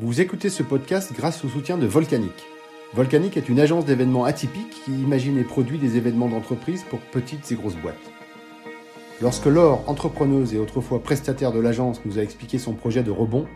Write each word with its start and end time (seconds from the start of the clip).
Vous 0.00 0.22
écoutez 0.22 0.48
ce 0.48 0.62
podcast 0.62 1.12
grâce 1.14 1.44
au 1.44 1.48
soutien 1.48 1.76
de 1.76 1.84
Volcanic. 1.84 2.32
Volcanic 2.94 3.36
est 3.36 3.50
une 3.50 3.60
agence 3.60 3.84
d'événements 3.84 4.24
atypiques 4.24 4.82
qui 4.86 4.90
imagine 4.90 5.36
et 5.36 5.44
produit 5.44 5.76
des 5.76 5.98
événements 5.98 6.28
d'entreprise 6.28 6.82
pour 6.88 6.98
petites 6.98 7.52
et 7.52 7.56
grosses 7.56 7.76
boîtes. 7.76 8.10
Lorsque 9.20 9.44
Laure, 9.44 9.84
entrepreneuse 9.88 10.54
et 10.54 10.58
autrefois 10.58 11.02
prestataire 11.02 11.52
de 11.52 11.60
l'agence, 11.60 12.00
nous 12.06 12.18
a 12.18 12.22
expliqué 12.22 12.58
son 12.58 12.72
projet 12.72 13.02
de 13.02 13.10
rebond, 13.10 13.46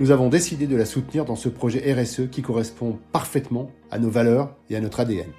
nous 0.00 0.10
avons 0.10 0.28
décidé 0.28 0.66
de 0.66 0.76
la 0.76 0.84
soutenir 0.84 1.24
dans 1.24 1.34
ce 1.34 1.48
projet 1.48 1.94
RSE 1.94 2.28
qui 2.30 2.42
correspond 2.42 2.98
parfaitement 3.10 3.70
à 3.90 3.98
nos 3.98 4.10
valeurs 4.10 4.54
et 4.68 4.76
à 4.76 4.80
notre 4.80 5.00
ADN. 5.00 5.30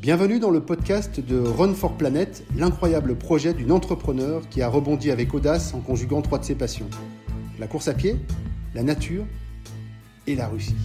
Bienvenue 0.00 0.38
dans 0.38 0.50
le 0.50 0.60
podcast 0.60 1.20
de 1.20 1.38
Run 1.38 1.72
for 1.72 1.96
Planet, 1.96 2.44
l'incroyable 2.54 3.16
projet 3.16 3.54
d'une 3.54 3.72
entrepreneur 3.72 4.46
qui 4.50 4.60
a 4.60 4.68
rebondi 4.68 5.10
avec 5.10 5.32
audace 5.32 5.72
en 5.72 5.80
conjuguant 5.80 6.20
trois 6.20 6.38
de 6.38 6.44
ses 6.44 6.54
passions. 6.54 6.90
La 7.58 7.66
course 7.66 7.88
à 7.88 7.94
pied, 7.94 8.16
la 8.74 8.82
nature 8.82 9.24
et 10.26 10.34
la 10.34 10.48
Russie. 10.48 10.76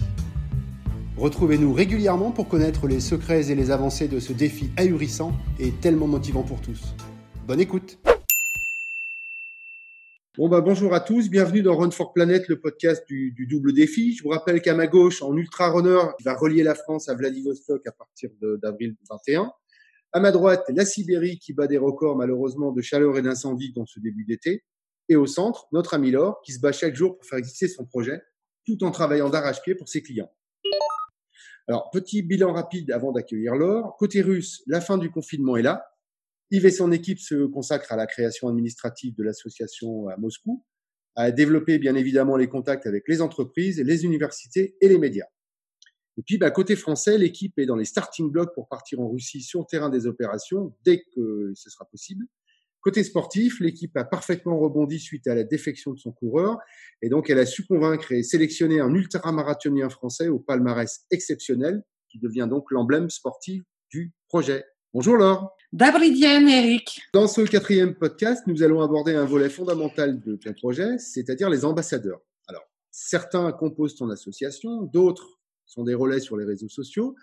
Retrouvez-nous 1.18 1.74
régulièrement 1.74 2.30
pour 2.30 2.48
connaître 2.48 2.88
les 2.88 3.00
secrets 3.00 3.50
et 3.50 3.54
les 3.54 3.70
avancées 3.70 4.08
de 4.08 4.18
ce 4.18 4.32
défi 4.32 4.70
ahurissant 4.78 5.32
et 5.60 5.72
tellement 5.72 6.06
motivant 6.06 6.42
pour 6.42 6.62
tous. 6.62 6.94
Bonne 7.46 7.60
écoute 7.60 7.98
Bon 10.38 10.48
bah 10.48 10.62
bonjour 10.62 10.94
à 10.94 11.00
tous, 11.00 11.28
bienvenue 11.28 11.60
dans 11.60 11.76
Run 11.76 11.90
for 11.90 12.14
Planet, 12.14 12.48
le 12.48 12.58
podcast 12.58 13.06
du, 13.06 13.46
double 13.50 13.74
défi. 13.74 14.16
Je 14.16 14.22
vous 14.22 14.30
rappelle 14.30 14.62
qu'à 14.62 14.74
ma 14.74 14.86
gauche, 14.86 15.20
en 15.20 15.36
ultra 15.36 15.68
runner, 15.68 15.98
qui 16.16 16.24
va 16.24 16.32
relier 16.32 16.62
la 16.62 16.74
France 16.74 17.10
à 17.10 17.14
Vladivostok 17.14 17.86
à 17.86 17.92
partir 17.92 18.30
d'avril 18.40 18.96
21. 19.10 19.52
À 20.12 20.20
ma 20.20 20.32
droite, 20.32 20.64
la 20.70 20.86
Sibérie 20.86 21.38
qui 21.38 21.52
bat 21.52 21.66
des 21.66 21.76
records 21.76 22.16
malheureusement 22.16 22.72
de 22.72 22.80
chaleur 22.80 23.18
et 23.18 23.22
d'incendie 23.22 23.74
dans 23.74 23.84
ce 23.84 24.00
début 24.00 24.24
d'été. 24.24 24.64
Et 25.10 25.16
au 25.16 25.26
centre, 25.26 25.66
notre 25.70 25.92
ami 25.92 26.10
Laure 26.10 26.40
qui 26.40 26.52
se 26.52 26.60
bat 26.60 26.72
chaque 26.72 26.94
jour 26.94 27.18
pour 27.18 27.26
faire 27.26 27.38
exister 27.38 27.68
son 27.68 27.84
projet, 27.84 28.22
tout 28.64 28.82
en 28.84 28.90
travaillant 28.90 29.28
d'arrache-pied 29.28 29.74
pour 29.74 29.90
ses 29.90 30.02
clients. 30.02 30.32
Alors, 31.68 31.90
petit 31.90 32.22
bilan 32.22 32.54
rapide 32.54 32.90
avant 32.90 33.12
d'accueillir 33.12 33.54
Laure. 33.54 33.96
Côté 33.98 34.22
russe, 34.22 34.62
la 34.66 34.80
fin 34.80 34.96
du 34.96 35.10
confinement 35.10 35.58
est 35.58 35.62
là. 35.62 35.91
Yves 36.52 36.66
et 36.66 36.70
son 36.70 36.92
équipe 36.92 37.18
se 37.18 37.46
consacrent 37.46 37.92
à 37.92 37.96
la 37.96 38.06
création 38.06 38.46
administrative 38.46 39.14
de 39.16 39.22
l'association 39.22 40.08
à 40.08 40.18
Moscou, 40.18 40.62
à 41.16 41.30
développer 41.30 41.78
bien 41.78 41.94
évidemment 41.94 42.36
les 42.36 42.46
contacts 42.46 42.86
avec 42.86 43.04
les 43.08 43.22
entreprises, 43.22 43.80
les 43.80 44.04
universités 44.04 44.76
et 44.82 44.88
les 44.88 44.98
médias. 44.98 45.26
Et 46.18 46.22
puis, 46.22 46.36
bah, 46.36 46.50
côté 46.50 46.76
français, 46.76 47.16
l'équipe 47.16 47.58
est 47.58 47.64
dans 47.64 47.76
les 47.76 47.86
starting 47.86 48.30
blocks 48.30 48.54
pour 48.54 48.68
partir 48.68 49.00
en 49.00 49.08
Russie 49.08 49.40
sur 49.40 49.66
terrain 49.66 49.88
des 49.88 50.06
opérations 50.06 50.76
dès 50.84 51.02
que 51.14 51.52
ce 51.54 51.70
sera 51.70 51.86
possible. 51.86 52.26
Côté 52.82 53.02
sportif, 53.02 53.58
l'équipe 53.60 53.96
a 53.96 54.04
parfaitement 54.04 54.58
rebondi 54.58 54.98
suite 54.98 55.26
à 55.28 55.34
la 55.34 55.44
défection 55.44 55.92
de 55.92 55.98
son 55.98 56.12
coureur 56.12 56.58
et 57.00 57.08
donc 57.08 57.30
elle 57.30 57.38
a 57.38 57.46
su 57.46 57.64
convaincre 57.64 58.12
et 58.12 58.22
sélectionner 58.24 58.80
un 58.80 58.92
ultramarathonien 58.92 59.88
français 59.88 60.28
au 60.28 60.38
palmarès 60.38 61.06
exceptionnel 61.10 61.82
qui 62.10 62.18
devient 62.18 62.48
donc 62.50 62.70
l'emblème 62.72 63.08
sportif 63.08 63.62
du 63.90 64.12
projet. 64.28 64.64
Bonjour 64.94 65.16
Laure. 65.16 65.56
Dabridienne, 65.72 66.50
Eric. 66.50 67.00
Dans 67.14 67.26
ce 67.26 67.40
quatrième 67.40 67.94
podcast, 67.94 68.42
nous 68.46 68.62
allons 68.62 68.82
aborder 68.82 69.14
un 69.14 69.24
volet 69.24 69.48
fondamental 69.48 70.20
de 70.20 70.36
ton 70.36 70.52
projet, 70.52 70.98
c'est-à-dire 70.98 71.48
les 71.48 71.64
ambassadeurs. 71.64 72.20
Alors, 72.46 72.68
certains 72.90 73.50
composent 73.52 73.96
ton 73.96 74.10
association, 74.10 74.82
d'autres 74.82 75.40
sont 75.64 75.84
des 75.84 75.94
relais 75.94 76.20
sur 76.20 76.36
les 76.36 76.44
réseaux 76.44 76.68
sociaux. 76.68 77.16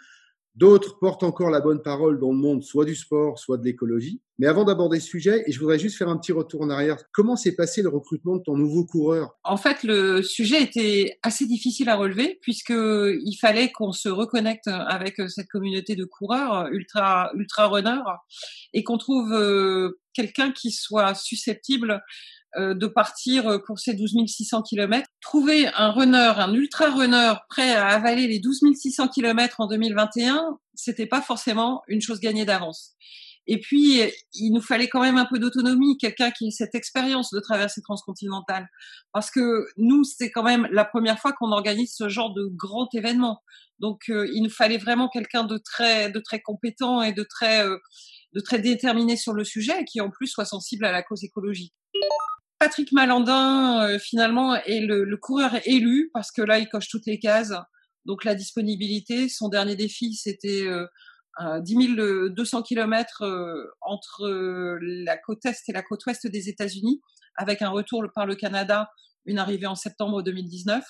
D'autres 0.55 0.99
portent 0.99 1.23
encore 1.23 1.49
la 1.49 1.61
bonne 1.61 1.81
parole 1.81 2.19
dans 2.19 2.31
le 2.31 2.37
monde, 2.37 2.63
soit 2.63 2.85
du 2.85 2.95
sport, 2.95 3.39
soit 3.39 3.57
de 3.57 3.63
l'écologie. 3.63 4.21
Mais 4.39 4.47
avant 4.47 4.63
d'aborder 4.63 4.99
ce 4.99 5.07
sujet, 5.07 5.43
et 5.45 5.51
je 5.51 5.59
voudrais 5.59 5.77
juste 5.77 5.97
faire 5.97 6.07
un 6.07 6.17
petit 6.17 6.31
retour 6.31 6.61
en 6.61 6.69
arrière, 6.69 6.97
comment 7.11 7.35
s'est 7.35 7.55
passé 7.55 7.81
le 7.81 7.89
recrutement 7.89 8.37
de 8.37 8.41
ton 8.41 8.55
nouveau 8.55 8.85
coureur? 8.85 9.37
En 9.43 9.57
fait, 9.57 9.83
le 9.83 10.21
sujet 10.21 10.63
était 10.63 11.17
assez 11.23 11.45
difficile 11.45 11.89
à 11.89 11.97
relever 11.97 12.39
puisque 12.41 12.71
il 12.71 13.37
fallait 13.39 13.71
qu'on 13.71 13.91
se 13.91 14.07
reconnecte 14.07 14.67
avec 14.67 15.21
cette 15.27 15.47
communauté 15.49 15.95
de 15.95 16.05
coureurs 16.05 16.67
ultra 16.71 17.31
ultra 17.35 17.67
runners 17.67 18.01
et 18.73 18.83
qu'on 18.83 18.97
trouve 18.97 19.33
euh, 19.33 19.99
quelqu'un 20.19 20.51
qui 20.51 20.71
soit 20.71 21.15
susceptible 21.15 22.01
euh, 22.57 22.73
de 22.73 22.87
partir 22.87 23.47
euh, 23.47 23.59
pour 23.65 23.79
ces 23.79 23.93
12 23.93 24.25
600 24.27 24.63
km. 24.63 25.07
Trouver 25.21 25.67
un 25.67 25.91
runner, 25.91 26.33
un 26.37 26.53
ultra 26.53 26.89
runner 26.89 27.33
prêt 27.47 27.75
à 27.75 27.87
avaler 27.87 28.27
les 28.27 28.39
12 28.39 28.61
600 28.73 29.07
km 29.09 29.59
en 29.59 29.67
2021, 29.67 30.57
c'était 30.73 31.05
pas 31.05 31.21
forcément 31.21 31.83
une 31.87 32.01
chose 32.01 32.19
gagnée 32.19 32.45
d'avance. 32.45 32.95
Et 33.45 33.59
puis, 33.59 34.01
il 34.33 34.51
nous 34.51 34.61
fallait 34.61 34.89
quand 34.89 35.01
même 35.01 35.17
un 35.17 35.25
peu 35.25 35.39
d'autonomie, 35.39 35.97
quelqu'un 35.97 36.29
qui 36.29 36.47
ait 36.47 36.51
cette 36.51 36.75
expérience 36.75 37.31
de 37.31 37.39
traversée 37.39 37.81
transcontinentale. 37.81 38.67
Parce 39.11 39.31
que 39.31 39.65
nous, 39.77 40.03
c'est 40.03 40.29
quand 40.29 40.43
même 40.43 40.67
la 40.71 40.85
première 40.85 41.19
fois 41.19 41.33
qu'on 41.33 41.51
organise 41.51 41.93
ce 41.95 42.09
genre 42.09 42.33
de 42.33 42.45
grand 42.53 42.93
événement. 42.93 43.41
Donc, 43.79 44.01
euh, 44.09 44.27
il 44.33 44.43
nous 44.43 44.51
fallait 44.51 44.77
vraiment 44.77 45.07
quelqu'un 45.07 45.45
de 45.45 45.57
très, 45.57 46.11
de 46.11 46.19
très 46.19 46.41
compétent 46.41 47.01
et 47.01 47.13
de 47.13 47.23
très, 47.23 47.63
de 48.33 48.39
très 48.39 48.59
déterminé 48.59 49.17
sur 49.17 49.33
le 49.33 49.43
sujet 49.43 49.81
et 49.81 49.85
qui 49.85 50.01
en 50.01 50.09
plus 50.09 50.27
soit 50.27 50.45
sensible 50.45 50.85
à 50.85 50.91
la 50.91 51.03
cause 51.03 51.23
écologique. 51.23 51.73
Patrick 52.59 52.91
Malandin, 52.91 53.83
euh, 53.83 53.99
finalement, 53.99 54.55
est 54.55 54.81
le, 54.81 55.17
coureur 55.17 55.55
élu 55.65 56.09
parce 56.13 56.31
que 56.31 56.41
là, 56.41 56.59
il 56.59 56.67
coche 56.67 56.89
toutes 56.89 57.05
les 57.05 57.19
cases. 57.19 57.53
Donc 58.05 58.25
la 58.25 58.35
disponibilité, 58.35 59.29
son 59.29 59.49
dernier 59.49 59.75
défi, 59.75 60.13
c'était 60.13 60.67
euh, 61.41 61.61
10 61.61 61.95
200 62.31 62.63
km 62.63 63.23
entre 63.81 64.23
euh, 64.25 64.77
la 64.81 65.17
côte 65.17 65.45
est 65.45 65.69
et 65.69 65.71
la 65.71 65.81
côte 65.81 66.05
ouest 66.05 66.27
des 66.27 66.49
États-Unis, 66.49 67.01
avec 67.35 67.61
un 67.61 67.69
retour 67.69 68.03
par 68.13 68.25
le 68.25 68.35
Canada, 68.35 68.89
une 69.25 69.39
arrivée 69.39 69.67
en 69.67 69.75
septembre 69.75 70.21
2019, 70.21 70.83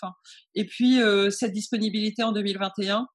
et 0.55 0.65
puis 0.65 1.01
euh, 1.01 1.29
cette 1.29 1.51
disponibilité 1.51 2.23
en 2.23 2.31
2021 2.31 3.07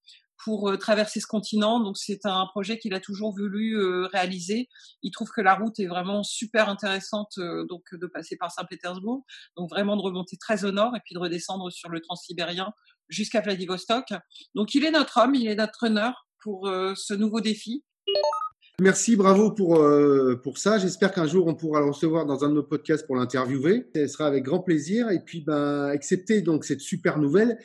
pour 0.44 0.68
euh, 0.68 0.76
traverser 0.76 1.20
ce 1.20 1.26
continent. 1.26 1.80
Donc 1.80 1.96
c'est 1.96 2.26
un 2.26 2.46
projet 2.46 2.78
qu'il 2.78 2.94
a 2.94 3.00
toujours 3.00 3.34
voulu 3.34 3.76
euh, 3.78 4.06
réaliser. 4.12 4.68
Il 5.02 5.10
trouve 5.10 5.30
que 5.30 5.40
la 5.40 5.54
route 5.54 5.80
est 5.80 5.86
vraiment 5.86 6.22
super 6.22 6.68
intéressante, 6.68 7.32
euh, 7.38 7.64
donc 7.64 7.82
de 7.92 8.06
passer 8.06 8.36
par 8.36 8.52
Saint-Pétersbourg, 8.52 9.24
donc 9.56 9.70
vraiment 9.70 9.96
de 9.96 10.02
remonter 10.02 10.36
très 10.36 10.64
au 10.64 10.70
nord 10.70 10.94
et 10.94 11.00
puis 11.04 11.14
de 11.14 11.18
redescendre 11.18 11.72
sur 11.72 11.88
le 11.88 12.00
transsibérien 12.00 12.72
jusqu'à 13.08 13.40
Vladivostok. 13.40 14.12
Donc 14.54 14.74
il 14.74 14.84
est 14.84 14.90
notre 14.90 15.18
homme, 15.18 15.34
il 15.34 15.48
est 15.48 15.56
notre 15.56 15.80
runner 15.80 16.10
pour 16.42 16.68
ce 16.94 17.14
nouveau 17.14 17.40
défi. 17.40 17.84
Merci, 18.80 19.16
bravo 19.16 19.50
pour, 19.50 19.82
pour 20.42 20.58
ça. 20.58 20.78
J'espère 20.78 21.12
qu'un 21.12 21.26
jour 21.26 21.46
on 21.46 21.54
pourra 21.54 21.80
le 21.80 21.86
recevoir 21.86 22.26
dans 22.26 22.44
un 22.44 22.48
de 22.48 22.54
nos 22.54 22.62
podcasts 22.62 23.06
pour 23.06 23.16
l'interviewer. 23.16 23.88
Ce 23.94 24.06
sera 24.06 24.26
avec 24.26 24.42
grand 24.44 24.60
plaisir. 24.60 25.10
Et 25.10 25.20
puis, 25.20 25.42
ben, 25.42 25.86
accepter 25.86 26.42
donc 26.42 26.64
cette 26.64 26.80
super 26.80 27.18
nouvelle, 27.18 27.58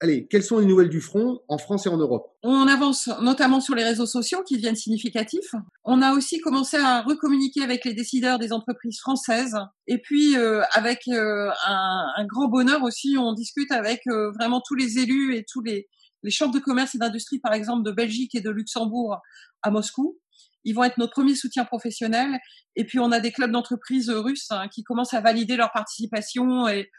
Allez, 0.00 0.26
quelles 0.26 0.42
sont 0.42 0.58
les 0.58 0.66
nouvelles 0.66 0.90
du 0.90 1.00
front 1.00 1.40
en 1.48 1.56
France 1.56 1.86
et 1.86 1.88
en 1.88 1.96
Europe? 1.96 2.30
On 2.42 2.68
avance 2.68 3.08
notamment 3.22 3.60
sur 3.60 3.74
les 3.74 3.82
réseaux 3.82 4.04
sociaux 4.04 4.42
qui 4.46 4.56
deviennent 4.56 4.76
significatifs. 4.76 5.54
On 5.84 6.02
a 6.02 6.12
aussi 6.12 6.38
commencé 6.40 6.76
à 6.76 7.00
recommuniquer 7.00 7.62
avec 7.62 7.86
les 7.86 7.94
décideurs 7.94 8.38
des 8.38 8.52
entreprises 8.52 8.98
françaises. 9.00 9.56
Et 9.86 9.98
puis, 9.98 10.36
euh, 10.36 10.62
avec 10.72 11.08
euh, 11.08 11.50
un, 11.66 12.26
grand 12.26 12.48
bonheur 12.48 12.82
aussi, 12.82 13.16
on 13.18 13.32
discute 13.32 13.72
avec 13.72 14.02
euh, 14.08 14.30
vraiment 14.32 14.60
tous 14.60 14.74
les 14.74 14.98
élus 14.98 15.34
et 15.34 15.46
tous 15.50 15.62
les, 15.62 15.88
les 16.22 16.30
chambres 16.30 16.52
de 16.52 16.60
commerce 16.60 16.94
et 16.94 16.98
d'industrie, 16.98 17.38
par 17.38 17.54
exemple, 17.54 17.82
de 17.82 17.90
Belgique 17.90 18.34
et 18.34 18.42
de 18.42 18.50
Luxembourg 18.50 19.16
à 19.62 19.70
Moscou 19.70 20.18
ils 20.66 20.74
vont 20.74 20.82
être 20.82 20.98
notre 20.98 21.12
premier 21.12 21.36
soutien 21.36 21.64
professionnel. 21.64 22.38
Et 22.74 22.84
puis, 22.84 22.98
on 22.98 23.12
a 23.12 23.20
des 23.20 23.30
clubs 23.30 23.52
d'entreprises 23.52 24.10
russes 24.10 24.50
hein, 24.50 24.66
qui 24.68 24.82
commencent 24.82 25.14
à 25.14 25.20
valider 25.20 25.56
leur 25.56 25.70
participation 25.70 26.68
et, 26.68 26.90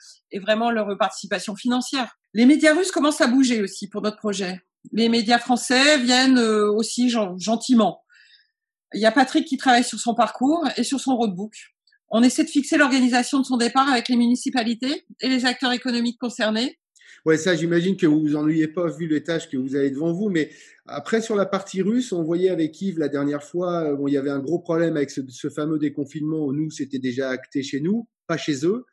vraiment 0.42 0.72
leur 0.72 0.98
participation 0.98 1.56
financière. 1.56 2.18
Les 2.38 2.46
médias 2.46 2.76
russes 2.76 2.92
commencent 2.92 3.20
à 3.20 3.26
bouger 3.26 3.64
aussi 3.64 3.90
pour 3.90 4.04
notre 4.04 4.18
projet. 4.18 4.62
Les 4.92 5.10
médias 5.10 5.40
français 5.40 5.98
viennent 5.98 6.38
euh, 6.38 6.72
aussi 6.72 7.10
gentiment. 7.10 8.04
Il 8.94 9.02
y 9.02 9.08
a 9.08 9.12
Patrick 9.12 9.48
qui 9.48 9.58
travaille 9.58 9.84
sur 9.84 10.00
son 10.00 10.14
parcours 10.14 10.64
et 10.78 10.84
sur 10.84 11.00
son 11.00 11.18
roadbook. 11.18 11.56
On 12.12 12.22
essaie 12.22 12.44
de 12.44 12.50
fixer 12.50 12.78
l'organisation 12.78 13.40
de 13.40 13.44
son 13.44 13.58
départ 13.58 13.90
avec 13.92 14.08
les 14.08 14.16
municipalités 14.16 15.04
et 15.20 15.30
les 15.30 15.46
acteurs 15.46 15.72
économiques 15.72 16.20
concernés 16.20 16.78
Ouais, 17.26 17.38
ça, 17.38 17.56
j'imagine 17.56 17.98
que 17.98 18.06
vous 18.06 18.22
vous 18.22 18.36
ennuyez 18.36 18.68
pas 18.68 18.88
vu 18.88 19.08
les 19.08 19.24
tâches 19.24 19.50
que 19.50 19.58
vous 19.58 19.76
avez 19.76 19.90
devant 19.90 20.14
vous. 20.14 20.30
Mais 20.30 20.52
après, 20.86 21.22
sur 21.22 21.36
la 21.36 21.48
partie 21.48 21.82
russe, 21.82 22.12
on 22.12 22.24
voyait 22.24 22.50
avec 22.50 22.80
Yves 22.80 23.00
la 23.00 23.10
dernière 23.10 23.44
fois, 23.44 23.84
euh, 23.84 23.96
bon, 23.96 24.08
il 24.08 24.14
y 24.14 24.18
avait 24.18 24.30
un 24.30 24.40
gros 24.40 24.60
problème 24.60 24.96
avec 24.96 25.10
ce, 25.10 25.50
fameux 25.50 25.80
déconfinement 25.80 26.54
nous, 26.54 26.70
c'était 26.70 27.00
déjà 27.00 27.30
acté 27.30 27.64
chez 27.64 27.82
nous, 27.82 28.08
pas 28.28 28.38
chez 28.38 28.64
eux. 28.64 28.86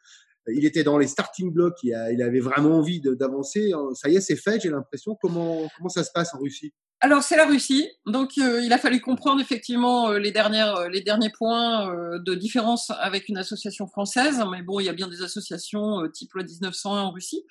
Il 0.49 0.65
était 0.65 0.85
dans 0.85 0.99
les 0.99 1.07
starting 1.07 1.53
blocks, 1.53 1.79
il, 1.83 1.97
il 2.13 2.23
avait 2.23 2.41
vraiment 2.41 2.79
envie 2.79 3.01
d'avancer. 3.01 3.73
Ça 3.95 4.09
y 4.09 4.17
est, 4.17 4.21
c'est 4.21 4.37
fait, 4.37 4.61
j'ai 4.61 4.71
l'impression. 4.71 5.17
Comment, 5.21 5.69
comment 5.77 5.89
ça 5.89 6.05
se 6.05 6.11
passe 6.13 6.35
en 6.35 6.39
Russie? 6.39 6.73
Alors 7.01 7.23
c'est 7.23 7.37
la 7.37 7.45
Russie, 7.45 7.87
donc 8.07 8.31
euh, 8.39 8.63
il 8.63 8.73
a 8.73 8.79
fallu 8.79 9.01
comprendre 9.01 9.39
effectivement 9.39 10.11
euh, 10.11 10.19
les 10.19 10.31
dernières 10.31 10.89
les 10.89 11.03
derniers 11.03 11.31
points 11.37 11.93
de 12.19 12.35
différence 12.35 12.91
avec 12.99 13.29
une 13.29 13.37
association 13.37 13.87
française, 13.87 14.43
mais 14.51 14.63
bon 14.63 14.81
il 14.81 14.87
y 14.87 14.89
a 14.89 14.95
bien 14.95 15.09
des 15.09 15.21
associations 15.21 16.09
type 16.15 16.33
loi 16.33 16.45
1901 16.45 17.01
en 17.03 17.11
Russie. 17.11 17.45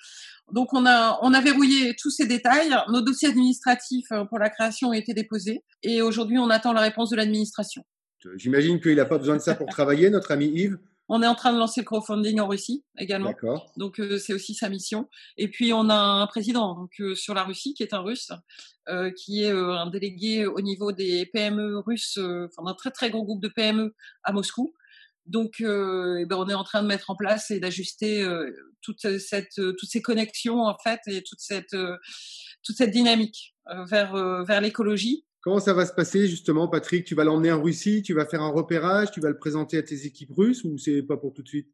Donc 0.52 0.72
on 0.72 0.84
a 0.86 1.18
on 1.22 1.32
a 1.32 1.40
verrouillé 1.40 1.94
tous 1.96 2.10
ces 2.10 2.26
détails. 2.26 2.74
Nos 2.88 3.00
dossiers 3.00 3.28
administratifs 3.28 4.10
euh, 4.12 4.24
pour 4.24 4.38
la 4.38 4.50
création 4.50 4.88
ont 4.88 4.92
été 4.92 5.14
déposés 5.14 5.62
et 5.82 6.02
aujourd'hui 6.02 6.38
on 6.38 6.50
attend 6.50 6.72
la 6.72 6.82
réponse 6.82 7.10
de 7.10 7.16
l'administration. 7.16 7.84
J'imagine 8.36 8.80
qu'il 8.80 8.96
n'a 8.96 9.04
pas 9.04 9.18
besoin 9.18 9.36
de 9.36 9.42
ça 9.42 9.54
pour 9.54 9.68
travailler, 9.68 10.10
notre 10.10 10.32
ami 10.32 10.46
Yves? 10.46 10.78
On 11.08 11.22
est 11.22 11.26
en 11.26 11.34
train 11.34 11.52
de 11.52 11.58
lancer 11.58 11.82
le 11.82 11.84
crowdfunding 11.84 12.40
en 12.40 12.48
Russie 12.48 12.84
également. 12.98 13.30
D'accord. 13.30 13.72
Donc 13.76 14.00
c'est 14.18 14.32
aussi 14.32 14.54
sa 14.54 14.68
mission. 14.68 15.08
Et 15.36 15.48
puis 15.48 15.72
on 15.72 15.90
a 15.90 15.94
un 15.94 16.26
président 16.26 16.74
donc 16.74 16.92
sur 17.16 17.34
la 17.34 17.44
Russie 17.44 17.74
qui 17.74 17.82
est 17.82 17.92
un 17.92 18.00
Russe, 18.00 18.32
qui 19.16 19.42
est 19.42 19.50
un 19.50 19.90
délégué 19.90 20.46
au 20.46 20.60
niveau 20.62 20.92
des 20.92 21.26
PME 21.26 21.78
russes, 21.80 22.18
enfin 22.18 22.62
d'un 22.64 22.74
très 22.74 22.90
très 22.90 23.10
gros 23.10 23.24
groupe 23.24 23.42
de 23.42 23.48
PME 23.48 23.94
à 24.22 24.32
Moscou. 24.32 24.74
Donc, 25.26 25.60
euh, 25.62 26.18
eh 26.20 26.26
ben, 26.26 26.36
on 26.36 26.48
est 26.48 26.54
en 26.54 26.64
train 26.64 26.82
de 26.82 26.86
mettre 26.86 27.10
en 27.10 27.16
place 27.16 27.50
et 27.50 27.58
d'ajuster 27.58 28.22
euh, 28.22 28.50
toute 28.82 29.18
cette, 29.18 29.58
euh, 29.58 29.74
toutes 29.78 29.88
ces 29.88 30.02
connexions 30.02 30.60
en 30.60 30.76
fait 30.78 31.00
et 31.06 31.22
toute 31.22 31.40
cette, 31.40 31.72
euh, 31.72 31.96
toute 32.62 32.76
cette 32.76 32.90
dynamique 32.90 33.54
euh, 33.68 33.84
vers, 33.86 34.14
vers 34.44 34.60
l'écologie. 34.60 35.24
Comment 35.44 35.60
ça 35.60 35.74
va 35.74 35.84
se 35.84 35.92
passer 35.92 36.26
justement, 36.26 36.68
Patrick? 36.68 37.04
Tu 37.04 37.14
vas 37.14 37.22
l'emmener 37.22 37.52
en 37.52 37.62
Russie, 37.62 38.02
tu 38.02 38.14
vas 38.14 38.24
faire 38.24 38.40
un 38.40 38.48
repérage, 38.48 39.10
tu 39.10 39.20
vas 39.20 39.28
le 39.28 39.36
présenter 39.36 39.76
à 39.76 39.82
tes 39.82 40.06
équipes 40.06 40.32
russes 40.34 40.64
ou 40.64 40.78
c'est 40.78 41.02
pas 41.02 41.18
pour 41.18 41.34
tout 41.34 41.42
de 41.42 41.48
suite? 41.48 41.68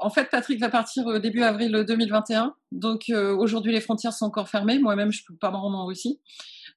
En 0.00 0.10
fait, 0.10 0.28
Patrick 0.28 0.60
va 0.60 0.68
partir 0.68 1.20
début 1.20 1.42
avril 1.42 1.84
2021. 1.86 2.54
Donc 2.72 3.04
aujourd'hui, 3.08 3.72
les 3.72 3.80
frontières 3.80 4.12
sont 4.12 4.26
encore 4.26 4.48
fermées. 4.48 4.80
Moi-même, 4.80 5.12
je 5.12 5.22
peux 5.24 5.36
pas 5.36 5.52
me 5.52 5.56
rendre 5.56 5.78
en 5.78 5.86
Russie. 5.86 6.20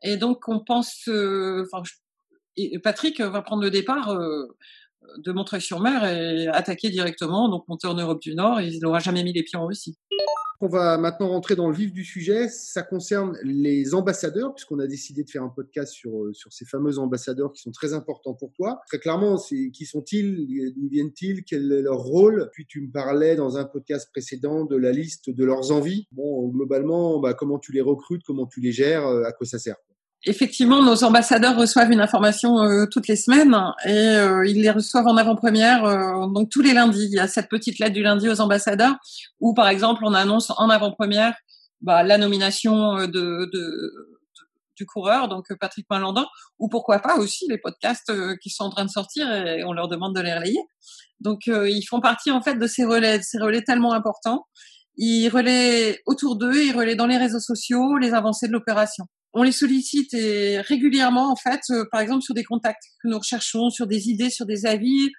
Et 0.04 0.18
donc, 0.18 0.48
on 0.48 0.60
pense. 0.60 1.10
Patrick 2.84 3.20
va 3.20 3.42
prendre 3.42 3.64
le 3.64 3.72
départ 3.72 4.16
de 5.18 5.32
Montreuil-sur-Mer 5.32 6.06
et 6.06 6.48
attaquer 6.48 6.92
directement, 6.92 7.50
donc 7.50 7.68
monter 7.68 7.88
en 7.88 7.96
Europe 7.96 8.22
du 8.22 8.36
Nord, 8.36 8.60
et 8.60 8.68
il 8.68 8.80
n'aura 8.82 9.00
jamais 9.00 9.24
mis 9.24 9.34
les 9.34 9.42
pieds 9.42 9.58
en 9.58 9.66
Russie. 9.66 9.98
On 10.62 10.68
va 10.68 10.98
maintenant 10.98 11.30
rentrer 11.30 11.56
dans 11.56 11.70
le 11.70 11.76
vif 11.76 11.94
du 11.94 12.04
sujet. 12.04 12.50
Ça 12.50 12.84
concerne 12.84 13.38
les 13.44 13.94
ambassadeurs, 13.96 14.54
puisqu'on 14.54 14.80
a 14.80 14.88
décidé 14.88 15.24
de 15.24 15.30
faire 15.30 15.42
un 15.42 15.48
podcast 15.48 15.94
sur, 15.94 16.26
euh, 16.26 16.34
sur 16.34 16.52
ces 16.52 16.66
fameux 16.66 17.00
ambassadeurs 17.00 17.54
qui 17.54 17.62
sont 17.62 17.72
très 17.72 17.94
importants 17.94 18.34
pour 18.34 18.52
toi. 18.52 18.82
Très 18.86 19.00
clairement, 19.00 19.38
c'est 19.38 19.72
qui 19.72 19.86
sont-ils? 19.86 20.74
D'où 20.76 20.90
viennent-ils? 20.90 21.46
Quel 21.46 21.72
est 21.72 21.82
leur 21.82 22.00
rôle? 22.00 22.50
Puis 22.52 22.66
tu 22.66 22.82
me 22.82 22.92
parlais 22.92 23.38
dans 23.38 23.56
un 23.56 23.64
podcast 23.64 24.10
précédent 24.12 24.66
de 24.66 24.76
la 24.76 24.92
liste 24.92 25.30
de 25.30 25.46
leurs 25.46 25.72
envies. 25.72 26.08
Bon, 26.12 26.50
globalement, 26.50 27.20
bah, 27.22 27.34
comment 27.34 27.58
tu 27.58 27.72
les 27.72 27.82
recrutes 27.82 28.24
Comment 28.26 28.46
tu 28.46 28.60
les 28.60 28.74
gères 28.74 29.08
euh, 29.08 29.24
À 29.24 29.32
quoi 29.32 29.48
ça 29.48 29.60
sert? 29.60 29.78
Effectivement, 30.26 30.84
nos 30.84 31.06
ambassadeurs 31.06 31.56
reçoivent 31.56 31.92
une 31.92 32.02
information 32.02 32.62
euh, 32.62 32.86
toutes 32.92 33.08
les 33.08 33.16
semaines 33.16 33.56
et 33.86 33.90
euh, 33.90 34.46
ils 34.46 34.62
les 34.62 34.70
reçoivent 34.70 35.08
en 35.08 35.16
avant-première. 35.16 35.86
Euh, 35.86 36.28
donc 36.28 36.50
tous 36.50 36.62
les 36.62 36.74
lundis, 36.74 37.06
il 37.06 37.14
y 37.14 37.20
a 37.20 37.28
cette 37.30 37.48
petite 37.48 37.80
lettre 37.80 37.94
du 37.94 38.04
lundi 38.04 38.28
aux 38.28 38.42
ambassadeurs 38.42 38.96
où, 39.40 39.54
par 39.54 39.70
exemple, 39.70 40.02
on 40.04 40.14
annonce 40.14 40.52
en 40.58 40.70
avant-première 40.70 41.36
bah, 41.80 42.04
la 42.04 42.18
nomination 42.18 43.08
de, 43.08 43.50
de, 43.54 43.94
du 44.76 44.86
coureur, 44.86 45.30
donc 45.30 45.54
Patrick 45.58 45.86
Malandin, 45.90 46.26
ou 46.58 46.68
pourquoi 46.68 47.00
pas 47.00 47.16
aussi 47.16 47.46
les 47.48 47.58
podcasts 47.58 48.12
qui 48.40 48.50
sont 48.50 48.66
en 48.66 48.70
train 48.70 48.84
de 48.84 48.90
sortir 48.90 49.32
et 49.32 49.64
on 49.64 49.72
leur 49.72 49.88
demande 49.88 50.14
de 50.14 50.20
les 50.20 50.34
relayer. 50.34 50.60
Donc 51.22 51.48
ils 51.48 51.86
font 51.90 52.02
partie 52.02 52.32
en 52.32 52.42
fait 52.42 52.56
de 52.56 52.68
ces 52.68 52.84
relais, 52.84 53.22
ces 53.22 53.38
relais 53.38 53.62
tellement 53.62 53.94
importants. 53.94 54.48
Ils 54.98 55.30
relaient 55.30 56.02
autour 56.06 56.36
d'eux, 56.36 56.62
ils 56.62 56.76
relaient 56.76 56.96
dans 56.96 57.08
les 57.08 57.18
réseaux 57.18 57.40
sociaux 57.40 57.98
les 57.98 58.14
avancées 58.14 58.48
de 58.48 58.54
l'opération 58.54 59.06
on 59.34 59.44
les 59.44 59.52
sollicite 59.52 60.12
régulièrement 60.14 61.32
en 61.32 61.36
fait, 61.36 61.62
euh, 61.70 61.86
par 61.92 62.02
exemple 62.02 62.24
sur 62.24 62.34
des 62.34 62.44
contacts 62.44 62.84
que 63.02 63.08
nous 63.08 63.18
recherchons, 63.18 63.70
sur 63.70 63.88
des 63.88 64.10
idées, 64.10 64.30
sur 64.30 64.46
des 64.46 64.66
avis, 64.66 65.10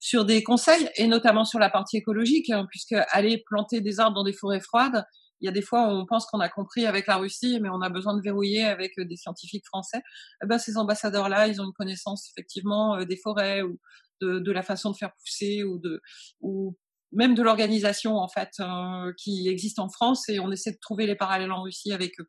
sur 0.00 0.24
des 0.24 0.42
conseils 0.42 0.88
et 0.96 1.06
notamment 1.06 1.44
sur 1.44 1.58
la 1.58 1.70
partie 1.70 1.96
écologique, 1.96 2.50
hein, 2.50 2.66
puisque 2.68 2.96
aller 3.10 3.42
planter 3.46 3.80
des 3.80 4.00
arbres 4.00 4.16
dans 4.16 4.24
des 4.24 4.32
forêts 4.32 4.60
froides, 4.60 5.04
il 5.40 5.46
y 5.46 5.48
a 5.48 5.52
des 5.52 5.62
fois 5.62 5.88
où 5.88 5.90
on 5.90 6.06
pense 6.06 6.26
qu'on 6.26 6.40
a 6.40 6.48
compris 6.48 6.86
avec 6.86 7.06
la 7.06 7.16
Russie, 7.16 7.58
mais 7.60 7.68
on 7.68 7.82
a 7.82 7.88
besoin 7.88 8.16
de 8.16 8.22
verrouiller 8.22 8.64
avec 8.64 8.98
euh, 8.98 9.04
des 9.04 9.16
scientifiques 9.16 9.66
français. 9.66 10.00
Eh 10.42 10.46
ben, 10.46 10.58
ces 10.58 10.76
ambassadeurs-là, 10.76 11.48
ils 11.48 11.60
ont 11.60 11.64
une 11.64 11.72
connaissance 11.72 12.30
effectivement 12.30 12.96
euh, 12.96 13.04
des 13.04 13.16
forêts 13.16 13.62
ou 13.62 13.78
de, 14.20 14.38
de, 14.38 14.52
la 14.52 14.62
façon 14.62 14.90
de 14.90 14.96
faire 14.96 15.10
pousser 15.18 15.64
ou 15.64 15.78
de 15.78 16.00
ou 16.40 16.76
même 17.12 17.34
de 17.34 17.42
l'organisation 17.42 18.16
en 18.16 18.28
fait 18.28 18.50
euh, 18.60 19.12
qui 19.16 19.48
existe 19.48 19.78
en 19.78 19.88
France 19.88 20.28
et 20.28 20.40
on 20.40 20.50
essaie 20.50 20.72
de 20.72 20.78
trouver 20.80 21.06
les 21.06 21.14
parallèles 21.14 21.52
en 21.52 21.62
Russie 21.62 21.92
avec 21.92 22.18
eux. 22.20 22.28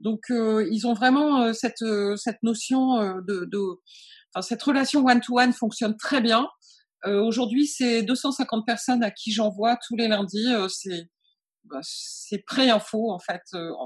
Donc 0.00 0.30
euh, 0.30 0.68
ils 0.70 0.86
ont 0.86 0.94
vraiment 0.94 1.42
euh, 1.42 1.52
cette 1.52 1.84
cette 2.16 2.42
notion 2.42 2.98
de, 3.26 3.48
de 3.50 3.58
enfin, 4.34 4.42
cette 4.42 4.62
relation 4.62 5.04
one 5.04 5.20
to 5.20 5.38
one 5.38 5.52
fonctionne 5.52 5.96
très 5.96 6.20
bien. 6.20 6.48
Aujourd'hui, 7.04 7.68
c'est 7.68 8.02
250 8.02 8.66
personnes 8.66 9.04
à 9.04 9.12
qui 9.12 9.30
j'envoie 9.30 9.78
tous 9.86 9.94
les 9.94 10.08
lundis. 10.08 10.48
c'est 10.68 11.08
bah, 11.70 11.80
c'est 11.82 12.44
pré-info 12.44 13.10
en 13.10 13.18
fait, 13.18 13.42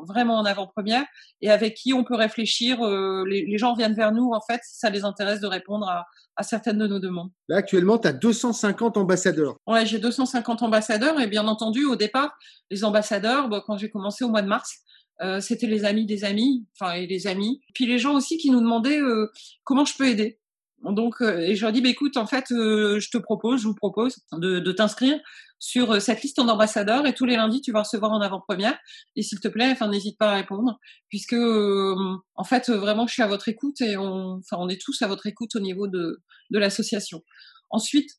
vraiment 0.07 0.39
en 0.39 0.45
avant-première, 0.45 1.05
et 1.41 1.51
avec 1.51 1.75
qui 1.75 1.93
on 1.93 2.05
peut 2.05 2.17
réfléchir. 2.17 2.83
les, 3.27 3.47
les, 3.47 3.59
gens 3.59 3.75
viennent 3.75 3.95
vers 3.95 4.13
nous 4.13 4.33
en 4.33 4.41
fait 4.41 4.61
si 4.65 4.79
ça 4.79 4.91
les 4.91 5.05
intéresse 5.05 5.41
de 5.41 5.47
répondre 5.47 5.89
à, 5.89 6.07
à 6.37 6.43
certaines 6.43 6.79
de 6.79 6.87
nos 6.87 6.99
demandes. 6.99 7.31
Là, 7.49 7.57
actuellement, 7.57 7.99
tu 7.99 8.09
as 8.09 8.13
250 8.13 8.97
ambassadeurs. 8.97 9.57
Ouais, 9.67 9.87
j'ai 9.87 9.99
250 9.99 10.63
ambassadeurs 10.63 11.21
et 11.21 11.27
bien 11.27 11.47
entendu, 11.47 11.85
au 11.85 11.97
départ, 11.97 12.37
les 12.71 12.85
ambassadeurs, 12.85 13.49
bon, 13.49 13.61
quand 13.65 13.77
j'ai 13.77 13.91
commencé 13.91 14.25
au 14.25 14.29
mois 14.29 14.43
de 14.43 14.49
mars, 14.49 14.81
euh, 15.23 15.41
c'était 15.41 15.67
les 15.67 15.85
amis 15.85 16.07
des 16.07 16.25
amis, 16.25 16.67
enfin 16.79 16.95
et 16.95 17.07
les 17.07 17.27
amis. 17.27 17.61
Puis 17.75 17.87
les 17.87 17.99
gens 17.99 18.15
aussi 18.15 18.39
qui 18.39 18.51
nous 18.51 18.61
demandaient 18.61 19.01
euh, 19.01 19.31
comment 19.65 19.85
je 19.85 19.97
peux 19.97 20.09
aider. 20.09 20.41
Donc, 20.85 21.21
euh, 21.21 21.39
et 21.39 21.55
je 21.55 21.63
leur 21.63 21.73
dis, 21.73 21.81
bah, 21.81 21.89
écoute, 21.89 22.17
en 22.17 22.27
fait, 22.27 22.51
euh, 22.51 22.99
je 22.99 23.09
te 23.11 23.19
propose, 23.19 23.63
je 23.63 23.69
vous 23.69 23.75
propose 23.75 24.17
de, 24.33 24.73
t'inscrire 24.73 25.19
sur 25.61 25.93
euh, 25.93 26.01
cette 26.01 26.23
liste 26.23 26.39
d'ambassadeurs 26.39 27.07
et 27.07 27.15
tous 27.15 27.25
les 27.25 27.37
lundis, 27.37 27.61
tu 27.61 27.71
vas 27.71 27.83
recevoir 27.83 28.11
en 28.11 28.21
avant-première. 28.21 28.77
Et 29.15 29.23
s'il 29.23 29.39
te 29.39 29.49
plaît, 29.49 29.71
enfin, 29.71 29.89
n'hésite 29.89 30.19
pas 30.19 30.33
à 30.33 30.35
répondre, 30.35 30.79
puisque 31.09 31.37
en 31.37 32.45
fait, 32.45 32.69
vraiment, 32.71 33.07
je 33.07 33.13
suis 33.13 33.23
à 33.23 33.29
votre 33.29 33.49
écoute 33.49 33.81
et 33.81 33.97
on, 33.97 34.39
enfin, 34.39 34.57
on 34.59 34.69
est 34.69 34.81
tous 34.81 35.01
à 35.03 35.07
votre 35.07 35.27
écoute 35.27 35.55
au 35.55 35.61
niveau 35.61 35.87
de, 35.87 36.21
de 36.51 36.59
l'association. 36.59 37.23
Ensuite, 37.71 38.11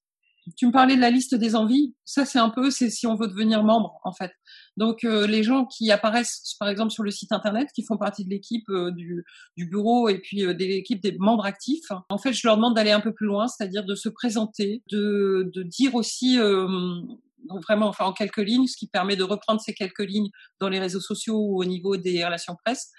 tu 0.58 0.68
me 0.68 0.72
parlais 0.72 0.96
de 0.96 1.02
la 1.02 1.10
liste 1.10 1.36
des 1.36 1.56
envies. 1.56 1.96
Ça, 2.06 2.26
c'est 2.26 2.40
un 2.40 2.50
peu, 2.50 2.70
c'est 2.70 2.90
si 2.90 3.08
on 3.08 3.16
veut 3.16 3.28
devenir 3.28 3.64
membre, 3.64 4.00
en 4.04 4.14
fait. 4.14 4.32
Donc, 4.78 5.04
euh, 5.04 5.28
les 5.28 5.44
gens 5.44 5.66
qui 5.66 5.92
apparaissent, 5.92 6.56
par 6.60 6.70
exemple, 6.70 6.92
sur 6.92 7.04
le 7.04 7.12
site 7.12 7.32
internet, 7.32 7.70
qui 7.76 7.84
font 7.84 7.98
partie 7.98 8.26
de 8.26 8.30
l'équipe 8.30 8.68
euh, 8.70 8.92
du, 8.92 9.24
du, 9.56 9.68
bureau 9.68 10.10
et 10.10 10.20
puis 10.20 10.44
euh, 10.44 10.54
de 10.54 10.64
l'équipe 10.64 11.02
des 11.02 11.16
membres 11.20 11.46
actifs, 11.46 11.92
en 12.10 12.18
fait, 12.18 12.34
je 12.34 12.48
leur 12.48 12.56
demande 12.56 12.76
d'aller 12.76 12.92
un 12.92 13.00
peu 13.02 13.14
plus 13.14 13.28
loin, 13.28 13.48
c'est-à-dire 13.48 13.86
de 13.86 13.96
se 13.96 14.10
présenter, 14.10 14.82
de, 14.90 15.52
de 15.54 15.64
dire 15.64 15.96
aussi 15.96 16.38
vraiment, 17.68 17.88
enfin, 17.88 18.06
en 18.06 18.14
quelques 18.14 18.38
lignes, 18.38 18.68
ce 18.68 18.78
qui 18.78 18.88
permet 18.88 19.16
de 19.16 19.24
reprendre 19.24 19.62
ces 19.62 19.74
quelques 19.74 20.00
lignes 20.00 20.30
dans 20.60 20.70
les 20.70 20.80
réseaux 20.80 21.02
sociaux 21.02 21.38
ou 21.38 21.62
au 21.62 21.66
niveau 21.66 21.98
des 21.98 22.24
relations 22.24 22.56
presse 22.64 22.92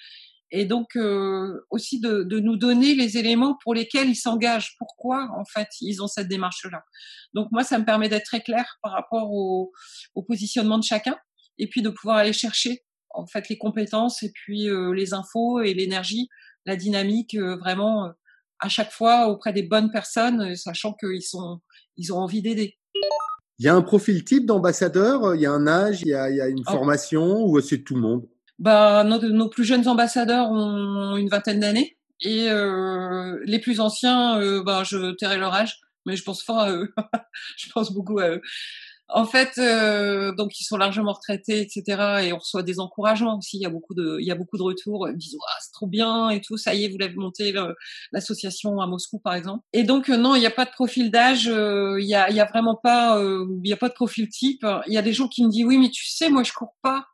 et 0.56 0.67
donc 0.67 0.94
euh, 0.94 1.67
aussi 1.70 2.00
de, 2.00 2.23
de, 2.23 2.38
nous 2.38 2.56
donner 2.56 2.94
les 2.94 3.19
éléments 3.19 3.59
pour 3.62 3.75
lesquels 3.75 4.09
ils 4.09 4.17
s'engagent, 4.17 4.77
pourquoi 4.79 5.29
en 5.37 5.44
fait 5.44 5.67
ils 5.81 6.00
ont 6.00 6.06
cette 6.06 6.29
démarche-là. 6.29 6.85
Donc 7.35 7.49
moi, 7.50 7.65
ça 7.65 7.77
me 7.77 7.85
permet 7.85 8.09
d'être 8.09 8.25
très 8.25 8.41
clair 8.41 8.79
par 8.81 8.93
rapport 8.93 9.32
au, 9.32 9.73
au, 10.15 10.23
positionnement 10.23 10.79
de 10.79 10.85
chacun, 10.85 11.17
et 11.58 11.69
puis 11.69 11.82
de 11.82 11.91
pouvoir 11.91 12.17
aller 12.17 12.32
chercher 12.32 12.84
en 13.11 13.27
fait 13.27 13.49
les 13.49 13.58
compétences 13.58 14.23
et 14.23 14.32
puis 14.32 14.69
euh, 14.69 14.93
les 14.93 15.15
infos 15.15 15.61
et 15.61 15.75
l'énergie, 15.75 16.29
la 16.67 16.77
dynamique 16.77 17.34
euh, 17.34 17.56
vraiment 17.56 18.11
à 18.61 18.69
chaque 18.69 18.91
fois 18.91 19.29
auprès 19.29 19.53
des 19.53 19.63
bonnes 19.63 19.91
personnes, 19.91 20.55
sachant 20.56 20.94
qu'ils 20.94 21.23
sont 21.23 21.61
ils 21.96 22.13
ont 22.13 22.19
envie 22.19 22.43
d'aider. 22.43 22.79
Il 23.58 23.67
y 23.67 23.69
a 23.69 23.75
un 23.75 23.82
profil 23.82 24.25
type 24.25 24.46
d'ambassadeur, 24.46 25.34
il 25.34 25.41
y 25.41 25.46
a 25.46 25.53
un 25.53 25.67
âge, 25.67 26.03
il 26.03 26.08
y 26.08 26.15
a, 26.15 26.29
il 26.29 26.37
y 26.37 26.41
a 26.41 26.49
une 26.49 26.65
oh. 26.67 26.70
formation, 26.70 27.44
ou 27.44 27.61
c'est 27.61 27.84
tout 27.84 27.94
le 27.94 28.01
monde? 28.01 28.29
Bah, 28.58 29.05
nos, 29.05 29.20
nos, 29.20 29.49
plus 29.49 29.65
jeunes 29.65 29.87
ambassadeurs 29.89 30.51
ont 30.51 31.17
une 31.17 31.29
vingtaine 31.29 31.61
d'années 31.61 31.96
et 32.20 32.49
euh, 32.51 33.39
les 33.44 33.58
plus 33.58 33.81
anciens, 33.81 34.41
euh, 34.41 34.63
bah, 34.63 34.82
je 34.84 35.13
tairai 35.13 35.39
leur 35.39 35.55
âge, 35.55 35.81
mais 36.06 36.17
je 36.17 36.23
pense 36.23 36.43
fort 36.43 36.61
à 36.61 36.73
eux. 36.73 36.93
je 37.56 37.69
pense 37.70 37.93
beaucoup 37.93 38.19
à 38.19 38.31
eux. 38.31 38.43
En 39.17 39.27
fait, 39.27 39.59
euh, 39.59 40.35
donc 40.35 40.59
ils 40.59 40.65
sont 40.65 40.77
largement 40.77 41.13
retraités, 41.13 41.61
etc. 41.61 42.25
Et 42.25 42.33
on 42.33 42.39
reçoit 42.39 42.65
des 42.65 42.81
encouragements 42.81 43.39
aussi. 43.39 43.59
Il 43.59 43.61
y 43.61 43.65
a 43.65 43.71
beaucoup 43.71 43.94
de, 43.94 44.19
il 44.19 44.27
y 44.27 44.33
a 44.33 44.35
beaucoup 44.35 44.59
de 44.59 44.65
retours. 44.65 45.09
Ils 45.09 45.17
disent 45.17 45.37
ah, 45.41 45.56
c'est 45.63 45.71
trop 45.71 45.87
bien 45.87 46.31
et 46.31 46.41
tout. 46.41 46.56
Ça 46.56 46.75
y 46.75 46.85
est, 46.85 46.89
vous 46.89 46.99
l'avez 46.99 47.15
monté 47.15 47.55
l'association 48.11 48.81
à 48.81 48.89
Moscou, 48.89 49.21
par 49.21 49.35
exemple. 49.35 49.65
Et 49.73 49.85
donc 49.85 50.11
euh, 50.11 50.17
non, 50.17 50.35
il 50.35 50.41
n'y 50.41 50.47
a 50.47 50.51
pas 50.51 50.65
de 50.65 50.73
profil 50.73 51.13
d'âge. 51.13 51.47
Euh, 51.47 51.97
il 52.01 52.09
y 52.09 52.17
a, 52.17 52.44
vraiment 52.47 52.75
pas, 52.75 53.17
euh, 53.21 53.47
il 53.63 53.71
y 53.71 53.73
a 53.73 53.77
pas 53.77 53.89
de 53.89 53.94
profil 53.94 54.29
type. 54.29 54.67
Il 54.89 54.93
y 54.93 54.99
a 54.99 55.03
des 55.03 55.13
gens 55.13 55.29
qui 55.29 55.44
me 55.44 55.49
disent 55.49 55.65
oui, 55.65 55.79
mais 55.79 55.91
tu 55.91 56.05
sais, 56.09 56.29
moi 56.29 56.43
je 56.43 56.53
cours 56.53 56.75
pas. 56.83 57.06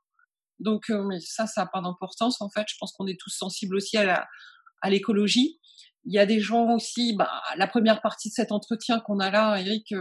Donc, 0.59 0.89
mais 0.89 1.21
ça, 1.21 1.47
ça 1.47 1.65
n'a 1.65 1.67
pas 1.67 1.83
d'importance 1.83 2.41
en 2.41 2.49
fait. 2.49 2.65
Je 2.67 2.77
pense 2.81 2.93
qu'on 2.93 3.09
est 3.09 3.21
tous 3.21 3.37
sensibles 3.37 3.77
aussi 3.77 3.99
à 3.99 4.07
la, 4.07 4.27
à 4.81 4.89
l'écologie. 4.89 5.61
Il 6.07 6.15
y 6.15 6.19
a 6.19 6.25
des 6.25 6.41
gens 6.41 6.75
aussi, 6.75 7.15
bah, 7.15 7.43
la 7.59 7.67
première 7.67 8.01
partie 8.01 8.31
de 8.31 8.35
cet 8.35 8.53
entretien 8.53 9.01
qu'on 9.01 9.21
a 9.21 9.31
là, 9.31 9.61
Eric, 9.61 9.93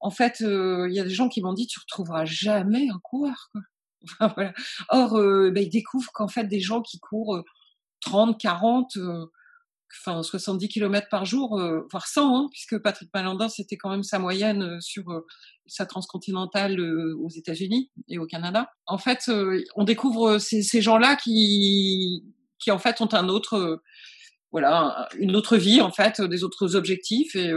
en 0.00 0.10
fait, 0.10 0.40
euh, 0.42 0.86
il 0.88 0.94
y 0.94 1.00
a 1.00 1.04
des 1.04 1.10
gens 1.10 1.28
qui 1.28 1.42
m'ont 1.42 1.52
dit, 1.52 1.66
tu 1.66 1.78
retrouveras 1.80 2.24
jamais 2.24 2.88
un 2.88 2.98
coureur. 3.02 3.50
Quoi. 3.52 3.62
voilà. 4.34 4.52
Or, 4.88 5.14
bah, 5.52 5.60
ils 5.60 5.70
découvrent 5.70 6.12
qu'en 6.12 6.28
fait, 6.28 6.44
des 6.44 6.60
gens 6.60 6.82
qui 6.82 6.98
courent 6.98 7.42
30, 8.00 8.40
40, 8.40 8.96
enfin 10.00 10.22
70 10.22 10.68
km 10.68 11.08
par 11.10 11.24
jour, 11.24 11.58
euh, 11.58 11.86
voire 11.90 12.06
100, 12.06 12.36
hein, 12.36 12.48
puisque 12.50 12.78
Patrick 12.78 13.10
Malandin, 13.14 13.48
c'était 13.48 13.76
quand 13.76 13.90
même 13.90 14.02
sa 14.02 14.18
moyenne 14.18 14.62
euh, 14.62 14.80
sur 14.80 15.10
euh, 15.10 15.26
sa 15.66 15.86
transcontinentale 15.86 16.80
aux 16.80 17.28
États-Unis 17.28 17.90
et 18.08 18.18
au 18.18 18.26
Canada. 18.26 18.70
En 18.86 18.98
fait, 18.98 19.30
on 19.76 19.84
découvre 19.84 20.38
ces, 20.38 20.62
ces 20.62 20.80
gens-là 20.80 21.16
qui, 21.16 22.24
qui 22.58 22.70
en 22.70 22.78
fait 22.78 23.02
ont 23.02 23.12
un 23.12 23.28
autre, 23.28 23.82
voilà, 24.50 25.08
une 25.18 25.36
autre 25.36 25.58
vie 25.58 25.82
en 25.82 25.92
fait, 25.92 26.22
des 26.22 26.42
autres 26.42 26.74
objectifs 26.74 27.36
et 27.36 27.52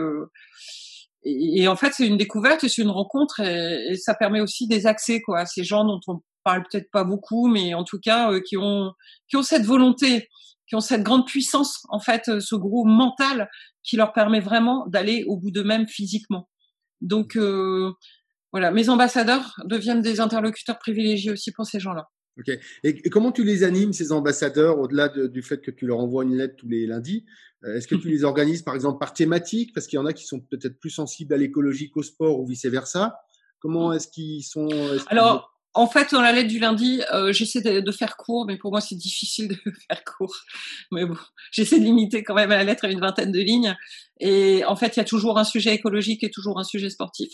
et, 1.23 1.67
en 1.67 1.75
fait, 1.75 1.93
c'est 1.93 2.07
une 2.07 2.17
découverte 2.17 2.67
c'est 2.67 2.81
une 2.81 2.89
rencontre 2.89 3.39
et, 3.41 3.95
ça 3.95 4.15
permet 4.15 4.41
aussi 4.41 4.67
des 4.67 4.87
accès 4.87 5.21
quoi 5.21 5.41
à 5.41 5.45
ces 5.45 5.63
gens 5.63 5.85
dont 5.85 5.99
on 6.07 6.21
parle 6.43 6.63
peut-être 6.63 6.89
pas 6.91 7.03
beaucoup, 7.03 7.47
mais 7.47 7.73
en 7.73 7.83
tout 7.83 7.99
cas 7.99 8.31
qui 8.41 8.57
ont 8.57 8.93
qui 9.29 9.37
ont 9.37 9.43
cette 9.43 9.65
volonté, 9.65 10.27
qui 10.67 10.75
ont 10.75 10.79
cette 10.81 11.03
grande 11.03 11.27
puissance 11.27 11.85
en 11.89 11.99
fait, 11.99 12.39
ce 12.39 12.55
gros 12.55 12.85
mental 12.85 13.49
qui 13.83 13.97
leur 13.97 14.13
permet 14.13 14.39
vraiment 14.39 14.87
d'aller 14.87 15.23
au 15.27 15.37
bout 15.37 15.51
d'eux-mêmes 15.51 15.87
physiquement. 15.87 16.49
Donc 17.01 17.37
voilà, 18.51 18.71
mes 18.71 18.89
ambassadeurs 18.89 19.55
deviennent 19.65 20.01
des 20.01 20.19
interlocuteurs 20.19 20.79
privilégiés 20.79 21.31
aussi 21.31 21.51
pour 21.51 21.65
ces 21.65 21.79
gens-là. 21.79 22.09
Ok. 22.37 22.57
Et, 22.83 23.09
comment 23.09 23.31
tu 23.31 23.43
les 23.43 23.63
animes, 23.63 23.93
ces 23.93 24.11
ambassadeurs, 24.11 24.79
au-delà 24.79 25.09
du 25.09 25.41
fait 25.41 25.61
que 25.61 25.71
tu 25.71 25.85
leur 25.85 25.99
envoies 25.99 26.23
une 26.23 26.37
lettre 26.37 26.55
tous 26.57 26.67
les 26.67 26.87
lundis 26.87 27.25
euh, 27.65 27.75
Est-ce 27.75 27.87
que 27.87 27.95
tu 27.95 28.09
les 28.09 28.23
organises, 28.23 28.61
par 28.61 28.75
exemple, 28.75 28.99
par 28.99 29.13
thématique? 29.13 29.73
Parce 29.73 29.87
qu'il 29.87 29.97
y 29.97 29.99
en 29.99 30.05
a 30.05 30.13
qui 30.13 30.25
sont 30.25 30.39
peut-être 30.39 30.79
plus 30.79 30.89
sensibles 30.89 31.33
à 31.33 31.37
l'écologie 31.37 31.89
qu'au 31.89 32.03
sport 32.03 32.39
ou 32.39 32.45
vice-versa. 32.45 33.17
Comment 33.59 33.93
est-ce 33.93 34.07
qu'ils 34.07 34.43
sont 34.43 34.69
Alors, 35.07 35.51
en 35.73 35.87
fait, 35.87 36.11
dans 36.11 36.21
la 36.21 36.33
lettre 36.33 36.49
du 36.49 36.59
lundi, 36.59 37.01
euh, 37.13 37.31
j'essaie 37.31 37.61
de, 37.61 37.91
faire 37.91 38.17
court, 38.17 38.45
mais 38.45 38.57
pour 38.57 38.71
moi, 38.71 38.81
c'est 38.81 38.95
difficile 38.95 39.47
de 39.47 39.55
faire 39.87 40.03
court. 40.03 40.35
Mais 40.91 41.05
bon, 41.05 41.15
j'essaie 41.51 41.79
de 41.79 41.85
limiter 41.85 42.23
quand 42.23 42.33
même 42.33 42.49
la 42.49 42.63
lettre 42.63 42.85
à 42.85 42.91
une 42.91 42.99
vingtaine 42.99 43.31
de 43.31 43.39
lignes. 43.39 43.75
Et 44.19 44.65
en 44.65 44.75
fait, 44.75 44.97
il 44.97 44.99
y 44.99 45.01
a 45.01 45.05
toujours 45.05 45.37
un 45.37 45.43
sujet 45.43 45.73
écologique 45.73 46.23
et 46.23 46.29
toujours 46.29 46.59
un 46.59 46.63
sujet 46.63 46.89
sportif 46.89 47.31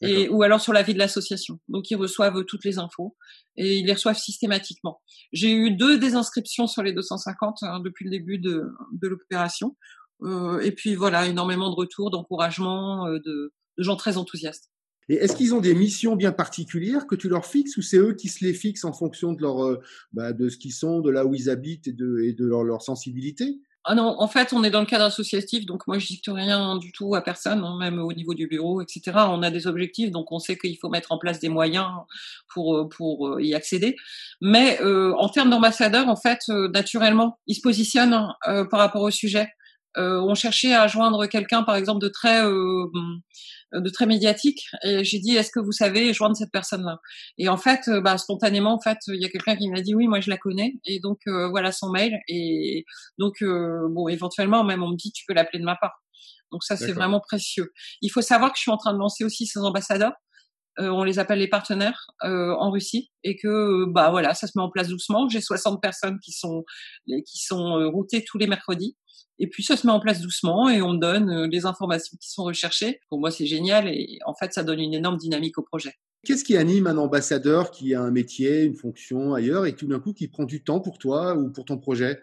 et, 0.00 0.28
ou 0.28 0.42
alors 0.42 0.60
sur 0.60 0.72
la 0.72 0.82
vie 0.82 0.94
de 0.94 0.98
l'association. 0.98 1.58
Donc 1.68 1.90
ils 1.90 1.96
reçoivent 1.96 2.44
toutes 2.44 2.64
les 2.64 2.78
infos 2.78 3.16
et 3.56 3.78
ils 3.78 3.86
les 3.86 3.92
reçoivent 3.92 4.18
systématiquement. 4.18 5.00
J'ai 5.32 5.52
eu 5.52 5.72
deux 5.72 5.98
désinscriptions 5.98 6.66
sur 6.66 6.82
les 6.82 6.92
250 6.92 7.58
hein, 7.62 7.80
depuis 7.80 8.04
le 8.04 8.10
début 8.10 8.38
de, 8.38 8.64
de 8.92 9.08
l'opération. 9.08 9.76
Euh, 10.22 10.60
et 10.60 10.72
puis 10.72 10.94
voilà, 10.94 11.26
énormément 11.26 11.70
de 11.70 11.76
retours, 11.76 12.10
d'encouragement, 12.10 13.06
euh, 13.06 13.18
de, 13.24 13.52
de 13.78 13.82
gens 13.82 13.96
très 13.96 14.16
enthousiastes. 14.16 14.70
Et 15.08 15.14
est-ce 15.14 15.34
qu'ils 15.34 15.54
ont 15.54 15.60
des 15.60 15.74
missions 15.74 16.14
bien 16.14 16.30
particulières 16.30 17.06
que 17.06 17.16
tu 17.16 17.28
leur 17.28 17.44
fixes 17.44 17.76
ou 17.76 17.82
c'est 17.82 17.96
eux 17.98 18.14
qui 18.14 18.28
se 18.28 18.44
les 18.44 18.54
fixent 18.54 18.84
en 18.84 18.92
fonction 18.92 19.32
de 19.32 19.42
leur, 19.42 19.64
euh, 19.64 19.80
bah, 20.12 20.32
de 20.32 20.48
ce 20.48 20.56
qu'ils 20.56 20.72
sont, 20.72 21.00
de 21.00 21.10
là 21.10 21.26
où 21.26 21.34
ils 21.34 21.50
habitent 21.50 21.88
et 21.88 21.92
de, 21.92 22.20
et 22.20 22.32
de 22.32 22.46
leur, 22.46 22.62
leur 22.62 22.82
sensibilité? 22.82 23.60
Ah 23.84 23.94
non, 23.94 24.16
en 24.20 24.28
fait, 24.28 24.52
on 24.52 24.62
est 24.62 24.70
dans 24.70 24.80
le 24.80 24.86
cadre 24.86 25.06
associatif, 25.06 25.64
donc 25.64 25.86
moi 25.86 25.98
je 25.98 26.06
dicte 26.06 26.28
rien 26.28 26.76
du 26.76 26.92
tout 26.92 27.14
à 27.14 27.22
personne, 27.22 27.64
hein, 27.64 27.78
même 27.78 27.98
au 27.98 28.12
niveau 28.12 28.34
du 28.34 28.46
bureau, 28.46 28.82
etc. 28.82 29.12
On 29.30 29.42
a 29.42 29.50
des 29.50 29.66
objectifs, 29.66 30.10
donc 30.10 30.30
on 30.32 30.38
sait 30.38 30.58
qu'il 30.58 30.76
faut 30.76 30.90
mettre 30.90 31.12
en 31.12 31.18
place 31.18 31.40
des 31.40 31.48
moyens 31.48 31.88
pour 32.52 32.76
euh, 32.76 32.88
pour 32.88 33.28
euh, 33.28 33.42
y 33.42 33.54
accéder. 33.54 33.96
Mais 34.42 34.78
euh, 34.82 35.14
en 35.16 35.30
termes 35.30 35.48
d'ambassadeurs, 35.48 36.08
en 36.08 36.16
fait, 36.16 36.40
naturellement, 36.48 37.38
ils 37.46 37.54
se 37.54 37.62
positionnent 37.62 38.28
par 38.44 38.80
rapport 38.80 39.02
au 39.02 39.10
sujet. 39.10 39.48
On 39.96 40.34
cherchait 40.34 40.74
à 40.74 40.86
joindre 40.86 41.26
quelqu'un, 41.26 41.62
par 41.62 41.76
exemple, 41.76 42.00
de 42.00 42.08
très 42.08 42.42
de 43.72 43.88
très 43.88 44.06
médiatique. 44.06 44.66
Et 44.84 45.04
j'ai 45.04 45.18
dit, 45.18 45.36
est-ce 45.36 45.50
que 45.50 45.60
vous 45.60 45.72
savez 45.72 46.12
joindre 46.12 46.36
cette 46.36 46.50
personne-là? 46.50 46.98
Et 47.38 47.48
en 47.48 47.56
fait, 47.56 47.88
euh, 47.88 48.00
bah, 48.00 48.18
spontanément, 48.18 48.74
en 48.74 48.80
fait, 48.80 48.98
il 49.08 49.20
y 49.20 49.24
a 49.24 49.28
quelqu'un 49.28 49.56
qui 49.56 49.68
m'a 49.68 49.80
dit, 49.80 49.94
oui, 49.94 50.08
moi 50.08 50.20
je 50.20 50.30
la 50.30 50.36
connais. 50.36 50.74
Et 50.84 51.00
donc 51.00 51.20
euh, 51.26 51.48
voilà 51.48 51.72
son 51.72 51.90
mail. 51.90 52.18
Et 52.28 52.84
donc 53.18 53.42
euh, 53.42 53.88
bon, 53.90 54.08
éventuellement, 54.08 54.64
même 54.64 54.82
on 54.82 54.90
me 54.90 54.96
dit, 54.96 55.12
tu 55.12 55.24
peux 55.26 55.34
l'appeler 55.34 55.60
de 55.60 55.64
ma 55.64 55.76
part. 55.76 56.02
Donc 56.52 56.64
ça, 56.64 56.76
c'est 56.76 56.92
vraiment 56.92 57.20
précieux. 57.20 57.72
Il 58.02 58.10
faut 58.10 58.22
savoir 58.22 58.50
que 58.50 58.58
je 58.58 58.62
suis 58.62 58.72
en 58.72 58.76
train 58.76 58.92
de 58.92 58.98
lancer 58.98 59.22
aussi 59.22 59.46
ces 59.46 59.60
ambassadeurs. 59.60 60.14
On 60.78 61.04
les 61.04 61.18
appelle 61.18 61.38
les 61.38 61.48
partenaires 61.48 62.06
en 62.22 62.70
Russie 62.70 63.10
et 63.24 63.36
que 63.36 63.84
bah 63.90 64.10
voilà, 64.10 64.34
ça 64.34 64.46
se 64.46 64.52
met 64.56 64.62
en 64.62 64.70
place 64.70 64.88
doucement. 64.88 65.28
J'ai 65.28 65.40
60 65.40 65.82
personnes 65.82 66.18
qui 66.24 66.32
sont 66.32 66.64
qui 67.06 67.38
sont 67.38 67.90
routées 67.90 68.24
tous 68.24 68.38
les 68.38 68.46
mercredis 68.46 68.96
et 69.40 69.48
puis 69.48 69.62
ça 69.62 69.76
se 69.76 69.86
met 69.86 69.92
en 69.92 70.00
place 70.00 70.20
doucement 70.20 70.68
et 70.68 70.82
on 70.82 70.92
donne 70.92 71.30
euh, 71.30 71.48
les 71.50 71.64
informations 71.64 72.16
qui 72.20 72.30
sont 72.30 72.44
recherchées. 72.44 73.00
Pour 73.08 73.18
moi, 73.18 73.30
c'est 73.30 73.46
génial 73.46 73.88
et 73.88 74.18
en 74.26 74.34
fait, 74.34 74.52
ça 74.52 74.62
donne 74.62 74.80
une 74.80 74.92
énorme 74.92 75.16
dynamique 75.16 75.58
au 75.58 75.62
projet. 75.62 75.94
Qu'est-ce 76.26 76.44
qui 76.44 76.58
anime 76.58 76.86
un 76.86 76.98
ambassadeur 76.98 77.70
qui 77.70 77.94
a 77.94 78.02
un 78.02 78.10
métier, 78.10 78.64
une 78.64 78.76
fonction 78.76 79.32
ailleurs 79.32 79.64
et 79.64 79.74
tout 79.74 79.86
d'un 79.86 79.98
coup 79.98 80.12
qui 80.12 80.28
prend 80.28 80.44
du 80.44 80.62
temps 80.62 80.80
pour 80.80 80.98
toi 80.98 81.34
ou 81.34 81.50
pour 81.50 81.64
ton 81.64 81.78
projet? 81.78 82.22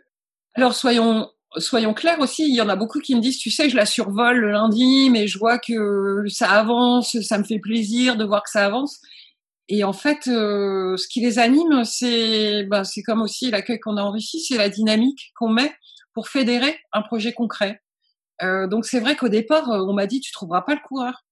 Alors 0.54 0.76
soyons 0.76 1.28
soyons 1.58 1.94
clairs 1.94 2.20
aussi, 2.20 2.44
il 2.48 2.56
y 2.56 2.62
en 2.62 2.70
a 2.70 2.76
beaucoup 2.76 3.00
qui 3.00 3.16
me 3.16 3.22
disent, 3.22 3.38
tu 3.38 3.50
sais, 3.52 3.70
je 3.70 3.76
la 3.76 3.86
survole 3.86 4.38
le 4.38 4.52
lundi, 4.52 5.10
mais 5.10 5.28
je 5.28 5.40
vois 5.40 5.60
que 5.60 6.24
ça 6.28 6.50
avance, 6.52 7.20
ça 7.22 7.38
me 7.38 7.44
fait 7.44 7.60
plaisir 7.60 8.18
de 8.18 8.26
voir 8.26 8.44
que 8.44 8.50
ça 8.50 8.66
avance. 8.66 9.00
Et 9.70 9.84
en 9.84 9.94
fait, 9.94 10.28
euh, 10.28 10.96
ce 10.98 11.08
qui 11.08 11.20
les 11.22 11.40
anime, 11.40 11.84
c'est 11.84 12.64
bah, 12.64 12.84
c'est 12.84 13.04
comme 13.04 13.22
aussi 13.22 13.52
l'accueil 13.52 13.80
qu'on 13.80 13.98
a 13.98 14.02
en 14.02 14.12
Russie, 14.12 14.40
c'est 14.42 14.58
la 14.58 14.70
dynamique 14.70 15.32
qu'on 15.36 15.50
met 15.50 15.74
pour 16.14 16.30
fédérer 16.30 16.80
un 16.94 17.02
projet 17.02 17.34
concret. 17.34 17.82
Euh, 18.44 18.68
donc 18.68 18.86
c'est 18.86 19.00
vrai 19.00 19.16
qu'au 19.16 19.30
départ, 19.30 19.70
euh, 19.72 19.86
on 19.88 19.94
m'a 19.94 20.08
dit 20.08 20.20
tu 20.22 20.32
trouveras 20.32 20.62
pas 20.62 20.76
le 20.76 20.82
coureur. 20.88 21.24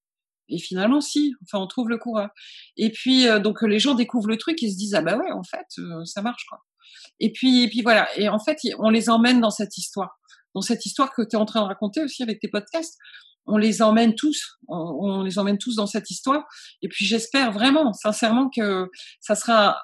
Et 0.48 0.58
finalement, 0.58 1.00
si, 1.00 1.34
enfin, 1.42 1.58
on 1.58 1.66
trouve 1.66 1.88
le 1.88 1.98
coureur. 1.98 2.30
Et 2.76 2.90
puis, 2.90 3.26
euh, 3.28 3.40
donc, 3.40 3.62
les 3.62 3.80
gens 3.80 3.94
découvrent 3.94 4.28
le 4.28 4.36
truc 4.36 4.62
et 4.62 4.70
se 4.70 4.76
disent, 4.76 4.94
ah 4.94 5.02
bah 5.02 5.16
ouais, 5.16 5.32
en 5.32 5.42
fait, 5.42 5.66
ça 6.04 6.22
marche, 6.22 6.44
quoi. 6.48 6.60
Et 7.20 7.32
puis, 7.32 7.62
et 7.62 7.68
puis 7.68 7.82
voilà. 7.82 8.08
Et 8.18 8.28
en 8.28 8.38
fait, 8.38 8.58
on 8.78 8.90
les 8.90 9.08
emmène 9.08 9.40
dans 9.40 9.50
cette 9.50 9.76
histoire. 9.78 10.18
Dans 10.54 10.62
cette 10.62 10.86
histoire 10.86 11.12
que 11.14 11.22
tu 11.22 11.36
es 11.36 11.36
en 11.36 11.44
train 11.44 11.60
de 11.62 11.66
raconter 11.66 12.02
aussi 12.02 12.22
avec 12.22 12.40
tes 12.40 12.48
podcasts. 12.48 12.98
On 13.46 13.58
les 13.58 13.80
emmène 13.82 14.14
tous. 14.14 14.58
On, 14.68 15.22
les 15.22 15.38
emmène 15.38 15.58
tous 15.58 15.76
dans 15.76 15.86
cette 15.86 16.10
histoire. 16.10 16.44
Et 16.82 16.88
puis, 16.88 17.04
j'espère 17.04 17.52
vraiment, 17.52 17.92
sincèrement, 17.92 18.48
que 18.48 18.88
ça 19.20 19.34
sera 19.34 19.80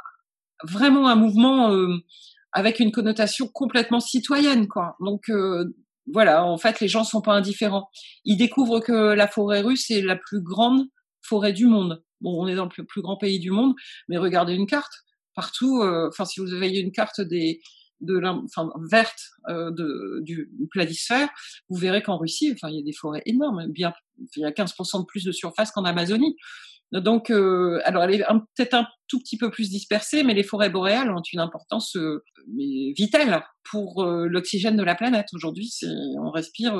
vraiment 0.64 1.08
un 1.08 1.14
mouvement 1.14 1.70
avec 2.52 2.80
une 2.80 2.92
connotation 2.92 3.48
complètement 3.48 4.00
citoyenne, 4.00 4.68
quoi. 4.68 4.96
Donc 5.00 5.28
euh, 5.30 5.74
voilà, 6.12 6.44
en 6.44 6.58
fait, 6.58 6.80
les 6.80 6.88
gens 6.88 7.04
sont 7.04 7.22
pas 7.22 7.32
indifférents. 7.32 7.88
Ils 8.24 8.36
découvrent 8.36 8.80
que 8.80 9.14
la 9.14 9.26
forêt 9.26 9.60
russe 9.60 9.90
est 9.90 10.02
la 10.02 10.16
plus 10.16 10.42
grande 10.42 10.86
forêt 11.22 11.52
du 11.52 11.66
monde. 11.66 12.02
Bon, 12.20 12.42
on 12.42 12.46
est 12.46 12.54
dans 12.54 12.68
le 12.76 12.84
plus, 12.84 13.02
grand 13.02 13.16
pays 13.16 13.38
du 13.38 13.50
monde, 13.50 13.74
mais 14.08 14.18
regardez 14.18 14.54
une 14.54 14.66
carte. 14.66 14.92
Partout, 15.34 15.80
euh, 15.82 16.08
enfin, 16.08 16.24
si 16.24 16.40
vous 16.40 16.52
avez 16.52 16.68
une 16.68 16.92
carte 16.92 17.20
des 17.20 17.60
de 18.02 18.20
enfin, 18.24 18.70
verte 18.90 19.20
euh, 19.48 19.70
de, 19.70 20.20
du 20.22 20.48
planisphère, 20.70 21.28
vous 21.68 21.76
verrez 21.76 22.02
qu'en 22.02 22.18
Russie, 22.18 22.52
enfin, 22.52 22.68
il 22.68 22.76
y 22.76 22.80
a 22.80 22.84
des 22.84 22.92
forêts 22.92 23.22
énormes. 23.26 23.66
Bien, 23.68 23.92
il 24.36 24.42
y 24.42 24.44
a 24.44 24.50
15% 24.50 25.00
de 25.00 25.06
plus 25.06 25.24
de 25.24 25.32
surface 25.32 25.70
qu'en 25.70 25.84
Amazonie. 25.84 26.36
Donc, 26.92 27.30
euh, 27.30 27.80
alors 27.84 28.02
elle 28.02 28.16
est 28.16 28.24
peut-être 28.54 28.74
un 28.74 28.86
tout 29.08 29.18
petit 29.18 29.38
peu 29.38 29.50
plus 29.50 29.70
dispersée, 29.70 30.24
mais 30.24 30.34
les 30.34 30.42
forêts 30.42 30.68
boréales 30.68 31.10
ont 31.10 31.22
une 31.32 31.40
importance 31.40 31.96
euh, 31.96 32.22
vitale 32.98 33.46
pour 33.70 34.04
l'oxygène 34.04 34.76
de 34.76 34.82
la 34.82 34.94
planète. 34.94 35.26
Aujourd'hui, 35.32 35.72
on 36.18 36.30
respire, 36.30 36.74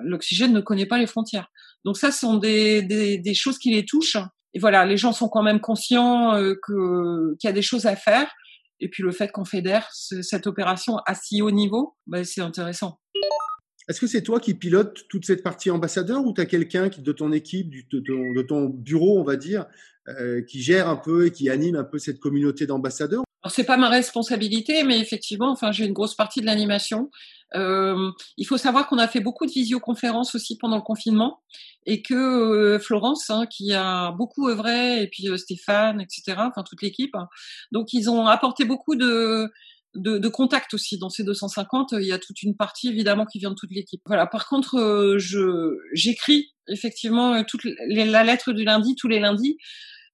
l'oxygène 0.00 0.52
ne 0.52 0.60
connaît 0.60 0.86
pas 0.86 0.96
les 0.96 1.06
frontières. 1.06 1.48
Donc 1.84 1.98
ça, 1.98 2.12
ce 2.12 2.20
sont 2.20 2.38
des, 2.38 2.80
des, 2.82 3.18
des, 3.18 3.34
choses 3.34 3.58
qui 3.58 3.70
les 3.72 3.84
touchent. 3.84 4.16
Et 4.56 4.58
voilà, 4.58 4.86
les 4.86 4.96
gens 4.96 5.12
sont 5.12 5.28
quand 5.28 5.42
même 5.42 5.60
conscients 5.60 6.32
que 6.62 7.36
qu'il 7.36 7.46
y 7.46 7.50
a 7.50 7.52
des 7.52 7.60
choses 7.60 7.84
à 7.84 7.94
faire. 7.94 8.26
Et 8.80 8.88
puis 8.88 9.02
le 9.02 9.12
fait 9.12 9.30
qu'on 9.30 9.44
fédère 9.44 9.86
cette 9.92 10.46
opération 10.46 10.96
à 11.04 11.14
si 11.14 11.42
haut 11.42 11.50
niveau, 11.50 11.94
ben, 12.06 12.24
c'est 12.24 12.40
intéressant. 12.40 12.98
Est-ce 13.86 14.00
que 14.00 14.06
c'est 14.06 14.22
toi 14.22 14.40
qui 14.40 14.54
pilotes 14.54 15.06
toute 15.10 15.26
cette 15.26 15.42
partie 15.42 15.70
ambassadeur 15.70 16.24
ou 16.24 16.32
tu 16.32 16.40
as 16.40 16.46
quelqu'un 16.46 16.88
de 16.88 17.12
ton 17.12 17.32
équipe, 17.32 17.70
de 17.92 18.42
ton, 18.42 18.64
bureau, 18.70 19.20
on 19.20 19.24
va 19.24 19.36
dire, 19.36 19.66
euh, 20.08 20.40
qui 20.40 20.62
gère 20.62 20.88
un 20.88 20.96
peu 20.96 21.26
et 21.26 21.30
qui 21.30 21.50
anime 21.50 21.76
un 21.76 21.84
peu 21.84 21.98
cette 21.98 22.18
communauté 22.18 22.66
d'ambassadeurs 22.66 23.25
c'est 23.50 23.64
pas 23.64 23.76
ma 23.76 23.88
responsabilité, 23.88 24.84
mais 24.84 24.98
effectivement, 24.98 25.50
enfin 25.50 25.72
j'ai 25.72 25.86
une 25.86 25.92
grosse 25.92 26.14
partie 26.14 26.40
de 26.40 26.46
l'animation. 26.46 27.10
Euh, 27.54 28.10
il 28.36 28.44
faut 28.44 28.56
savoir 28.56 28.88
qu'on 28.88 28.98
a 28.98 29.06
fait 29.06 29.20
beaucoup 29.20 29.46
de 29.46 29.52
visioconférences 29.52 30.34
aussi 30.34 30.58
pendant 30.58 30.76
le 30.76 30.82
confinement 30.82 31.40
et 31.86 32.02
que 32.02 32.14
euh, 32.14 32.78
Florence, 32.80 33.30
hein, 33.30 33.46
qui 33.46 33.72
a 33.72 34.10
beaucoup 34.12 34.48
œuvré, 34.48 35.02
et 35.02 35.06
puis 35.06 35.28
Stéphane, 35.38 36.00
etc., 36.00 36.38
enfin 36.38 36.64
toute 36.64 36.82
l'équipe, 36.82 37.14
hein, 37.14 37.28
donc 37.70 37.92
ils 37.92 38.10
ont 38.10 38.26
apporté 38.26 38.64
beaucoup 38.64 38.96
de 38.96 39.50
de, 39.96 40.18
de, 40.18 40.28
contact 40.28 40.74
aussi 40.74 40.98
dans 40.98 41.08
ces 41.08 41.24
250. 41.24 41.92
Il 41.92 42.06
y 42.06 42.12
a 42.12 42.18
toute 42.18 42.42
une 42.42 42.56
partie 42.56 42.88
évidemment 42.88 43.24
qui 43.24 43.38
vient 43.38 43.50
de 43.50 43.54
toute 43.54 43.70
l'équipe. 43.70 44.02
Voilà. 44.06 44.26
Par 44.26 44.46
contre, 44.46 44.76
euh, 44.76 45.18
je 45.18 45.76
j'écris 45.92 46.52
effectivement 46.68 47.34
euh, 47.34 47.42
toute 47.46 47.64
la 47.64 48.24
lettre 48.24 48.52
du 48.52 48.64
lundi 48.64 48.94
tous 48.94 49.08
les 49.08 49.20
lundis. 49.20 49.56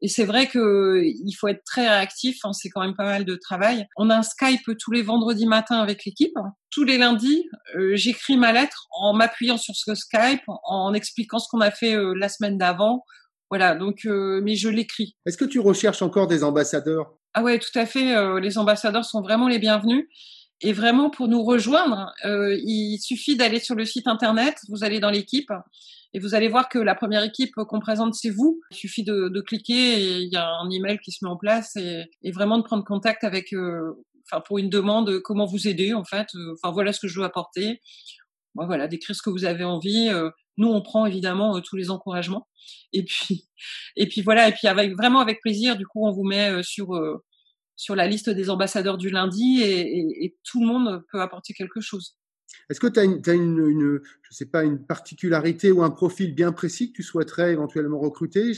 Et 0.02 0.08
c'est 0.08 0.24
vrai 0.24 0.46
que 0.46 1.02
il 1.02 1.32
faut 1.32 1.48
être 1.48 1.64
très 1.64 1.88
réactif. 1.88 2.40
Hein, 2.44 2.52
c'est 2.52 2.68
quand 2.68 2.82
même 2.82 2.94
pas 2.94 3.04
mal 3.04 3.24
de 3.24 3.36
travail. 3.36 3.86
On 3.96 4.10
a 4.10 4.16
un 4.16 4.22
Skype 4.22 4.76
tous 4.78 4.90
les 4.90 5.02
vendredis 5.02 5.46
matins 5.46 5.78
avec 5.78 6.04
l'équipe. 6.04 6.36
Tous 6.70 6.84
les 6.84 6.98
lundis, 6.98 7.48
euh, 7.76 7.92
j'écris 7.94 8.36
ma 8.36 8.52
lettre 8.52 8.88
en 8.90 9.14
m'appuyant 9.14 9.56
sur 9.56 9.74
ce 9.76 9.94
Skype, 9.94 10.42
en 10.46 10.92
expliquant 10.92 11.38
ce 11.38 11.48
qu'on 11.48 11.60
a 11.60 11.70
fait 11.70 11.96
la 12.16 12.28
semaine 12.28 12.58
d'avant. 12.58 13.04
Voilà. 13.48 13.74
Donc, 13.74 14.04
mais 14.04 14.56
je 14.56 14.68
l'écris. 14.68 15.16
Est-ce 15.24 15.38
que 15.38 15.44
tu 15.44 15.60
recherches 15.60 16.02
encore 16.02 16.26
des 16.26 16.42
ambassadeurs? 16.44 17.14
Ah 17.34 17.42
ouais, 17.42 17.58
tout 17.58 17.76
à 17.78 17.86
fait. 17.86 18.14
Euh, 18.14 18.40
les 18.40 18.58
ambassadeurs 18.58 19.04
sont 19.04 19.22
vraiment 19.22 19.48
les 19.48 19.58
bienvenus. 19.58 20.06
Et 20.60 20.72
vraiment, 20.72 21.10
pour 21.10 21.28
nous 21.28 21.42
rejoindre, 21.42 22.12
euh, 22.24 22.56
il 22.62 22.98
suffit 22.98 23.36
d'aller 23.36 23.58
sur 23.58 23.74
le 23.74 23.84
site 23.84 24.06
internet. 24.06 24.56
Vous 24.68 24.84
allez 24.84 25.00
dans 25.00 25.10
l'équipe 25.10 25.50
et 26.14 26.18
vous 26.18 26.34
allez 26.34 26.48
voir 26.48 26.68
que 26.68 26.78
la 26.78 26.94
première 26.94 27.22
équipe 27.22 27.54
qu'on 27.54 27.80
présente, 27.80 28.14
c'est 28.14 28.30
vous. 28.30 28.60
Il 28.70 28.76
suffit 28.76 29.02
de, 29.02 29.28
de, 29.28 29.40
cliquer 29.40 29.72
et 29.72 30.18
il 30.18 30.28
y 30.28 30.36
a 30.36 30.46
un 30.46 30.70
email 30.70 30.98
qui 30.98 31.10
se 31.10 31.24
met 31.24 31.30
en 31.30 31.36
place 31.36 31.74
et, 31.76 32.04
et 32.22 32.32
vraiment 32.32 32.58
de 32.58 32.62
prendre 32.62 32.84
contact 32.84 33.24
avec, 33.24 33.52
euh, 33.54 33.94
enfin, 34.26 34.42
pour 34.42 34.58
une 34.58 34.68
demande, 34.68 35.20
comment 35.20 35.46
vous 35.46 35.68
aider 35.68 35.94
en 35.94 36.04
fait. 36.04 36.28
Enfin, 36.52 36.72
voilà 36.72 36.92
ce 36.92 37.00
que 37.00 37.08
je 37.08 37.18
veux 37.18 37.24
apporter. 37.24 37.80
voilà, 38.54 38.88
d'écrire 38.88 39.16
ce 39.16 39.22
que 39.22 39.30
vous 39.30 39.44
avez 39.46 39.64
envie. 39.64 40.10
nous, 40.58 40.68
on 40.68 40.82
prend 40.82 41.06
évidemment 41.06 41.60
tous 41.62 41.76
les 41.76 41.90
encouragements. 41.90 42.46
Et 42.92 43.04
puis, 43.04 43.48
et 43.96 44.06
puis 44.06 44.20
voilà. 44.20 44.48
Et 44.48 44.52
puis 44.52 44.68
avec 44.68 44.92
vraiment 44.94 45.20
avec 45.20 45.40
plaisir, 45.40 45.76
du 45.76 45.86
coup, 45.86 46.06
on 46.06 46.12
vous 46.12 46.24
met 46.24 46.62
sur 46.62 46.88
sur 47.74 47.96
la 47.96 48.06
liste 48.06 48.28
des 48.28 48.50
ambassadeurs 48.50 48.98
du 48.98 49.08
lundi 49.08 49.62
et, 49.62 50.24
et 50.24 50.36
tout 50.44 50.60
le 50.60 50.66
monde 50.66 51.02
peut 51.10 51.22
apporter 51.22 51.54
quelque 51.54 51.80
chose. 51.80 52.16
Est-ce 52.70 52.80
que 52.80 52.86
tu 52.86 53.00
as, 53.00 53.04
une, 53.04 53.20
une, 53.26 54.00
je 54.22 54.34
sais 54.34 54.46
pas, 54.46 54.64
une 54.64 54.84
particularité 54.84 55.70
ou 55.70 55.82
un 55.82 55.90
profil 55.90 56.34
bien 56.34 56.52
précis 56.52 56.90
que 56.90 56.96
tu 56.96 57.02
souhaiterais 57.02 57.52
éventuellement 57.52 57.98
recruter? 57.98 58.52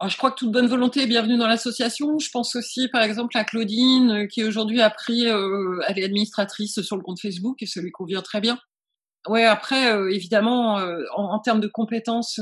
Alors, 0.00 0.10
je 0.10 0.16
crois 0.16 0.32
que 0.32 0.36
toute 0.36 0.50
bonne 0.50 0.66
volonté 0.66 1.02
est 1.02 1.06
bienvenue 1.06 1.38
dans 1.38 1.46
l'association. 1.46 2.18
Je 2.18 2.28
pense 2.30 2.56
aussi, 2.56 2.88
par 2.88 3.02
exemple, 3.02 3.38
à 3.38 3.44
Claudine, 3.44 4.10
euh, 4.10 4.26
qui 4.26 4.42
aujourd'hui 4.42 4.80
a 4.82 4.90
pris, 4.90 5.28
euh, 5.28 5.80
elle 5.86 5.98
est 5.98 6.04
administratrice 6.04 6.82
sur 6.82 6.96
le 6.96 7.02
compte 7.02 7.20
Facebook 7.20 7.62
et 7.62 7.66
ça 7.66 7.80
lui 7.80 7.92
convient 7.92 8.20
très 8.20 8.40
bien. 8.40 8.58
Ouais, 9.28 9.44
après, 9.44 9.90
euh, 9.92 10.10
évidemment, 10.12 10.74
en, 10.74 11.32
en, 11.32 11.38
termes 11.38 11.60
de 11.60 11.68
compétences, 11.68 12.38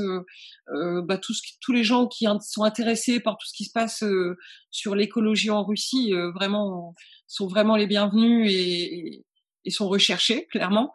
bah, 0.67 1.17
tous, 1.17 1.41
tous 1.61 1.71
les 1.71 1.85
gens 1.85 2.07
qui 2.07 2.25
sont 2.41 2.63
intéressés 2.63 3.21
par 3.21 3.37
tout 3.37 3.47
ce 3.47 3.53
qui 3.53 3.63
se 3.63 3.71
passe 3.71 4.03
sur 4.69 4.93
l'écologie 4.93 5.49
en 5.49 5.63
Russie, 5.63 6.11
vraiment, 6.35 6.93
sont 7.27 7.47
vraiment 7.47 7.77
les 7.77 7.87
bienvenus 7.87 8.51
et, 8.51 9.23
et 9.65 9.71
sont 9.71 9.87
recherchés 9.87 10.47
clairement. 10.47 10.93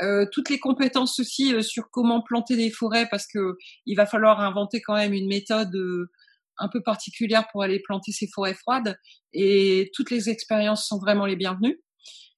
Euh, 0.00 0.26
toutes 0.32 0.50
les 0.50 0.58
compétences 0.58 1.18
aussi 1.20 1.54
euh, 1.54 1.62
sur 1.62 1.90
comment 1.90 2.22
planter 2.22 2.56
des 2.56 2.70
forêts 2.70 3.06
parce 3.10 3.26
que 3.26 3.56
il 3.86 3.96
va 3.96 4.06
falloir 4.06 4.40
inventer 4.40 4.80
quand 4.80 4.94
même 4.94 5.12
une 5.12 5.28
méthode 5.28 5.74
euh, 5.74 6.10
un 6.58 6.68
peu 6.68 6.82
particulière 6.82 7.46
pour 7.52 7.62
aller 7.62 7.80
planter 7.80 8.12
ces 8.12 8.28
forêts 8.28 8.54
froides 8.54 8.98
et 9.32 9.90
toutes 9.94 10.10
les 10.10 10.28
expériences 10.28 10.86
sont 10.86 10.98
vraiment 10.98 11.26
les 11.26 11.36
bienvenues. 11.36 11.80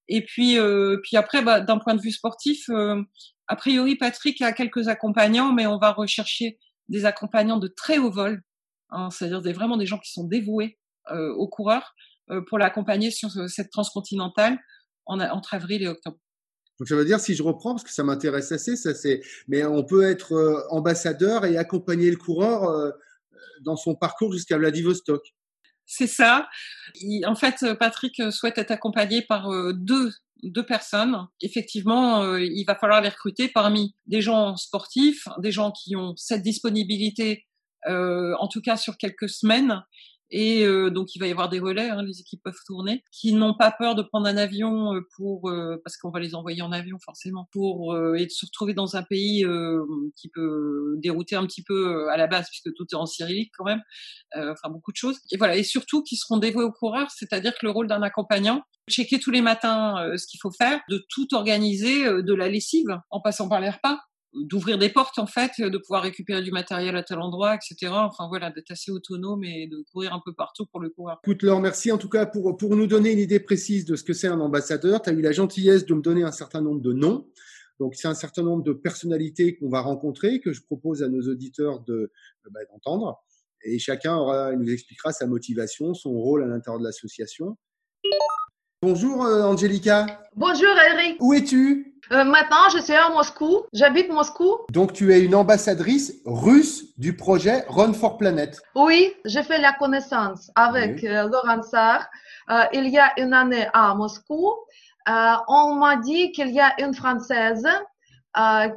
Et 0.08 0.24
puis 0.24 0.58
euh, 0.58 0.98
puis 1.04 1.16
après 1.16 1.42
bah, 1.42 1.60
d'un 1.60 1.78
point 1.78 1.94
de 1.94 2.00
vue 2.00 2.12
sportif, 2.12 2.68
a 2.68 3.56
priori 3.56 3.96
Patrick 3.96 4.40
a 4.42 4.52
quelques 4.52 4.88
accompagnants 4.88 5.52
mais 5.52 5.66
on 5.66 5.78
va 5.78 5.92
rechercher 5.92 6.58
des 6.88 7.04
accompagnants 7.04 7.58
de 7.58 7.68
très 7.68 7.98
haut 7.98 8.10
vol, 8.10 8.42
hein, 8.90 9.10
c'est-à-dire 9.10 9.40
des, 9.40 9.52
vraiment 9.52 9.76
des 9.76 9.86
gens 9.86 9.98
qui 9.98 10.10
sont 10.12 10.26
dévoués 10.26 10.78
aux 11.10 11.48
coureurs 11.48 11.94
pour 12.48 12.58
l'accompagner 12.58 13.10
sur 13.10 13.30
cette 13.48 13.70
transcontinentale 13.70 14.58
entre 15.06 15.54
avril 15.54 15.82
et 15.82 15.88
octobre. 15.88 16.18
Donc 16.82 16.88
ça 16.88 16.96
veut 16.96 17.04
dire, 17.04 17.20
si 17.20 17.36
je 17.36 17.44
reprends, 17.44 17.74
parce 17.74 17.84
que 17.84 17.92
ça 17.92 18.02
m'intéresse 18.02 18.50
assez, 18.50 18.74
ça 18.74 18.92
c'est, 18.92 19.20
mais 19.46 19.64
on 19.64 19.84
peut 19.84 20.02
être 20.02 20.32
euh, 20.32 20.66
ambassadeur 20.70 21.44
et 21.44 21.56
accompagner 21.56 22.10
le 22.10 22.16
coureur 22.16 22.64
euh, 22.64 22.90
dans 23.60 23.76
son 23.76 23.94
parcours 23.94 24.32
jusqu'à 24.32 24.58
Vladivostok. 24.58 25.22
C'est 25.86 26.08
ça. 26.08 26.48
en 27.24 27.34
fait, 27.36 27.64
Patrick 27.78 28.20
souhaite 28.32 28.58
être 28.58 28.70
accompagné 28.70 29.22
par 29.22 29.50
euh, 29.50 29.72
deux, 29.74 30.10
deux 30.42 30.64
personnes. 30.64 31.28
Effectivement, 31.40 32.36
il 32.36 32.64
va 32.66 32.74
falloir 32.74 33.00
les 33.00 33.10
recruter 33.10 33.48
parmi 33.48 33.94
des 34.06 34.20
gens 34.20 34.56
sportifs, 34.56 35.28
des 35.38 35.52
gens 35.52 35.70
qui 35.70 35.94
ont 35.94 36.14
cette 36.16 36.42
disponibilité, 36.42 37.46
en 37.86 38.48
tout 38.48 38.60
cas 38.60 38.76
sur 38.76 38.96
quelques 38.96 39.28
semaines, 39.28 39.84
et 40.34 40.64
euh, 40.64 40.88
donc, 40.88 41.14
il 41.14 41.18
va 41.18 41.26
y 41.26 41.30
avoir 41.30 41.50
des 41.50 41.60
relais, 41.60 41.90
hein, 41.90 42.02
les 42.02 42.20
équipes 42.20 42.40
peuvent 42.42 42.58
tourner, 42.66 43.04
qui 43.12 43.34
n'ont 43.34 43.54
pas 43.54 43.70
peur 43.70 43.94
de 43.94 44.00
prendre 44.00 44.26
un 44.26 44.38
avion 44.38 44.94
euh, 44.94 45.00
pour, 45.14 45.50
euh, 45.50 45.76
parce 45.84 45.98
qu'on 45.98 46.10
va 46.10 46.20
les 46.20 46.34
envoyer 46.34 46.62
en 46.62 46.72
avion 46.72 46.96
forcément, 47.04 47.48
pour 47.52 47.94
et 48.16 48.24
de 48.24 48.30
se 48.30 48.46
retrouver 48.46 48.72
dans 48.72 48.96
un 48.96 49.02
pays 49.02 49.44
qui 50.16 50.30
peut 50.30 50.94
dérouter 50.96 51.36
un 51.36 51.46
petit 51.46 51.62
peu 51.62 52.08
à 52.08 52.16
la 52.16 52.26
base, 52.26 52.48
puisque 52.48 52.74
tout 52.74 52.86
est 52.90 52.96
en 52.96 53.04
cyrillique 53.04 53.52
quand 53.56 53.64
même, 53.64 53.82
enfin 54.34 54.70
beaucoup 54.70 54.92
de 54.92 54.96
choses. 54.96 55.18
Et 55.30 55.36
voilà, 55.36 55.56
et 55.56 55.62
surtout 55.62 56.02
qui 56.02 56.16
seront 56.16 56.38
dévoués 56.38 56.64
aux 56.64 56.72
coureurs, 56.72 57.10
c'est-à-dire 57.10 57.52
que 57.52 57.66
le 57.66 57.70
rôle 57.70 57.86
d'un 57.86 58.02
accompagnant, 58.02 58.62
checker 58.88 59.18
tous 59.18 59.30
les 59.30 59.42
matins 59.42 59.96
ce 60.16 60.26
qu'il 60.26 60.40
faut 60.40 60.50
faire, 60.50 60.80
de 60.88 61.04
tout 61.10 61.34
organiser, 61.34 62.04
de 62.04 62.34
la 62.34 62.48
lessive, 62.48 62.98
en 63.10 63.20
passant 63.20 63.48
par 63.48 63.60
les 63.60 63.70
repas, 63.70 63.98
d'ouvrir 64.34 64.78
des 64.78 64.88
portes 64.88 65.18
en 65.18 65.26
fait, 65.26 65.52
de 65.58 65.78
pouvoir 65.78 66.02
récupérer 66.02 66.42
du 66.42 66.50
matériel 66.50 66.96
à 66.96 67.02
tel 67.02 67.18
endroit, 67.18 67.54
etc. 67.54 67.92
Enfin 67.92 68.28
voilà, 68.28 68.50
d'être 68.50 68.70
assez 68.70 68.90
autonome 68.90 69.44
et 69.44 69.66
de 69.66 69.82
courir 69.92 70.14
un 70.14 70.22
peu 70.24 70.32
partout 70.32 70.66
pour 70.66 70.80
le 70.80 70.88
coureur. 70.90 71.20
Écoute 71.24 71.42
Laure, 71.42 71.60
merci 71.60 71.92
en 71.92 71.98
tout 71.98 72.08
cas 72.08 72.26
pour, 72.26 72.56
pour 72.56 72.76
nous 72.76 72.86
donner 72.86 73.12
une 73.12 73.18
idée 73.18 73.40
précise 73.40 73.84
de 73.84 73.96
ce 73.96 74.04
que 74.04 74.12
c'est 74.12 74.28
un 74.28 74.40
ambassadeur. 74.40 75.02
Tu 75.02 75.10
as 75.10 75.12
eu 75.12 75.20
la 75.20 75.32
gentillesse 75.32 75.86
de 75.86 75.94
me 75.94 76.02
donner 76.02 76.22
un 76.22 76.32
certain 76.32 76.60
nombre 76.60 76.80
de 76.80 76.92
noms. 76.92 77.26
Donc 77.78 77.94
c'est 77.94 78.08
un 78.08 78.14
certain 78.14 78.42
nombre 78.42 78.62
de 78.62 78.72
personnalités 78.72 79.56
qu'on 79.56 79.68
va 79.68 79.80
rencontrer, 79.80 80.40
que 80.40 80.52
je 80.52 80.62
propose 80.62 81.02
à 81.02 81.08
nos 81.08 81.22
auditeurs 81.28 81.80
de 81.80 82.12
bah, 82.50 82.60
d'entendre. 82.70 83.22
Et 83.64 83.78
chacun 83.78 84.16
aura, 84.16 84.52
nous 84.52 84.70
expliquera 84.70 85.12
sa 85.12 85.26
motivation, 85.26 85.94
son 85.94 86.12
rôle 86.12 86.42
à 86.42 86.46
l'intérieur 86.46 86.80
de 86.80 86.84
l'association. 86.84 87.56
Bonjour 88.84 89.24
euh, 89.24 89.44
Angelica. 89.44 90.06
Bonjour 90.34 90.74
Eric. 90.92 91.16
Où 91.20 91.32
es-tu? 91.34 91.94
Euh, 92.10 92.24
Maintenant, 92.24 92.68
je 92.74 92.78
suis 92.82 92.92
à 92.92 93.10
Moscou. 93.10 93.60
J'habite 93.72 94.10
Moscou. 94.10 94.56
Donc, 94.72 94.92
tu 94.92 95.14
es 95.14 95.20
une 95.20 95.36
ambassadrice 95.36 96.14
russe 96.26 96.86
du 96.98 97.16
projet 97.16 97.64
Run 97.68 97.92
for 97.92 98.18
Planet. 98.18 98.60
Oui, 98.74 99.12
j'ai 99.24 99.44
fait 99.44 99.60
la 99.60 99.72
connaissance 99.74 100.50
avec 100.56 101.04
euh, 101.04 101.28
Laurent 101.28 101.62
Sarr 101.62 102.08
il 102.72 102.88
y 102.88 102.98
a 102.98 103.12
une 103.18 103.32
année 103.32 103.68
à 103.72 103.94
Moscou. 103.94 104.50
on 105.06 105.74
m'a 105.76 105.94
dit 105.94 106.32
qu'il 106.32 106.50
y 106.50 106.58
a 106.58 106.74
une 106.82 106.92
Française 106.92 107.68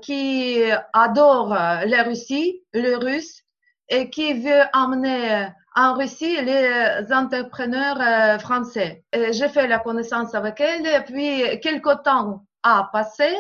qui 0.04 0.62
adore 0.94 1.50
la 1.50 2.04
Russie, 2.04 2.62
le 2.74 2.96
russe, 2.98 3.42
et 3.90 4.10
qui 4.12 4.40
veut 4.40 4.64
amener 4.72 5.48
en 5.76 5.94
Russie 5.94 6.42
les 6.42 7.12
entrepreneurs 7.12 8.00
euh, 8.00 8.40
français. 8.40 9.04
J'ai 9.14 9.50
fait 9.50 9.68
la 9.68 9.80
connaissance 9.80 10.34
avec 10.34 10.60
elle 10.62 10.86
et 10.88 11.02
puis 11.02 11.60
quelques 11.60 12.04
temps 12.04 12.46
a 12.64 12.90
passé 12.92 13.36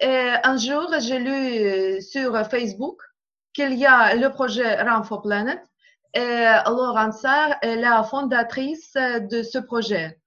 et 0.00 0.32
un 0.42 0.56
jour 0.56 0.90
j'ai 0.98 1.18
lu 1.18 2.02
sur 2.02 2.36
Facebook 2.46 3.00
qu'il 3.52 3.74
y 3.74 3.86
a 3.86 4.14
le 4.14 4.30
projet 4.30 4.82
Run 4.82 5.04
for 5.04 5.22
Planet 5.22 5.60
et 6.14 6.44
Laurent 6.66 7.12
Sarr 7.12 7.54
est 7.62 7.76
la 7.76 8.02
fondatrice 8.02 8.94
de 8.94 9.42
ce 9.42 9.58
projet. 9.58 10.18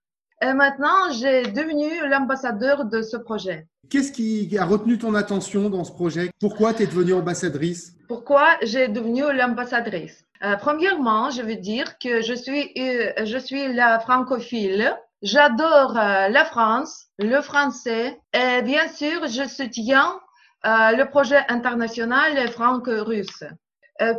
Et 0.41 0.53
maintenant, 0.53 1.11
j'ai 1.11 1.43
devenu 1.43 2.07
l'ambassadeur 2.09 2.85
de 2.85 3.01
ce 3.01 3.17
projet. 3.17 3.67
Qu'est-ce 3.89 4.11
qui 4.11 4.57
a 4.57 4.65
retenu 4.65 4.97
ton 4.97 5.15
attention 5.15 5.69
dans 5.69 5.83
ce 5.83 5.91
projet? 5.91 6.31
Pourquoi 6.39 6.73
tu 6.73 6.83
es 6.83 6.87
devenue 6.87 7.13
ambassadrice? 7.13 7.93
Pourquoi 8.07 8.47
j'ai 8.61 8.87
devenu 8.87 9.21
l'ambassadrice? 9.33 10.25
Euh, 10.43 10.55
Premièrement, 10.57 11.29
je 11.29 11.41
veux 11.41 11.55
dire 11.55 11.97
que 11.99 12.21
je 12.21 12.33
suis, 12.33 12.71
euh, 12.77 13.11
je 13.25 13.37
suis 13.37 13.73
la 13.73 13.99
francophile. 13.99 14.95
J'adore 15.21 15.97
euh, 15.97 16.27
la 16.29 16.45
France, 16.45 17.05
le 17.17 17.41
français 17.41 18.19
et 18.33 18.61
bien 18.61 18.87
sûr, 18.89 19.27
je 19.27 19.47
soutiens 19.47 20.19
le 20.65 21.03
projet 21.03 21.43
international 21.49 22.47
franco-russe. 22.47 23.43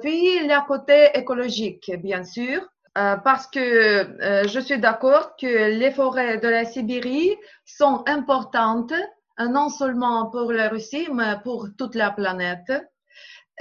puis, 0.02 0.46
le 0.46 0.66
côté 0.66 1.08
écologique, 1.14 1.90
bien 2.02 2.22
sûr. 2.22 2.60
parce 2.94 3.46
que 3.46 4.46
je 4.46 4.60
suis 4.60 4.78
d'accord 4.78 5.37
que 5.40 5.46
les 5.80 5.90
forêts 5.90 6.37
de 6.37 6.48
la 6.48 6.66
Sibérie 6.66 7.34
sont 7.64 8.04
importantes 8.06 8.92
euh, 9.40 9.48
non 9.48 9.68
seulement 9.68 10.30
pour 10.30 10.52
la 10.52 10.68
Russie, 10.68 11.08
mais 11.12 11.37
pour 11.42 11.68
toute 11.76 11.94
la 11.94 12.10
planète. 12.10 12.72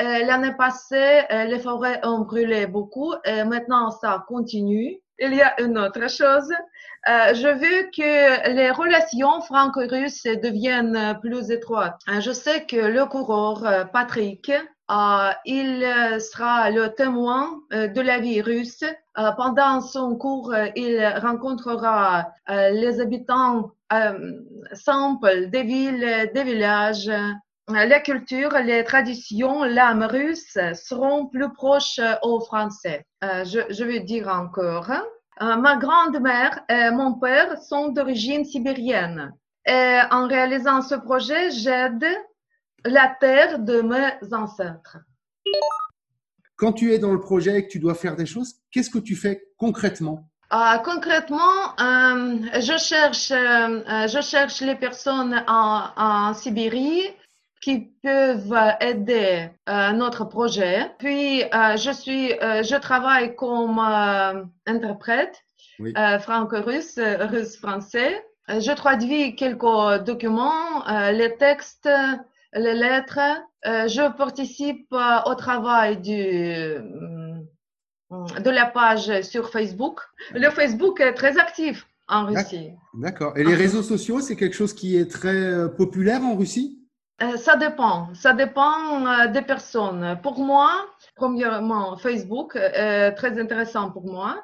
Euh, 0.01 0.25
l'année 0.25 0.53
passée, 0.58 1.21
euh, 1.32 1.45
les 1.45 1.60
forêts 1.60 1.99
ont 2.03 2.21
brûlé 2.21 2.65
beaucoup 2.65 3.13
et 3.25 3.43
maintenant 3.43 3.91
ça 3.91 4.25
continue. 4.27 4.99
Il 5.19 5.34
y 5.34 5.41
a 5.41 5.60
une 5.62 5.77
autre 5.77 6.10
chose. 6.10 6.51
je 7.06 7.47
veux 7.47 7.89
que 7.95 8.51
les 8.56 8.71
relations 8.71 9.41
franco-russes 9.41 10.23
deviennent 10.23 11.19
plus 11.21 11.51
étroites. 11.51 11.99
Je 12.19 12.32
sais 12.32 12.65
que 12.65 12.77
le 12.77 13.06
coureur 13.06 13.89
Patrick, 13.91 14.51
il 15.45 16.19
sera 16.19 16.71
le 16.71 16.95
témoin 16.95 17.60
de 17.71 18.01
la 18.01 18.19
vie 18.19 18.41
russe. 18.41 18.84
pendant 19.38 19.82
son 19.82 20.15
cours, 20.15 20.53
il 20.75 21.06
rencontrera 21.21 22.32
les 22.49 22.99
habitants 22.99 23.71
euh, 23.93 24.39
simple 24.73 25.49
des 25.49 25.63
villes, 25.63 26.32
des 26.34 26.43
villages. 26.43 27.12
La 27.69 28.02
culture, 28.02 28.52
les 28.60 28.84
traditions, 28.84 29.63
l'âme 29.63 30.04
russe 30.04 30.58
seront 30.73 31.28
plus 31.28 31.52
proches 31.54 32.02
aux 32.21 32.41
Français. 32.41 33.06
Euh, 33.23 33.45
je, 33.45 33.60
je 33.69 33.84
veux 33.86 34.02
dire 34.02 34.28
encore. 34.28 34.91
Hein. 34.91 35.04
Euh, 35.41 35.56
ma 35.56 35.78
grand-mère 35.78 36.60
et 36.69 36.91
mon 36.91 37.13
père 37.13 37.58
sont 37.62 37.89
d'origine 37.89 38.43
sibérienne. 38.43 39.34
Et 39.65 39.99
en 40.12 40.28
réalisant 40.28 40.82
ce 40.82 40.95
projet, 40.95 41.52
j'aide 41.52 42.06
la 42.84 43.15
terre 43.19 43.60
de 43.60 43.82
mes 43.82 44.34
ancêtres. 44.34 44.97
Quand 46.58 46.73
tu 46.73 46.93
es 46.93 46.99
dans 46.99 47.13
le 47.13 47.19
projet 47.19 47.60
et 47.60 47.65
que 47.65 47.71
tu 47.71 47.80
dois 47.80 47.95
faire 47.95 48.15
des 48.15 48.26
choses, 48.26 48.56
qu'est-ce 48.71 48.89
que 48.89 48.99
tu 48.99 49.15
fais 49.15 49.47
concrètement? 49.58 50.30
Euh, 50.54 50.78
concrètement, 50.84 51.73
euh, 51.80 52.38
je, 52.60 52.78
cherche, 52.78 53.32
euh, 53.32 54.08
je 54.08 54.21
cherche 54.21 54.62
les 54.62 54.76
personnes 54.76 55.43
en, 55.47 55.86
en 55.95 56.34
Sibérie 56.34 57.02
qui 57.63 57.91
peuvent 58.04 58.58
aider 58.82 59.47
notre 59.67 60.26
projet. 60.26 60.91
Puis, 60.99 61.43
je 61.54 61.91
suis, 61.93 62.30
je 62.30 62.78
travaille 62.80 63.36
comme 63.36 63.80
interprète 64.65 65.43
franco-russe, 66.21 66.99
russe-français. 66.99 68.26
Je 68.49 68.76
traduis 68.76 69.36
quelques 69.38 70.04
documents, 70.06 70.84
les 71.12 71.38
textes, 71.38 71.89
les 72.54 72.73
lettres. 72.73 73.41
je 73.63 74.12
participe 74.17 74.93
au 75.26 75.36
travail 75.36 76.02
du, 76.02 76.17
de 78.12 78.49
la 78.49 78.65
page 78.65 79.21
sur 79.21 79.49
Facebook. 79.49 80.02
Le 80.34 80.49
Facebook 80.49 80.99
est 80.99 81.13
très 81.13 81.38
actif 81.38 81.88
en 82.10 82.26
Russie. 82.26 82.71
D'accord. 82.93 83.38
Et 83.38 83.45
les 83.45 83.56
réseaux 83.63 83.84
sociaux, 83.84 84.19
c'est 84.19 84.36
quelque 84.36 84.56
chose 84.56 84.73
qui 84.73 84.97
est 84.97 85.10
très 85.10 85.73
populaire 85.78 86.21
en 86.21 86.36
Russie? 86.36 86.83
Ça 87.38 87.56
dépend, 87.56 88.10
ça 88.14 88.34
dépend 88.34 89.28
des 89.28 89.42
personnes. 89.42 90.18
Pour 90.24 90.40
moi, 90.40 90.70
premièrement, 91.16 91.98
Facebook 91.98 92.56
est 92.56 93.12
très 93.14 93.40
intéressant 93.40 93.92
pour 93.92 94.06
moi. 94.06 94.44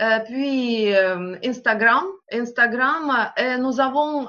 Euh, 0.00 0.18
puis 0.24 0.94
euh, 0.94 1.36
Instagram. 1.44 2.04
Instagram, 2.32 3.28
et 3.36 3.42
euh, 3.42 3.58
nous 3.58 3.80
avons 3.80 4.26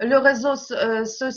le 0.00 0.16
réseau 0.16 0.54
social 0.54 1.32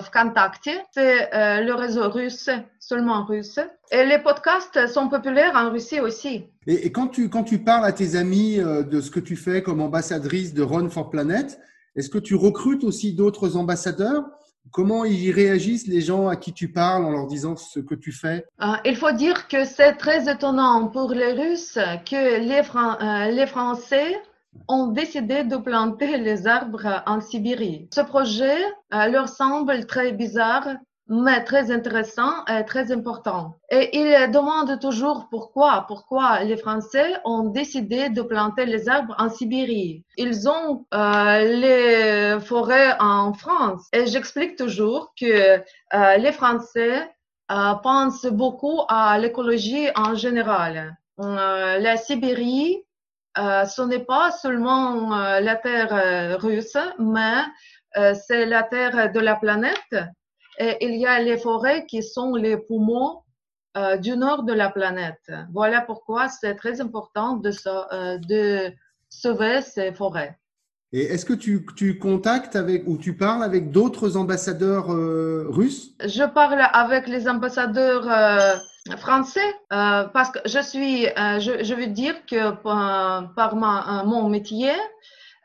Vkontakte, 0.00 0.70
c'est 0.92 1.28
le 1.32 1.72
réseau 1.72 2.08
russe, 2.08 2.48
seulement 2.78 3.24
russe. 3.24 3.58
Et 3.90 4.04
les 4.04 4.18
podcasts 4.18 4.86
sont 4.86 5.08
populaires 5.08 5.52
en 5.54 5.70
Russie 5.70 6.00
aussi. 6.00 6.46
Et, 6.66 6.86
et 6.86 6.92
quand, 6.92 7.08
tu, 7.08 7.28
quand 7.28 7.42
tu 7.42 7.58
parles 7.58 7.84
à 7.84 7.92
tes 7.92 8.16
amis 8.16 8.58
de 8.58 9.00
ce 9.00 9.10
que 9.10 9.20
tu 9.20 9.36
fais 9.36 9.62
comme 9.62 9.80
ambassadrice 9.80 10.54
de 10.54 10.62
Run 10.62 10.88
for 10.88 11.10
Planet, 11.10 11.58
est-ce 11.96 12.08
que 12.08 12.18
tu 12.18 12.34
recrutes 12.34 12.84
aussi 12.84 13.12
d'autres 13.12 13.56
ambassadeurs? 13.56 14.24
Comment 14.70 15.04
ils 15.04 15.32
réagissent 15.32 15.88
les 15.88 16.00
gens 16.00 16.28
à 16.28 16.36
qui 16.36 16.52
tu 16.52 16.72
parles 16.72 17.04
en 17.04 17.10
leur 17.10 17.26
disant 17.26 17.56
ce 17.56 17.80
que 17.80 17.94
tu 17.94 18.12
fais? 18.12 18.46
Euh, 18.62 18.74
Il 18.84 18.96
faut 18.96 19.12
dire 19.12 19.48
que 19.48 19.64
c'est 19.64 19.94
très 19.94 20.30
étonnant 20.32 20.88
pour 20.88 21.10
les 21.10 21.32
Russes 21.32 21.78
que 22.08 22.38
les, 22.38 23.42
euh, 23.42 23.46
Français 23.46 24.22
ont 24.68 24.86
décidé 24.88 25.44
de 25.44 25.56
planter 25.56 26.16
les 26.18 26.46
arbres 26.46 27.02
en 27.06 27.20
Sibérie. 27.20 27.88
Ce 27.92 28.00
projet 28.00 28.56
euh, 28.94 29.08
leur 29.08 29.28
semble 29.28 29.86
très 29.86 30.12
bizarre 30.12 30.68
mais 31.08 31.44
très 31.44 31.70
intéressant 31.70 32.44
et 32.46 32.64
très 32.64 32.92
important. 32.92 33.54
Et 33.70 33.98
il 33.98 34.30
demande 34.30 34.78
toujours 34.80 35.28
pourquoi, 35.30 35.84
pourquoi 35.88 36.44
les 36.44 36.56
Français 36.56 37.14
ont 37.24 37.44
décidé 37.44 38.08
de 38.08 38.22
planter 38.22 38.66
les 38.66 38.88
arbres 38.88 39.14
en 39.18 39.28
Sibérie. 39.28 40.04
Ils 40.16 40.48
ont 40.48 40.86
euh, 40.94 41.44
les 41.44 42.40
forêts 42.40 42.94
en 43.00 43.32
France. 43.34 43.88
Et 43.92 44.06
j'explique 44.06 44.56
toujours 44.56 45.12
que 45.18 45.58
euh, 45.58 46.16
les 46.16 46.32
Français 46.32 47.10
euh, 47.52 47.74
pensent 47.82 48.26
beaucoup 48.26 48.80
à 48.88 49.18
l'écologie 49.18 49.88
en 49.94 50.14
général. 50.14 50.96
Euh, 51.20 51.78
la 51.78 51.96
Sibérie, 51.98 52.82
euh, 53.36 53.66
ce 53.66 53.82
n'est 53.82 54.04
pas 54.04 54.30
seulement 54.30 55.10
la 55.10 55.56
terre 55.56 56.40
russe, 56.40 56.78
mais 56.98 57.42
c'est 58.14 58.46
la 58.46 58.62
terre 58.62 59.12
de 59.12 59.20
la 59.20 59.34
planète 59.34 59.96
il 60.58 60.96
y 60.96 61.06
a 61.06 61.20
les 61.20 61.38
forêts 61.38 61.86
qui 61.86 62.02
sont 62.02 62.34
les 62.34 62.56
poumons 62.56 63.22
euh, 63.74 63.96
du 63.96 64.14
nord 64.18 64.42
de 64.42 64.52
la 64.52 64.68
planète. 64.68 65.32
Voilà 65.50 65.80
pourquoi 65.80 66.28
c'est 66.28 66.56
très 66.56 66.82
important 66.82 67.36
de, 67.36 67.50
euh, 67.66 68.18
de, 68.18 68.70
sauver 69.08 69.62
ces 69.62 69.92
forêts. 69.92 70.38
Et 70.92 71.04
est-ce 71.04 71.24
que 71.24 71.32
tu, 71.32 71.64
tu, 71.74 71.98
contactes 71.98 72.54
avec 72.54 72.86
ou 72.86 72.98
tu 72.98 73.16
parles 73.16 73.42
avec 73.42 73.70
d'autres 73.70 74.18
ambassadeurs 74.18 74.92
euh, 74.92 75.46
russes? 75.48 75.94
Je 76.04 76.22
parle 76.24 76.60
avec 76.74 77.08
les 77.08 77.26
ambassadeurs 77.28 78.06
français 78.98 79.54
parce 79.70 80.30
que 80.30 80.40
je 80.44 80.58
suis, 80.58 81.04
je, 81.06 81.64
je 81.64 81.74
veux 81.74 81.86
dire 81.86 82.26
que 82.26 82.50
par, 82.50 83.56
ma, 83.56 84.02
mon 84.04 84.28
métier, 84.28 84.72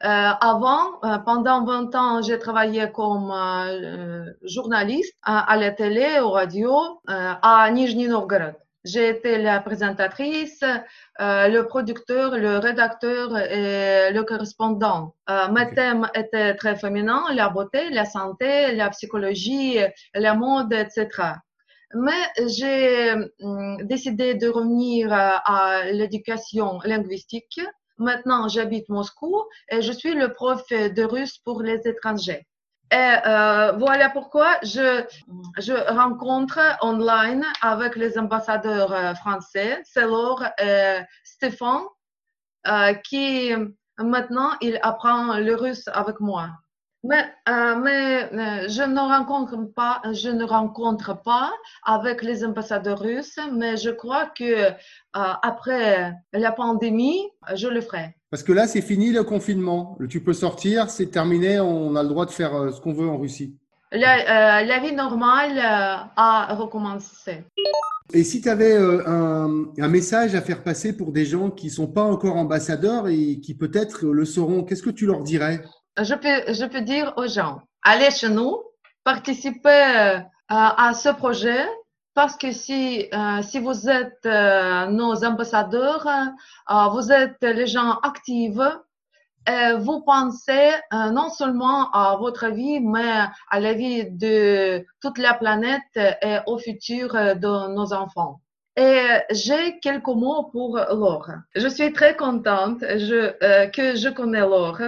avant, 0.01 1.03
euh, 1.03 1.17
pendant 1.19 1.65
20 1.65 1.95
ans, 1.95 2.21
j'ai 2.21 2.37
travaillé 2.37 2.91
comme 2.91 3.31
euh, 3.31 4.25
journaliste 4.43 5.15
à, 5.23 5.57
la 5.57 5.71
télé, 5.71 6.19
au 6.19 6.31
radio, 6.31 7.01
à 7.07 7.69
Nijni 7.71 8.07
Novgorod. 8.07 8.55
J'ai 8.83 9.09
été 9.09 9.37
la 9.37 9.59
présentatrice, 9.59 10.63
le 11.19 11.61
producteur, 11.63 12.37
le 12.37 12.57
rédacteur 12.57 13.37
et 13.37 14.11
le 14.13 14.23
correspondant. 14.23 15.13
mes 15.51 15.73
thèmes 15.73 16.07
étaient 16.13 16.55
très 16.55 16.77
féminins, 16.77 17.25
la 17.33 17.49
beauté, 17.49 17.89
la 17.89 18.05
santé, 18.05 18.73
la 18.75 18.89
psychologie, 18.91 19.79
la 20.13 20.35
mode, 20.35 20.71
etc. 20.71 21.09
Mais 21.95 22.47
j'ai 22.47 23.13
hum, 23.41 23.77
décidé 23.83 24.35
de 24.35 24.47
revenir 24.49 25.11
à 25.11 25.83
l'éducation 25.91 26.79
linguistique 26.85 27.59
Maintenant, 27.97 28.47
j'habite 28.47 28.89
Moscou 28.89 29.43
et 29.69 29.81
je 29.81 29.91
suis 29.91 30.13
le 30.13 30.33
prof 30.33 30.63
de 30.69 31.03
russe 31.03 31.37
pour 31.39 31.61
les 31.61 31.87
étrangers. 31.87 32.47
Et 32.91 32.95
euh, 32.95 33.73
voilà 33.73 34.09
pourquoi 34.09 34.57
je, 34.63 35.03
rencontre 35.91 36.59
online 36.81 37.45
avec 37.61 37.97
les 37.97 38.17
ambassadeurs 38.17 38.93
euh, 38.93 39.13
français, 39.15 39.83
Laure 39.97 40.45
et 40.57 40.99
Stéphane, 41.23 41.83
euh, 42.67 42.93
qui 42.93 43.51
maintenant 43.97 44.51
il 44.61 44.79
apprend 44.83 45.37
le 45.37 45.55
russe 45.55 45.89
avec 45.89 46.21
moi. 46.21 46.49
Mais, 47.03 47.23
euh, 47.47 47.75
mais 47.75 48.23
euh, 48.33 48.67
je 48.67 48.81
ne 48.81 48.99
rencontre 48.99 49.55
pas, 49.73 50.01
je 50.13 50.29
ne 50.29 50.43
rencontre 50.43 51.21
pas 51.21 51.51
avec 51.85 52.23
les 52.23 52.43
ambassadeurs 52.43 52.99
russes, 52.99 53.39
mais 53.53 53.77
je 53.77 53.91
crois 53.91 54.25
que 54.25 54.43
euh, 54.43 54.71
après 55.13 56.13
la 56.33 56.51
pandémie, 56.51 57.21
je 57.53 57.67
le 57.67 57.81
ferai. 57.81 58.15
Parce 58.31 58.43
que 58.43 58.51
là, 58.51 58.67
c'est 58.67 58.81
fini 58.81 59.11
le 59.11 59.23
confinement. 59.23 59.97
Tu 60.09 60.21
peux 60.21 60.33
sortir, 60.33 60.89
c'est 60.89 61.07
terminé, 61.07 61.59
on 61.59 61.95
a 61.95 62.03
le 62.03 62.09
droit 62.09 62.25
de 62.25 62.31
faire 62.31 62.73
ce 62.73 62.81
qu'on 62.81 62.93
veut 62.93 63.07
en 63.07 63.17
Russie. 63.17 63.55
La, 63.91 64.63
la 64.65 64.79
vie 64.79 64.91
normale 64.91 65.59
a 65.59 66.53
recommencé. 66.55 67.45
Et 68.13 68.23
si 68.23 68.41
tu 68.41 68.49
avais 68.49 68.75
un, 68.75 69.65
un, 69.77 69.87
message 69.87 70.35
à 70.35 70.41
faire 70.41 70.63
passer 70.63 70.95
pour 70.95 71.11
des 71.11 71.25
gens 71.25 71.49
qui 71.49 71.67
ne 71.67 71.71
sont 71.71 71.87
pas 71.87 72.03
encore 72.03 72.35
ambassadeurs 72.35 73.07
et 73.07 73.39
qui 73.39 73.53
peut-être 73.53 74.05
le 74.05 74.25
seront, 74.25 74.63
qu'est-ce 74.63 74.83
que 74.83 74.89
tu 74.89 75.05
leur 75.05 75.23
dirais? 75.23 75.61
Je 75.97 76.15
peux, 76.15 76.53
je 76.53 76.65
peux 76.65 76.81
dire 76.81 77.13
aux 77.17 77.27
gens, 77.27 77.61
allez 77.83 78.11
chez 78.11 78.29
nous, 78.29 78.61
participez 79.03 79.69
euh, 79.97 80.19
à 80.49 80.93
ce 80.93 81.09
projet, 81.09 81.65
parce 82.13 82.35
que 82.35 82.51
si, 82.51 83.07
euh, 83.13 83.41
si 83.41 83.59
vous 83.59 83.89
êtes 83.89 84.25
euh, 84.25 84.87
nos 84.87 85.23
ambassadeurs, 85.23 86.07
vous 86.91 87.11
êtes 87.11 87.41
les 87.41 87.67
gens 87.67 87.99
actifs, 88.03 88.59
et 89.49 89.77
vous 89.77 90.01
pensez 90.01 90.71
non 90.91 91.29
seulement 91.29 91.89
à 91.91 92.17
votre 92.17 92.47
vie, 92.47 92.81
mais 92.81 93.23
à 93.49 93.59
la 93.61 93.73
vie 93.73 94.03
de 94.11 94.85
toute 95.01 95.17
la 95.19 95.35
planète 95.35 95.95
et 95.95 96.39
au 96.47 96.57
futur 96.57 97.13
de 97.13 97.73
nos 97.73 97.93
enfants. 97.93 98.41
Et 98.75 99.05
j'ai 99.31 99.79
quelques 99.79 100.07
mots 100.07 100.49
pour 100.51 100.77
Laure. 100.77 101.31
Je 101.55 101.69
suis 101.69 101.93
très 101.93 102.17
contente 102.17 102.79
je, 102.81 103.31
que 103.69 103.95
je 103.95 104.09
connais 104.09 104.41
Laure 104.41 104.81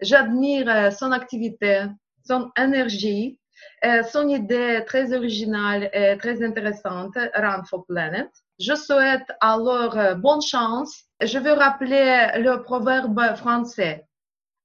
J'admire 0.00 0.68
euh, 0.68 0.90
son 0.90 1.12
activité, 1.12 1.84
son 2.26 2.50
énergie, 2.58 3.38
euh, 3.84 4.02
son 4.02 4.28
idée 4.28 4.82
très 4.86 5.14
originale 5.14 5.88
et 5.92 6.16
très 6.18 6.44
intéressante, 6.44 7.16
Run 7.34 7.64
for 7.64 7.86
Planet. 7.86 8.28
Je 8.60 8.74
souhaite 8.74 9.26
alors 9.40 9.96
euh, 9.96 10.14
bonne 10.14 10.42
chance. 10.42 11.04
Je 11.22 11.38
veux 11.38 11.52
rappeler 11.52 12.28
le 12.36 12.62
proverbe 12.62 13.36
français. 13.36 14.06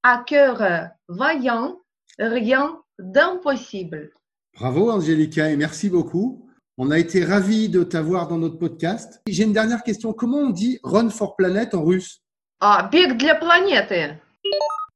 À 0.03 0.23
cœur 0.25 0.89
vaillant, 1.07 1.77
rien 2.17 2.79
d'impossible. 2.97 4.11
Bravo 4.57 4.91
Angelica 4.91 5.49
et 5.49 5.57
merci 5.57 5.89
beaucoup. 5.89 6.49
On 6.77 6.91
a 6.91 6.97
été 6.97 7.25
ravis 7.25 7.67
de 7.67 7.83
t'avoir 7.83 8.27
dans 8.29 8.37
notre 8.37 8.57
podcast. 8.57 9.21
J'ai 9.27 9.43
une 9.43 9.53
dernière 9.53 9.83
question. 9.83 10.13
Comment 10.13 10.37
on 10.37 10.49
dit 10.49 10.79
Run 10.83 11.09
for 11.09 11.35
Planet 11.35 11.73
en 11.73 11.83
russe 11.83 12.21
Ah, 12.61 12.89
big 12.89 13.17
для 13.17 13.35
планеты. 13.35 14.15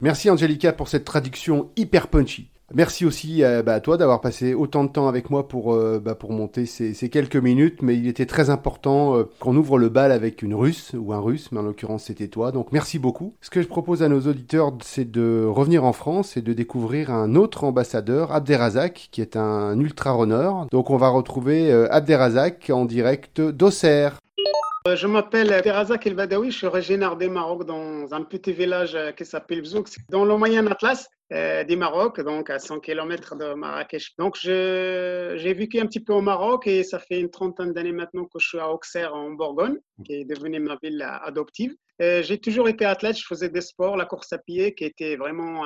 Merci 0.01 0.31
Angelica 0.31 0.73
pour 0.73 0.87
cette 0.87 1.05
traduction 1.05 1.71
hyper 1.75 2.07
punchy. 2.07 2.51
Merci 2.73 3.05
aussi 3.05 3.43
euh, 3.43 3.65
bah, 3.65 3.75
à 3.75 3.81
toi 3.81 3.97
d'avoir 3.97 4.21
passé 4.21 4.55
autant 4.55 4.85
de 4.85 4.91
temps 4.91 5.09
avec 5.09 5.29
moi 5.29 5.49
pour, 5.49 5.75
euh, 5.75 5.99
bah, 5.99 6.15
pour 6.15 6.31
monter 6.31 6.67
ces, 6.67 6.95
quelques 7.09 7.35
minutes, 7.35 7.83
mais 7.83 7.97
il 7.97 8.07
était 8.07 8.27
très 8.27 8.49
important 8.49 9.17
euh, 9.17 9.25
qu'on 9.41 9.57
ouvre 9.57 9.77
le 9.77 9.89
bal 9.89 10.13
avec 10.13 10.43
une 10.43 10.55
russe 10.55 10.93
ou 10.97 11.13
un 11.13 11.19
russe, 11.19 11.51
mais 11.51 11.59
en 11.59 11.63
l'occurrence 11.63 12.05
c'était 12.05 12.29
toi, 12.29 12.53
donc 12.53 12.71
merci 12.71 13.01
beaucoup. 13.01 13.35
Ce 13.41 13.51
que 13.51 13.61
je 13.61 13.67
propose 13.67 14.05
à 14.05 14.09
nos 14.09 14.21
auditeurs, 14.21 14.73
c'est 14.85 15.11
de 15.11 15.45
revenir 15.45 15.83
en 15.83 15.93
France 15.93 16.37
et 16.37 16.43
de 16.43 16.53
découvrir 16.53 17.11
un 17.11 17.35
autre 17.35 17.65
ambassadeur, 17.65 18.31
Abderrazak, 18.31 19.09
qui 19.11 19.21
est 19.21 19.35
un 19.35 19.81
ultra-runner. 19.81 20.51
Donc 20.71 20.91
on 20.91 20.97
va 20.97 21.09
retrouver 21.09 21.73
Abderrazak 21.73 22.71
en 22.73 22.85
direct 22.85 23.41
d'Auxerre. 23.41 24.21
Euh, 24.89 24.97
je 24.97 25.07
m'appelle 25.07 25.49
Terazak 25.63 26.07
El 26.07 26.15
Badawi, 26.15 26.51
je 26.51 26.57
suis 26.57 26.67
originaire 26.67 27.17
du 27.17 27.29
Maroc 27.29 27.65
dans 27.65 28.15
un 28.15 28.23
petit 28.23 28.53
village 28.53 28.95
euh, 28.95 29.13
qui 29.13 29.27
s'appelle 29.27 29.61
Bzouk, 29.61 29.87
dans 30.09 30.25
le 30.25 30.35
Moyen 30.37 30.67
Atlas 30.67 31.09
euh, 31.33 31.63
du 31.65 31.77
Maroc, 31.77 32.21
donc 32.23 32.49
à 32.49 32.59
100 32.59 32.81
km 32.81 33.37
de 33.37 33.53
Marrakech. 33.53 34.15
Donc 34.19 34.37
j'ai 34.37 35.55
vécu 35.55 35.79
un 35.79 35.87
petit 35.87 36.01
peu 36.01 36.15
au 36.15 36.23
Maroc 36.23 36.67
et 36.67 36.85
ça 36.85 36.99
fait 36.99 37.21
une 37.21 37.31
trentaine 37.31 37.75
d'années 37.75 37.93
maintenant 37.93 38.25
que 38.25 38.39
je 38.39 38.49
suis 38.49 38.59
à 38.59 38.71
Auxerre 38.71 39.15
en 39.15 39.33
Bourgogne, 39.33 39.77
qui 40.07 40.15
est 40.15 40.25
devenue 40.25 40.61
ma 40.61 40.79
ville 40.83 41.03
adoptive. 41.23 41.75
J'ai 42.01 42.39
toujours 42.39 42.69
été 42.69 42.85
athlète, 42.87 43.19
je 43.19 43.27
faisais 43.27 43.51
des 43.51 43.61
sports, 43.61 43.97
la 43.97 44.07
course 44.07 44.33
à 44.33 44.39
pied 44.39 44.75
qui 44.75 44.85
était 44.85 45.17
vraiment 45.17 45.65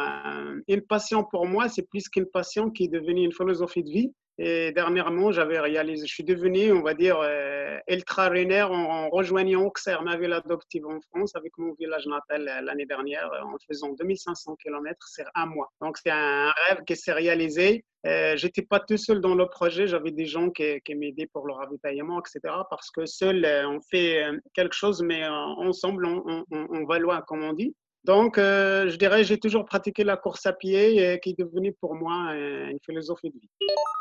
une 0.67 0.81
passion 0.81 1.23
pour 1.23 1.47
moi, 1.47 1.69
c'est 1.69 1.87
plus 1.89 2.09
qu'une 2.09 2.27
passion 2.27 2.71
qui 2.71 2.85
est 2.85 2.89
devenue 2.89 3.25
une 3.25 3.33
philosophie 3.33 3.85
de 3.85 3.91
vie. 3.91 4.13
Et 4.45 4.73
dernièrement, 4.73 5.31
j'avais 5.31 5.61
réalisé, 5.61 6.05
je 6.05 6.13
suis 6.13 6.25
devenu, 6.25 6.73
on 6.73 6.83
va 6.83 6.95
dire, 6.95 7.17
euh, 7.23 7.79
ultra 7.89 8.29
runner 8.29 8.63
en, 8.63 9.09
rejoignant 9.09 9.63
Auxerre, 9.63 10.03
ma 10.03 10.17
ville 10.17 10.33
adoptive 10.33 10.85
en 10.85 11.01
France, 11.01 11.37
avec 11.37 11.57
mon 11.59 11.75
village 11.75 12.07
natal 12.07 12.49
euh, 12.49 12.61
l'année 12.61 12.85
dernière, 12.85 13.31
en 13.45 13.55
faisant 13.69 13.93
2500 13.93 14.57
km, 14.57 14.99
c'est 15.07 15.27
un 15.37 15.47
mois. 15.47 15.71
Donc, 15.81 15.97
c'est 15.97 16.11
un 16.11 16.53
rêve 16.67 16.83
qui 16.85 16.97
s'est 16.97 17.13
réalisé. 17.13 17.85
Euh, 18.05 18.37
J'étais 18.37 18.63
pas 18.63 18.81
tout 18.81 18.97
seul 18.97 19.21
dans 19.21 19.37
le 19.37 19.47
projet, 19.47 19.87
j'avais 19.87 20.11
des 20.11 20.27
gens 20.27 20.51
qui, 20.51 20.81
qui 20.81 20.97
m'aidaient 20.97 21.29
pour 21.33 21.47
le 21.47 21.53
ravitaillement, 21.53 22.19
etc. 22.19 22.41
Parce 22.69 22.91
que 22.91 23.07
seul, 23.07 23.47
on 23.69 23.81
fait 23.93 24.25
quelque 24.55 24.75
chose, 24.75 25.03
mais 25.03 25.25
ensemble, 25.29 26.05
on 26.05 26.85
va 26.89 26.99
loin, 26.99 27.21
comme 27.21 27.45
on 27.45 27.53
dit. 27.53 27.77
Donc, 28.05 28.37
euh, 28.37 28.89
je 28.89 28.97
dirais, 28.97 29.23
j'ai 29.23 29.39
toujours 29.39 29.65
pratiqué 29.65 30.03
la 30.03 30.17
course 30.17 30.45
à 30.47 30.53
pied 30.53 31.13
et 31.13 31.21
qui 31.21 31.31
est 31.31 31.39
devenue 31.39 31.73
pour 31.81 31.95
moi 31.95 32.35
une 32.35 32.81
philosophie 32.85 33.31
de 33.31 33.39
vie. 33.39 33.49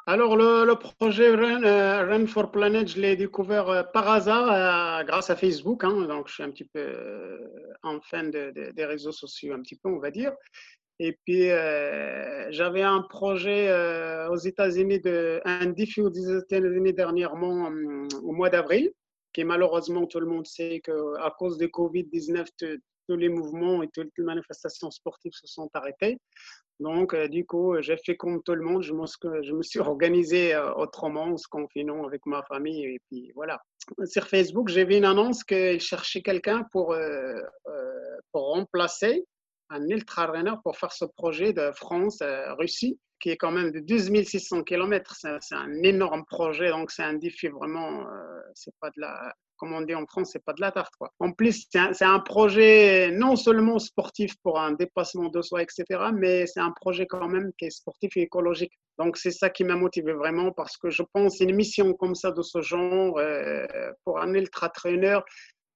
Alors, 0.08 0.36
le, 0.36 0.74
projet 0.74 1.30
Run, 1.30 1.64
euh, 1.64 2.28
for 2.28 2.50
Planet, 2.50 2.88
je 2.88 3.00
l'ai 3.00 3.16
découvert 3.16 3.70
euh, 3.70 3.84
par 3.84 4.10
hasard 4.10 5.06
grâce 5.06 5.30
à 5.30 5.36
Facebook. 5.36 5.84
Hein. 5.84 6.08
donc, 6.08 6.28
je 6.28 6.34
suis 6.34 6.44
un 6.44 6.50
petit 6.50 6.66
peu 6.66 7.40
en 7.84 8.02
fin 8.02 8.24
des 8.24 8.86
réseaux 8.86 9.12
sociaux, 9.12 9.54
un 9.54 9.62
petit 9.62 9.76
peu, 9.76 9.90
on 9.90 10.00
va 10.00 10.10
dire. 10.10 10.34
Et 10.98 11.18
puis, 11.24 11.48
j'avais 12.50 12.84
un 12.84 13.02
projet 13.02 13.72
aux 14.30 14.38
États-Unis, 14.38 15.02
un 15.46 15.66
défi 15.68 16.02
aux 16.02 16.12
États-Unis 16.12 16.94
dernièrement, 16.94 17.72
au 18.24 18.32
mois 18.32 18.50
d'avril, 18.50 18.92
qui 19.34 19.44
malheureusement, 19.44 20.06
tout 20.08 20.20
le 20.20 20.28
monde 20.28 20.46
sait 20.46 20.82
qu'à 20.84 21.36
cause 21.38 21.58
de 21.58 21.68
Covid-19, 21.68 22.48
tous 23.12 23.18
les 23.18 23.30
mouvements 23.30 23.84
et 23.84 23.90
toutes 23.90 24.12
les 24.18 24.24
manifestations 24.24 24.90
sportives 24.90 25.34
se 25.34 25.48
sont 25.48 25.70
arrêtées. 25.74 26.18
Donc, 26.80 27.14
euh, 27.14 27.28
du 27.28 27.46
coup, 27.46 27.76
j'ai 27.82 27.98
fait 27.98 28.16
comme 28.16 28.42
tout 28.42 28.56
le 28.56 28.64
monde. 28.64 28.84
Je 28.84 28.94
me, 28.94 29.64
suis 29.64 29.80
organisé 29.80 30.56
euh, 30.56 30.74
autrement, 30.76 31.36
se 31.36 31.48
confinant 31.50 32.06
avec 32.06 32.26
ma 32.26 32.42
famille. 32.44 32.86
Et 32.86 33.00
puis, 33.10 33.32
voilà. 33.36 33.60
Sur 34.06 34.28
Facebook, 34.28 34.70
j'ai 34.70 34.86
vu 34.86 34.96
une 34.96 35.06
annonce 35.06 35.44
qu'ils 35.44 35.82
cherchaient 35.82 36.22
quelqu'un 36.22 36.66
pour, 36.72 36.94
euh, 36.94 37.42
pour 38.32 38.54
remplacer 38.54 39.26
un 39.70 39.86
ultra-runner 39.88 40.54
pour 40.64 40.78
faire 40.78 40.92
ce 40.94 41.06
projet 41.06 41.54
de 41.54 41.72
France-Russie 41.72 42.98
qui 43.20 43.30
est 43.30 43.38
quand 43.38 43.52
même 43.52 43.72
de 43.72 43.80
12 43.80 44.24
600 44.24 44.64
km. 44.64 45.16
C'est 45.42 45.56
un 45.56 45.84
énorme 45.84 46.26
projet, 46.26 46.70
donc 46.70 46.92
c'est 46.92 47.04
un 47.04 47.14
défi 47.14 47.48
vraiment, 47.50 48.06
c'est 48.56 48.74
pas 48.80 48.90
de 48.90 49.02
la, 49.02 49.34
comme 49.62 49.74
on 49.74 49.82
dit 49.82 49.94
en 49.94 50.08
France, 50.08 50.32
c'est 50.34 50.44
pas 50.44 50.54
de 50.54 50.62
la 50.62 50.72
tarte. 50.72 50.96
Quoi. 50.98 51.14
En 51.20 51.34
plus, 51.34 51.68
c'est 51.72 52.04
un, 52.04 52.20
projet 52.20 53.12
non 53.12 53.36
seulement 53.36 53.78
sportif 53.78 54.34
pour 54.42 54.60
un 54.60 54.72
dépassement 54.72 55.30
de 55.30 55.40
soi, 55.44 55.62
etc., 55.62 55.86
mais 56.12 56.48
c'est 56.48 56.60
un 56.60 56.72
projet 56.72 57.06
quand 57.06 57.28
même 57.28 57.52
qui 57.60 57.66
est 57.66 57.70
sportif 57.70 58.18
et 58.18 58.22
écologique. 58.22 58.74
Donc, 58.98 59.18
c'est 59.18 59.30
ça 59.30 59.52
qui 59.52 59.64
m'a 59.64 59.76
motivé 59.76 60.14
vraiment 60.14 60.52
parce 60.52 60.78
que 60.78 60.90
je 60.90 61.04
pense 61.14 61.42
une 61.42 61.54
mission 61.56 61.94
comme 61.94 62.16
ça 62.16 62.32
de 62.32 62.42
ce 62.42 62.60
genre 62.64 63.20
euh, 63.20 63.68
pour 64.04 64.20
un 64.20 64.34
ultra-trainer, 64.34 65.20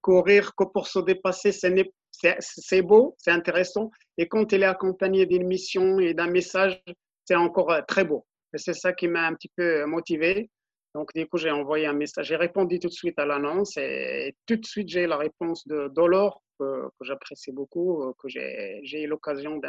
courir 0.02 0.56
que 0.56 0.63
pour 0.63 0.88
se 0.88 0.98
dépasser, 0.98 1.52
c'est 1.52 2.82
beau, 2.82 3.15
c'est 3.19 3.32
intéressant. 3.32 3.91
Et 4.17 4.28
quand 4.28 4.52
il 4.52 4.63
est 4.63 4.65
accompagné 4.65 5.28
d'une 5.28 5.45
mission 5.45 6.00
et 6.00 6.15
d'un 6.15 6.32
message, 6.32 6.82
c'est 7.26 7.36
encore 7.36 7.71
euh, 7.71 7.82
très 7.88 8.04
beau. 8.04 8.26
C'est 8.56 8.74
ça 8.74 8.93
qui 8.93 9.08
m'a 9.08 9.28
un 9.28 9.36
petit 9.36 9.52
peu 9.56 9.86
motivé. 9.86 10.50
Donc, 10.95 11.13
du 11.13 11.27
coup, 11.27 11.38
j'ai 11.38 11.51
envoyé 11.51 11.88
un 11.88 11.93
message. 11.93 12.27
J'ai 12.27 12.38
répondu 12.38 12.79
tout 12.79 12.88
de 12.88 12.93
suite 12.93 13.19
à 13.19 13.25
l'annonce 13.25 13.75
et, 13.75 14.34
tout 14.45 14.55
de 14.55 14.65
suite, 14.65 14.88
j'ai 14.88 15.08
la 15.08 15.17
réponse 15.17 15.67
de 15.67 15.89
Dolor, 15.89 16.41
que, 16.58 16.88
j'apprécie 17.01 17.51
beaucoup, 17.51 18.01
euh, 18.01 18.13
que 18.17 18.29
j'ai 18.29 19.03
eu 19.03 19.05
l'occasion 19.05 19.60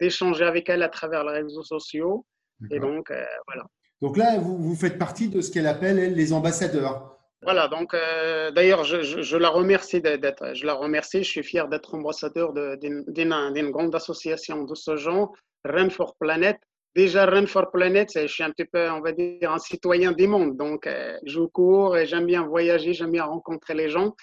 d'échanger 0.00 0.44
avec 0.44 0.68
elle 0.68 0.84
à 0.84 0.88
travers 0.88 1.24
les 1.24 1.40
réseaux 1.40 1.64
sociaux. 1.64 2.24
Et 2.70 2.78
donc, 2.78 3.10
euh, 3.10 3.24
voilà. 3.48 3.66
Donc 4.00 4.16
là, 4.16 4.38
vous, 4.38 4.56
vous 4.56 4.76
faites 4.76 4.98
partie 4.98 5.28
de 5.28 5.40
ce 5.40 5.50
qu'elle 5.50 5.66
appelle, 5.66 5.98
elle, 5.98 6.14
les 6.14 6.32
ambassadeurs. 6.32 7.18
Voilà, 7.42 7.66
donc 7.66 7.92
euh, 7.92 8.52
d'ailleurs, 8.52 8.84
je, 8.84 9.02
je, 9.02 9.36
la 9.36 9.48
remercie 9.48 10.00
d'être, 10.00 10.54
je 10.54 10.64
la 10.64 10.74
remercie, 10.74 11.24
je 11.24 11.30
suis 11.30 11.42
fier 11.42 11.66
d'être 11.68 11.94
ambassadeur 11.94 12.52
d'une 12.52 13.70
grande 13.70 13.94
association 13.96 14.62
de 14.62 14.74
ce 14.76 14.96
genre, 14.96 15.34
Run 15.64 15.90
for 15.90 16.14
Planet, 16.16 16.56
déjà 16.96 17.26
Run 17.26 17.46
for 17.46 17.70
Planet, 17.70 18.08
je 18.14 18.26
suis 18.26 18.42
un 18.42 18.50
petit 18.50 18.64
peu, 18.64 18.90
on 18.90 19.00
va 19.00 19.12
dire, 19.12 19.52
un 19.52 19.58
citoyen 19.58 20.12
du 20.12 20.26
monde. 20.26 20.56
Donc, 20.56 20.86
euh, 20.86 21.16
je 21.24 21.40
cours 21.40 21.96
et 21.96 22.06
j'aime 22.06 22.26
bien 22.26 22.44
voyager, 22.46 22.94
j'aime 22.94 23.12
bien 23.12 23.24
rencontrer 23.24 23.74
les 23.74 23.90
gens. 23.90 24.16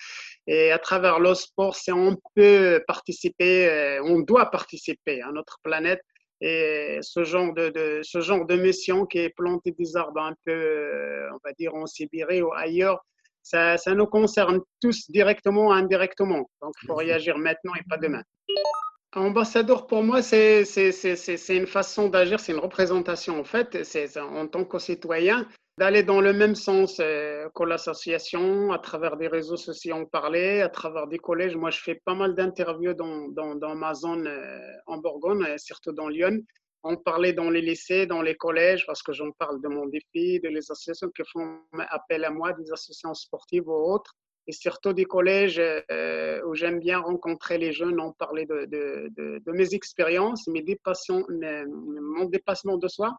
Et 0.48 0.72
à 0.72 0.80
travers 0.80 1.20
le 1.20 1.34
sport, 1.36 1.76
c'est 1.76 1.94
on 1.94 2.18
peut 2.36 2.84
participer, 2.88 3.70
euh, 3.70 4.04
on 4.04 4.20
doit 4.20 4.50
participer 4.52 5.22
à 5.22 5.32
notre 5.32 5.60
planète. 5.64 6.02
Et 6.42 6.98
ce 7.02 7.24
genre 7.24 7.54
de, 7.54 8.02
ce 8.04 8.20
genre 8.20 8.46
de 8.46 8.56
mission 8.56 9.06
qui 9.06 9.20
est 9.20 9.30
planter 9.30 9.72
des 9.80 9.96
arbres 9.96 10.22
un 10.22 10.36
peu, 10.44 10.52
euh, 10.52 11.30
on 11.32 11.40
va 11.46 11.54
dire, 11.58 11.74
en 11.76 11.86
Sibérie 11.86 12.42
ou 12.42 12.52
ailleurs, 12.54 13.00
ça, 13.44 13.78
ça 13.78 13.94
nous 13.94 14.08
concerne 14.08 14.60
tous 14.82 15.10
directement 15.10 15.68
ou 15.68 15.72
indirectement. 15.72 16.50
Donc, 16.62 16.74
il 16.82 16.88
faut 16.88 16.96
réagir 16.96 17.38
maintenant 17.38 17.74
et 17.76 17.84
pas 17.88 17.98
demain. 17.98 18.24
Ambassadeur, 19.16 19.86
pour 19.86 20.04
moi, 20.04 20.22
c'est 20.22 20.64
une 21.50 21.68
façon 21.68 22.10
d'agir, 22.10 22.40
c'est 22.40 22.52
une 22.52 22.60
représentation 22.60 23.40
en 23.40 23.44
fait, 23.44 23.78
en 24.18 24.48
tant 24.48 24.66
que 24.66 24.80
citoyen, 24.80 25.48
d'aller 25.78 26.04
dans 26.04 26.22
le 26.22 26.34
même 26.34 26.56
sens 26.56 27.00
euh, 27.00 27.48
que 27.56 27.64
l'association, 27.64 28.72
à 28.72 28.80
travers 28.80 29.18
des 29.18 29.28
réseaux 29.28 29.58
sociaux, 29.58 29.96
on 29.96 30.06
parlait, 30.06 30.62
à 30.62 30.70
travers 30.70 31.08
des 31.08 31.18
collèges. 31.18 31.56
Moi, 31.56 31.72
je 31.72 31.80
fais 31.80 32.02
pas 32.06 32.14
mal 32.14 32.36
d'interviews 32.36 32.94
dans, 32.94 33.28
dans, 33.30 33.56
dans, 33.56 33.76
ma 33.76 33.94
zone 33.94 34.28
euh, 34.28 34.60
en 34.88 34.98
Bourgogne, 34.98 35.58
surtout 35.58 35.92
dans 35.92 36.10
Lyon. 36.10 36.40
On 36.84 36.98
parlait 36.98 37.34
dans 37.34 37.50
les 37.50 37.62
lycées, 37.62 38.06
dans 38.06 38.22
les 38.22 38.36
collèges, 38.36 38.86
parce 38.86 39.02
que 39.02 39.14
j'en 39.14 39.32
parle 39.32 39.62
de 39.62 39.68
mon 39.68 39.86
défi, 39.88 40.40
de 40.42 40.50
les 40.50 40.60
associations 40.60 41.10
qui 41.16 41.24
font 41.32 41.60
appel 41.90 42.26
à 42.26 42.30
moi, 42.30 42.54
des 42.54 42.72
associations 42.72 43.14
sportives 43.14 43.68
ou 43.68 43.94
autres 43.94 44.14
et 44.48 44.52
surtout 44.52 44.94
des 44.94 45.06
collèges 45.06 45.62
euh, 45.92 46.42
où 46.46 46.56
j'aime 46.56 46.80
bien 46.80 47.00
rencontrer 47.00 47.58
les 47.58 47.72
jeunes, 47.72 48.00
en 48.00 48.12
parler 48.12 48.46
de, 48.46 48.66
de, 48.66 49.10
de, 49.46 49.52
mes 49.52 49.74
expériences, 49.74 50.48
mes 50.48 50.62
dépassions, 50.62 51.26
mon 51.30 52.26
dépassement 52.26 52.78
de 52.78 52.88
soi. 52.88 53.16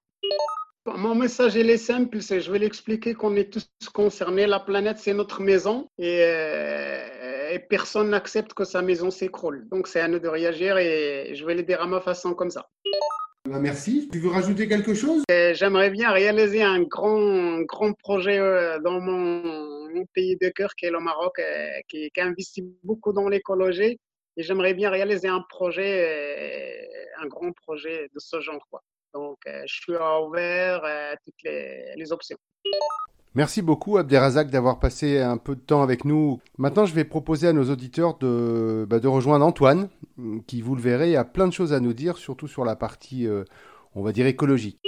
Mon 0.87 1.15
message 1.15 1.55
il 1.55 1.71
est 1.71 1.79
simple, 1.79 2.21
c'est 2.21 2.43
je 2.43 2.53
vais 2.53 2.59
l'expliquer 2.59 3.15
qu'on 3.15 3.37
est 3.37 3.51
tous 3.51 3.67
concernés. 3.95 4.47
La 4.47 4.61
planète 4.61 4.99
c'est 4.99 5.15
notre 5.15 5.41
maison 5.41 5.89
et, 5.97 6.21
euh, 6.23 7.53
et 7.53 7.59
personne 7.59 8.11
n'accepte 8.11 8.53
que 8.53 8.65
sa 8.65 8.83
maison 8.83 9.11
s'écroule. 9.11 9.67
Donc 9.71 9.89
c'est 9.89 10.01
à 10.01 10.09
nous 10.09 10.19
de 10.19 10.29
réagir 10.29 10.77
et 10.77 11.33
je 11.35 11.47
vais 11.47 11.55
le 11.55 11.63
dire 11.63 11.81
à 11.81 11.87
ma 11.87 12.03
façon 12.03 12.35
comme 12.35 12.51
ça. 12.51 12.69
Bah, 13.49 13.59
merci. 13.59 14.09
Tu 14.11 14.21
veux 14.21 14.31
rajouter 14.31 14.67
quelque 14.69 14.95
chose? 14.95 15.23
J'aimerais 15.29 15.91
bien 15.91 16.11
réaliser 16.13 16.63
un 16.63 16.83
grand, 16.83 17.61
grand 17.61 17.93
projet 17.93 18.39
euh, 18.39 18.79
dans 18.81 19.01
mon 19.01 19.64
mon 19.95 20.07
pays 20.07 20.37
de 20.37 20.49
cœur 20.49 20.75
qui 20.75 20.87
est 20.87 20.91
le 20.91 21.01
Maroc, 21.01 21.39
euh, 21.39 21.69
qui, 21.89 22.11
qui 22.11 22.21
investit 22.21 22.65
beaucoup 22.83 23.13
dans 23.13 23.29
l'écologie. 23.29 23.99
Et 24.37 24.43
j'aimerais 24.43 24.75
bien 24.75 24.91
réaliser 24.91 25.29
un 25.29 25.43
projet, 25.49 26.03
euh, 26.03 27.23
un 27.23 27.27
grand 27.27 27.53
projet 27.53 28.11
de 28.15 28.19
ce 28.19 28.41
genre. 28.41 28.67
Quoi. 28.71 28.83
Donc, 29.15 29.39
euh, 29.47 29.63
je 29.67 29.75
suis 29.75 29.93
ouvert 29.93 30.85
à 30.85 31.17
toutes 31.25 31.43
les, 31.45 32.13
options. 32.13 32.37
Merci 33.37 33.63
beaucoup 33.63 33.97
Abderrazak 33.99 34.51
d'avoir 34.51 34.79
passé 34.79 35.19
un 35.19 35.39
peu 35.39 35.57
de 35.57 35.61
temps 35.61 35.83
avec 35.83 36.05
nous. 36.05 36.41
Maintenant, 36.59 36.85
je 36.85 36.95
vais 36.95 37.05
proposer 37.05 37.49
à 37.49 37.53
nos 37.53 37.71
auditeurs 37.71 38.19
de, 38.19 38.87
bah, 38.89 39.01
de 39.01 39.09
rejoindre 39.09 39.45
Antoine, 39.45 39.89
qui, 40.47 40.63
vous 40.63 40.75
le 40.75 40.83
verrez, 40.83 41.17
a 41.17 41.25
plein 41.25 41.49
de 41.49 41.53
choses 41.53 41.73
à 41.73 41.81
nous 41.81 41.93
dire, 41.93 42.17
surtout 42.17 42.47
sur 42.47 42.65
la 42.65 42.77
partie, 42.77 43.27
on 43.95 44.03
va 44.03 44.13
dire, 44.13 44.27
écologique. 44.27 44.79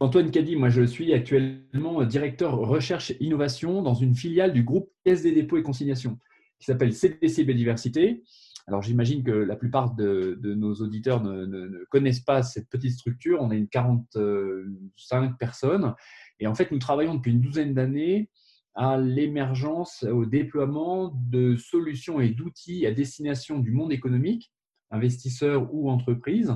Antoine 0.00 0.30
Caddy, 0.30 0.54
moi 0.54 0.68
je 0.68 0.82
suis 0.82 1.12
actuellement 1.12 2.04
directeur 2.04 2.56
recherche 2.56 3.12
innovation 3.18 3.82
dans 3.82 3.94
une 3.94 4.14
filiale 4.14 4.52
du 4.52 4.62
groupe 4.62 4.92
Caisse 5.04 5.22
des 5.22 5.32
dépôts 5.32 5.56
et 5.56 5.62
consignations 5.64 6.18
qui 6.60 6.66
s'appelle 6.66 6.92
CDC 6.92 7.44
Biodiversité. 7.44 8.22
Alors 8.68 8.82
j'imagine 8.82 9.24
que 9.24 9.32
la 9.32 9.56
plupart 9.56 9.96
de, 9.96 10.38
nos 10.44 10.74
auditeurs 10.74 11.20
ne, 11.22 11.84
connaissent 11.90 12.20
pas 12.20 12.44
cette 12.44 12.68
petite 12.68 12.92
structure. 12.92 13.40
On 13.40 13.50
est 13.50 13.58
une 13.58 13.68
45 13.68 15.36
personnes 15.36 15.94
et 16.38 16.46
en 16.46 16.54
fait 16.54 16.70
nous 16.70 16.78
travaillons 16.78 17.16
depuis 17.16 17.32
une 17.32 17.40
douzaine 17.40 17.74
d'années 17.74 18.30
à 18.76 18.98
l'émergence, 18.98 20.04
au 20.04 20.26
déploiement 20.26 21.12
de 21.28 21.56
solutions 21.56 22.20
et 22.20 22.28
d'outils 22.28 22.86
à 22.86 22.92
destination 22.92 23.58
du 23.58 23.72
monde 23.72 23.92
économique, 23.92 24.52
investisseurs 24.92 25.74
ou 25.74 25.90
entreprises, 25.90 26.54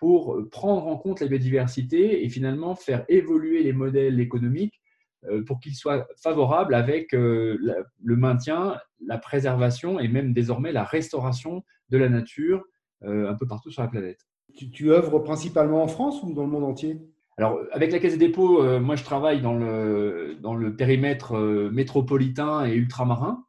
pour 0.00 0.34
euh, 0.34 0.48
prendre 0.48 0.86
en 0.86 0.96
compte 0.96 1.20
la 1.20 1.28
biodiversité 1.28 2.24
et 2.24 2.28
finalement 2.28 2.74
faire 2.74 3.04
évoluer 3.08 3.62
les 3.62 3.74
modèles 3.74 4.18
économiques 4.18 4.80
euh, 5.26 5.44
pour 5.44 5.60
qu'ils 5.60 5.74
soient 5.74 6.08
favorables 6.16 6.74
avec 6.74 7.14
euh, 7.14 7.58
le 8.02 8.16
maintien, 8.16 8.78
la 9.06 9.18
préservation 9.18 10.00
et 10.00 10.08
même 10.08 10.32
désormais 10.32 10.72
la 10.72 10.84
restauration 10.84 11.62
de 11.90 11.98
la 11.98 12.08
nature 12.08 12.64
un 13.02 13.34
peu 13.34 13.46
partout 13.46 13.70
sur 13.70 13.80
la 13.80 13.88
planète. 13.88 14.26
Tu, 14.54 14.70
tu 14.70 14.92
œuvres 14.92 15.20
principalement 15.20 15.82
en 15.82 15.88
France 15.88 16.22
ou 16.22 16.34
dans 16.34 16.42
le 16.42 16.50
monde 16.50 16.64
entier? 16.64 17.00
Alors, 17.38 17.58
avec 17.72 17.92
la 17.92 17.98
Caisse 17.98 18.18
des 18.18 18.26
dépôts, 18.26 18.62
moi, 18.78 18.94
je 18.94 19.04
travaille 19.04 19.40
dans 19.40 19.54
le, 19.54 20.36
dans 20.42 20.54
le 20.54 20.76
périmètre 20.76 21.34
métropolitain 21.72 22.66
et 22.66 22.74
ultramarin. 22.74 23.42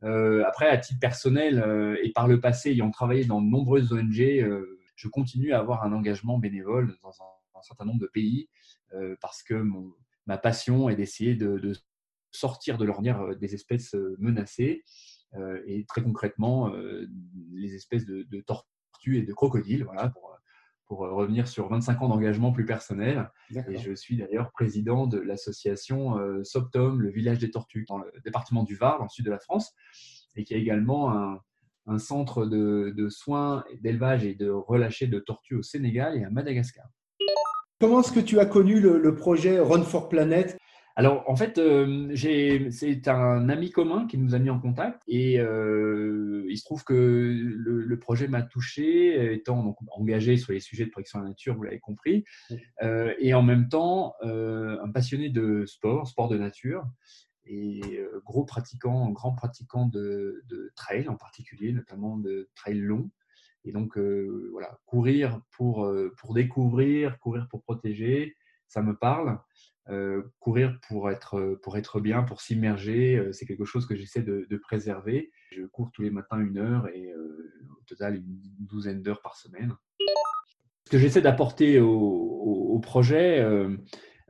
après, 0.00 0.70
à 0.70 0.78
titre 0.78 0.98
personnel 0.98 1.98
et 2.02 2.10
par 2.12 2.26
le 2.26 2.40
passé, 2.40 2.70
ayant 2.70 2.90
travaillé 2.90 3.26
dans 3.26 3.42
de 3.42 3.46
nombreuses 3.46 3.92
ONG, 3.92 4.16
je 4.96 5.08
continue 5.08 5.52
à 5.52 5.60
avoir 5.60 5.84
un 5.84 5.92
engagement 5.92 6.38
bénévole 6.38 6.96
dans 7.02 7.10
un, 7.10 7.62
certain 7.62 7.84
nombre 7.86 8.00
de 8.00 8.06
pays 8.06 8.48
euh, 8.92 9.16
parce 9.20 9.42
que 9.42 9.54
mon, 9.54 9.94
ma 10.26 10.38
passion 10.38 10.88
est 10.88 10.96
d'essayer 10.96 11.34
de, 11.34 11.72
sortir 12.32 12.76
de 12.76 12.84
l'ornière 12.84 13.34
des 13.36 13.54
espèces 13.54 13.94
menacées 14.18 14.84
et 15.66 15.86
très 15.86 16.02
concrètement 16.02 16.70
les 17.50 17.74
espèces 17.74 18.04
de, 18.04 18.40
tortues 18.42 19.18
et 19.18 19.22
de 19.22 19.32
crocodiles, 19.32 19.84
voilà, 19.84 20.10
pour, 20.10 20.36
pour 20.86 20.98
revenir 20.98 21.48
sur 21.48 21.68
25 21.68 22.02
ans 22.02 22.08
d'engagement 22.08 22.52
plus 22.52 22.66
personnel. 22.66 23.30
Et 23.68 23.78
je 23.78 23.92
suis 23.94 24.18
d'ailleurs 24.18 24.50
président 24.52 25.06
de 25.06 25.18
l'association 25.18 26.18
Soptom, 26.44 27.00
le 27.00 27.10
village 27.10 27.38
des 27.38 27.50
tortues, 27.50 27.86
dans 27.88 27.98
le 27.98 28.12
département 28.22 28.64
du 28.64 28.74
Var, 28.74 28.98
dans 28.98 29.04
le 29.04 29.10
sud 29.10 29.24
de 29.24 29.30
la 29.30 29.38
France, 29.38 29.74
et 30.34 30.44
qui 30.44 30.52
a 30.52 30.58
également 30.58 31.12
un, 31.12 31.40
un 31.86 31.98
centre 31.98 32.46
de, 32.46 33.08
soins, 33.08 33.64
d'élevage 33.80 34.24
et 34.24 34.34
de 34.34 34.50
relâcher 34.50 35.06
de 35.06 35.18
tortues 35.18 35.56
au 35.56 35.62
Sénégal 35.62 36.16
et 36.16 36.24
à 36.24 36.30
Madagascar. 36.30 36.86
Comment 37.80 38.00
est-ce 38.00 38.12
que 38.12 38.20
tu 38.20 38.40
as 38.40 38.46
connu 38.46 38.80
le, 38.80 39.14
projet 39.14 39.60
Run 39.60 39.82
for 39.82 40.08
Planet? 40.08 40.56
Alors, 40.98 41.28
en 41.28 41.36
fait, 41.36 41.58
euh, 41.58 42.10
c'est 42.70 43.06
un 43.06 43.50
ami 43.50 43.70
commun 43.70 44.06
qui 44.06 44.16
nous 44.16 44.34
a 44.34 44.38
mis 44.38 44.48
en 44.48 44.58
contact 44.58 45.02
et 45.06 45.38
euh, 45.38 46.46
il 46.48 46.56
se 46.56 46.64
trouve 46.64 46.84
que 46.84 46.94
le, 46.94 47.98
projet 47.98 48.28
m'a 48.28 48.40
touché, 48.42 49.34
étant 49.34 49.62
donc, 49.62 49.76
engagé 49.90 50.38
sur 50.38 50.52
les 50.54 50.60
sujets 50.60 50.86
de 50.86 50.90
protection 50.90 51.18
de 51.18 51.24
la 51.24 51.30
nature, 51.30 51.54
vous 51.54 51.64
l'avez 51.64 51.80
compris, 51.80 52.24
euh, 52.82 53.12
et 53.18 53.34
en 53.34 53.42
même 53.42 53.68
temps 53.68 54.14
un 54.22 54.90
passionné 54.90 55.28
de 55.28 55.66
sport, 55.66 56.06
sport 56.06 56.28
de 56.28 56.38
nature 56.38 56.84
et 57.46 57.98
euh, 57.98 58.20
gros 58.24 58.44
pratiquant, 58.44 59.10
grand 59.10 59.32
pratiquant 59.32 59.86
de, 59.86 60.44
trail 60.74 61.08
en 61.08 61.16
particulier, 61.16 61.72
notamment 61.72 62.16
de 62.16 62.50
trail 62.54 62.78
long. 62.78 63.10
Et 63.64 63.72
donc, 63.72 63.98
euh, 63.98 64.48
voilà, 64.52 64.78
courir 64.86 65.40
pour, 65.52 65.84
euh, 65.84 66.14
pour 66.18 66.34
découvrir, 66.34 67.18
courir 67.18 67.48
pour 67.50 67.62
protéger, 67.62 68.36
ça 68.68 68.82
me 68.82 68.96
parle. 68.96 69.38
courir 70.40 70.80
pour 70.88 71.10
être, 71.10 71.60
pour 71.62 71.76
être 71.76 72.00
bien, 72.00 72.24
pour 72.24 72.40
s'immerger, 72.40 73.30
c'est 73.32 73.46
quelque 73.46 73.64
chose 73.64 73.86
que 73.86 73.94
j'essaie 73.94 74.22
de, 74.22 74.56
préserver. 74.56 75.30
Je 75.52 75.62
cours 75.62 75.92
tous 75.92 76.02
les 76.02 76.10
matins 76.10 76.40
une 76.40 76.58
heure 76.58 76.88
et 76.88 77.14
au 77.14 77.84
total 77.86 78.16
une 78.16 78.40
douzaine 78.58 79.00
d'heures 79.00 79.22
par 79.22 79.36
semaine. 79.36 79.76
Ce 80.86 80.90
que 80.90 80.98
j'essaie 80.98 81.22
d'apporter 81.22 81.78
au, 81.78 82.80
projet, 82.82 83.40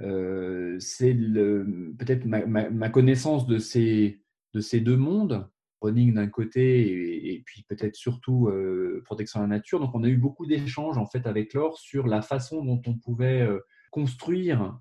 euh, 0.02 0.76
c'est 0.78 1.14
peut-être 1.14 2.24
ma, 2.26 2.88
connaissance 2.90 3.46
de 3.46 3.58
ces, 3.58 4.20
de 4.52 4.60
ces 4.60 4.80
deux 4.80 4.96
mondes, 4.96 5.48
running 5.80 6.14
d'un 6.14 6.26
côté 6.26 7.32
et, 7.32 7.42
puis 7.44 7.64
peut-être 7.68 7.96
surtout 7.96 8.48
euh, 8.48 9.02
protection 9.04 9.40
de 9.40 9.44
la 9.44 9.56
nature. 9.56 9.80
Donc 9.80 9.94
on 9.94 10.04
a 10.04 10.08
eu 10.08 10.16
beaucoup 10.16 10.46
d'échanges 10.46 10.98
en 10.98 11.06
fait 11.06 11.26
avec 11.26 11.54
Laure 11.54 11.78
sur 11.78 12.06
la 12.06 12.22
façon 12.22 12.64
dont 12.64 12.80
on 12.86 12.94
pouvait 12.94 13.42
euh, 13.42 13.60
construire 13.90 14.78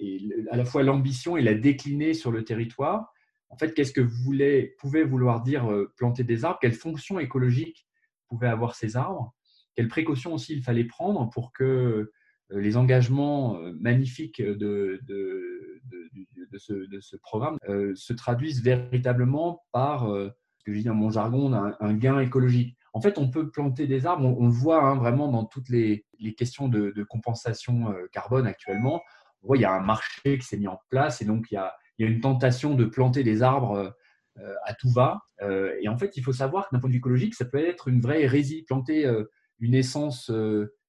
et 0.00 0.28
à 0.50 0.56
la 0.56 0.64
fois 0.64 0.82
l'ambition 0.82 1.36
et 1.36 1.42
la 1.42 1.54
décliner 1.54 2.14
sur 2.14 2.32
le 2.32 2.44
territoire. 2.44 3.12
En 3.50 3.56
fait, 3.56 3.72
qu'est-ce 3.72 3.92
que 3.92 4.00
voulait, 4.00 4.74
pouvait 4.78 5.04
vouloir 5.04 5.42
dire 5.42 5.70
planter 5.96 6.22
des 6.22 6.44
arbres? 6.44 6.58
Quelle 6.60 6.72
fonction 6.72 7.18
écologique 7.18 7.86
pouvaient 8.28 8.48
avoir 8.48 8.74
ces 8.74 8.96
arbres? 8.96 9.34
Quelles 9.74 9.88
précautions 9.88 10.34
aussi 10.34 10.54
il 10.54 10.62
fallait 10.62 10.84
prendre 10.84 11.30
pour 11.30 11.52
que 11.52 12.10
les 12.50 12.76
engagements 12.76 13.56
euh, 13.56 13.72
magnifiques 13.78 14.40
de, 14.40 15.00
ce, 16.56 17.16
programme 17.16 17.58
euh, 17.68 17.92
se 17.94 18.12
traduisent 18.12 18.62
véritablement 18.62 19.64
par, 19.72 20.06
que 20.64 20.72
je 20.72 20.78
dis 20.78 20.84
dans 20.84 20.94
mon 20.94 21.10
jargon, 21.10 21.52
un, 21.52 21.94
gain 21.94 22.20
écologique. 22.20 22.76
En 22.94 23.00
fait, 23.00 23.18
on 23.18 23.30
peut 23.30 23.50
planter 23.50 23.86
des 23.86 24.06
arbres, 24.06 24.24
on, 24.24 24.46
le 24.46 24.52
voit 24.52 24.82
hein, 24.82 24.96
vraiment 24.96 25.28
dans 25.28 25.44
toutes 25.44 25.68
les, 25.68 26.06
questions 26.36 26.68
de, 26.68 27.02
compensation 27.08 27.94
carbone 28.12 28.46
actuellement. 28.46 29.02
Il 29.54 29.60
y 29.60 29.64
a 29.64 29.72
un 29.72 29.80
marché 29.80 30.38
qui 30.38 30.46
s'est 30.46 30.56
mis 30.56 30.66
en 30.66 30.80
place 30.88 31.22
et 31.22 31.24
donc 31.24 31.46
il 31.50 31.54
y 31.54 31.58
a, 31.58 31.74
une 31.98 32.20
tentation 32.20 32.74
de 32.74 32.84
planter 32.84 33.24
des 33.24 33.42
arbres 33.42 33.94
à 34.64 34.74
tout 34.74 34.90
va. 34.90 35.20
et 35.80 35.88
en 35.88 35.96
fait, 35.96 36.16
il 36.16 36.22
faut 36.22 36.32
savoir 36.32 36.68
que 36.68 36.74
d'un 36.74 36.80
point 36.80 36.88
de 36.88 36.94
vue 36.94 36.98
écologique, 36.98 37.34
ça 37.34 37.44
peut 37.44 37.58
être 37.58 37.88
une 37.88 38.00
vraie 38.00 38.22
hérésie. 38.22 38.62
Planter 38.62 39.06
une 39.60 39.74
essence 39.74 40.30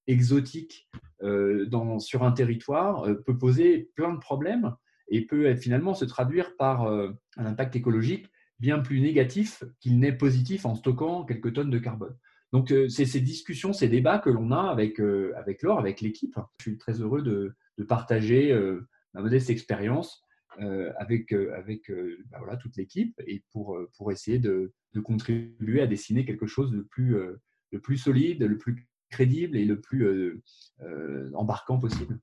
exotique 0.08 0.90
euh, 0.96 1.09
dans, 1.22 2.00
sur 2.00 2.24
un 2.24 2.32
territoire 2.32 3.06
euh, 3.06 3.16
peut 3.16 3.38
poser 3.38 3.90
plein 3.96 4.14
de 4.14 4.20
problèmes 4.20 4.76
et 5.10 5.26
peut 5.26 5.54
finalement 5.56 5.94
se 5.94 6.06
traduire 6.06 6.56
par 6.56 6.84
euh, 6.84 7.12
un 7.38 7.46
impact 7.46 7.76
écologique 7.76 8.28
bien 8.60 8.80
plus 8.80 9.02
négatif 9.02 9.64
qu'il 9.80 10.00
n'est 10.00 10.16
positif 10.16 10.66
en 10.66 10.76
stockant 10.76 11.26
quelques 11.26 11.54
tonnes 11.54 11.70
de 11.70 11.80
carbone. 11.80 12.16
Donc, 12.52 12.74
c'est 12.90 13.06
ces 13.06 13.22
discussions, 13.22 13.74
ces 13.74 13.88
débats 13.88 14.18
que 14.18 14.30
l'on 14.30 14.52
a 14.52 14.64
avec, 14.64 15.00
avec 15.36 15.62
Laure, 15.62 15.80
avec 15.80 16.02
l'équipe. 16.02 16.36
Je 16.58 16.64
suis 16.64 16.78
très 16.78 16.94
heureux 17.00 17.22
de, 17.22 17.56
partager 17.86 18.52
ma 19.14 19.22
modeste 19.22 19.52
expérience 19.52 20.26
avec, 20.98 21.32
bah 21.32 22.58
toute 22.58 22.76
l'équipe 22.76 23.14
et 23.28 23.44
pour, 23.54 23.78
essayer 24.12 24.40
de, 24.40 24.74
contribuer 25.04 25.82
à 25.82 25.88
dessiner 25.88 26.26
quelque 26.26 26.48
chose 26.48 26.72
de 26.72 26.82
plus 26.82 27.98
solide, 27.98 28.44
le 28.44 28.58
plus 28.58 28.89
crédible 29.10 29.58
et 29.58 29.66
le 29.66 29.80
plus 29.80 30.06
euh, 30.06 30.42
euh, 30.82 31.32
embarquant 31.34 31.80
possible. 31.80 32.20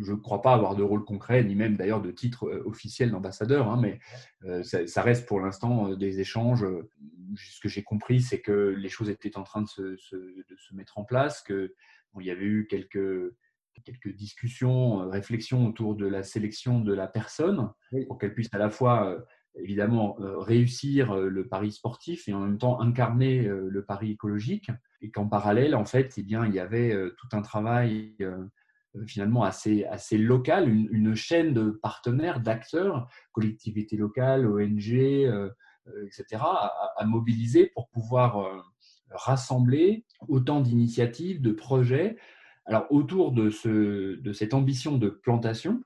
Je 0.00 0.12
ne 0.12 0.18
crois 0.18 0.42
pas 0.42 0.52
avoir 0.52 0.76
de 0.76 0.82
rôle 0.82 1.04
concret, 1.04 1.42
ni 1.44 1.54
même 1.54 1.76
d'ailleurs 1.76 2.02
de 2.02 2.10
titre 2.10 2.46
euh, 2.46 2.62
officiel 2.66 3.10
d'ambassadeur, 3.10 3.68
hein, 3.68 3.80
mais 3.80 4.00
ça, 4.62 5.02
reste 5.02 5.26
pour 5.26 5.40
l'instant 5.40 5.94
des 5.94 6.20
échanges. 6.20 6.66
Ce 7.36 7.60
que 7.60 7.68
j'ai 7.68 7.82
compris, 7.82 8.20
c'est 8.20 8.40
que 8.40 8.74
les 8.76 8.88
choses 8.88 9.08
étaient 9.08 9.38
en 9.38 9.44
train 9.44 9.62
de 9.62 9.68
se, 9.68 9.82
de 10.12 10.56
se 10.56 10.74
mettre 10.74 10.98
en 10.98 11.04
place, 11.04 11.42
qu'il 11.42 11.70
y 12.20 12.30
avait 12.30 12.44
eu 12.44 12.66
quelques, 12.68 13.34
quelques 13.84 14.14
discussions, 14.14 15.08
réflexions 15.08 15.66
autour 15.66 15.96
de 15.96 16.06
la 16.06 16.22
sélection 16.22 16.80
de 16.80 16.92
la 16.92 17.06
personne 17.06 17.70
pour 18.06 18.18
qu'elle 18.18 18.34
puisse 18.34 18.52
à 18.52 18.58
la 18.58 18.70
fois 18.70 19.24
évidemment 19.56 20.16
réussir 20.18 21.14
le 21.14 21.46
pari 21.46 21.72
sportif 21.72 22.28
et 22.28 22.32
en 22.32 22.40
même 22.40 22.58
temps 22.58 22.80
incarner 22.80 23.42
le 23.42 23.84
pari 23.84 24.12
écologique 24.12 24.70
et 25.02 25.10
qu'en 25.10 25.26
parallèle, 25.26 25.74
en 25.74 25.84
fait, 25.84 26.14
eh 26.16 26.22
bien, 26.22 26.46
il 26.46 26.54
y 26.54 26.60
avait 26.60 26.92
euh, 26.92 27.14
tout 27.18 27.36
un 27.36 27.42
travail 27.42 28.14
euh, 28.20 28.44
euh, 28.96 29.04
finalement 29.04 29.42
assez, 29.42 29.84
assez 29.84 30.16
local, 30.16 30.68
une, 30.68 31.14
chaîne 31.14 31.52
de 31.52 31.70
partenaires, 31.70 32.40
d'acteurs, 32.40 33.08
collectivités 33.32 33.96
locales, 33.96 34.46
ONG, 34.46 34.92
etc., 36.06 36.42
à, 36.42 37.04
mobiliser 37.04 37.66
pour 37.74 37.88
pouvoir 37.88 38.64
rassembler 39.10 40.04
autant 40.28 40.60
d'initiatives, 40.60 41.42
de 41.42 41.52
projets, 41.52 42.16
alors 42.66 42.86
autour 42.90 43.32
de, 43.32 43.50
ce, 43.50 44.14
de 44.20 44.32
cette 44.32 44.54
ambition 44.54 44.96
de 44.96 45.08
plantation, 45.08 45.82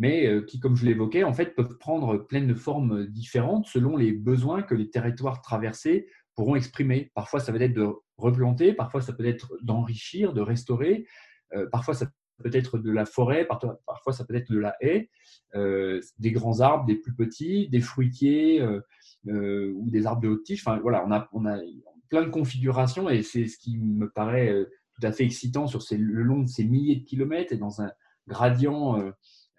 mais 0.00 0.42
qui, 0.46 0.58
comme 0.58 0.76
je 0.76 0.86
l'évoquais, 0.86 1.24
en 1.24 1.34
fait, 1.34 1.54
peuvent 1.54 1.76
prendre 1.76 2.16
plein 2.16 2.40
de 2.40 2.54
formes 2.54 3.06
différentes 3.06 3.66
selon 3.66 3.98
les 3.98 4.12
besoins 4.12 4.62
que 4.62 4.74
les 4.74 4.88
territoires 4.88 5.42
traversés 5.42 6.08
pourront 6.34 6.56
exprimer. 6.56 7.12
Parfois, 7.14 7.38
ça 7.38 7.52
va 7.52 7.58
être 7.58 7.74
de 7.74 7.86
replanter, 8.16 8.72
parfois, 8.72 9.02
ça 9.02 9.12
peut 9.12 9.26
être 9.26 9.52
d'enrichir, 9.62 10.32
de 10.32 10.40
restaurer, 10.40 11.06
euh, 11.54 11.66
parfois, 11.70 11.94
ça 11.94 12.06
peut 12.42 12.50
être 12.52 12.78
de 12.78 12.90
la 12.90 13.04
forêt, 13.04 13.46
parfois, 13.46 14.12
ça 14.12 14.24
peut 14.24 14.34
être 14.34 14.50
de 14.50 14.58
la 14.58 14.74
haie, 14.80 15.10
euh, 15.54 16.00
des 16.18 16.32
grands 16.32 16.60
arbres, 16.60 16.86
des 16.86 16.96
plus 16.96 17.14
petits, 17.14 17.68
des 17.68 17.80
fruitiers 17.80 18.62
euh, 18.62 19.72
ou 19.74 19.90
des 19.90 20.06
arbres 20.06 20.22
de 20.22 20.28
haute 20.28 20.44
tige. 20.44 20.62
Enfin, 20.66 20.78
voilà, 20.80 21.04
on 21.32 21.44
a, 21.46 21.60
plein 22.08 22.24
de 22.24 22.30
configurations 22.30 23.08
et 23.08 23.22
c'est 23.22 23.46
ce 23.46 23.56
qui 23.56 23.78
me 23.78 24.10
paraît 24.10 24.52
tout 24.94 25.06
à 25.06 25.12
fait 25.12 25.24
excitant 25.24 25.68
sur 25.68 25.80
le 25.92 26.22
long 26.24 26.40
de 26.40 26.48
ces 26.48 26.64
milliers 26.64 26.96
de 26.96 27.04
kilomètres 27.04 27.52
et 27.52 27.56
dans 27.56 27.82
un 27.82 27.92
gradient 28.26 29.00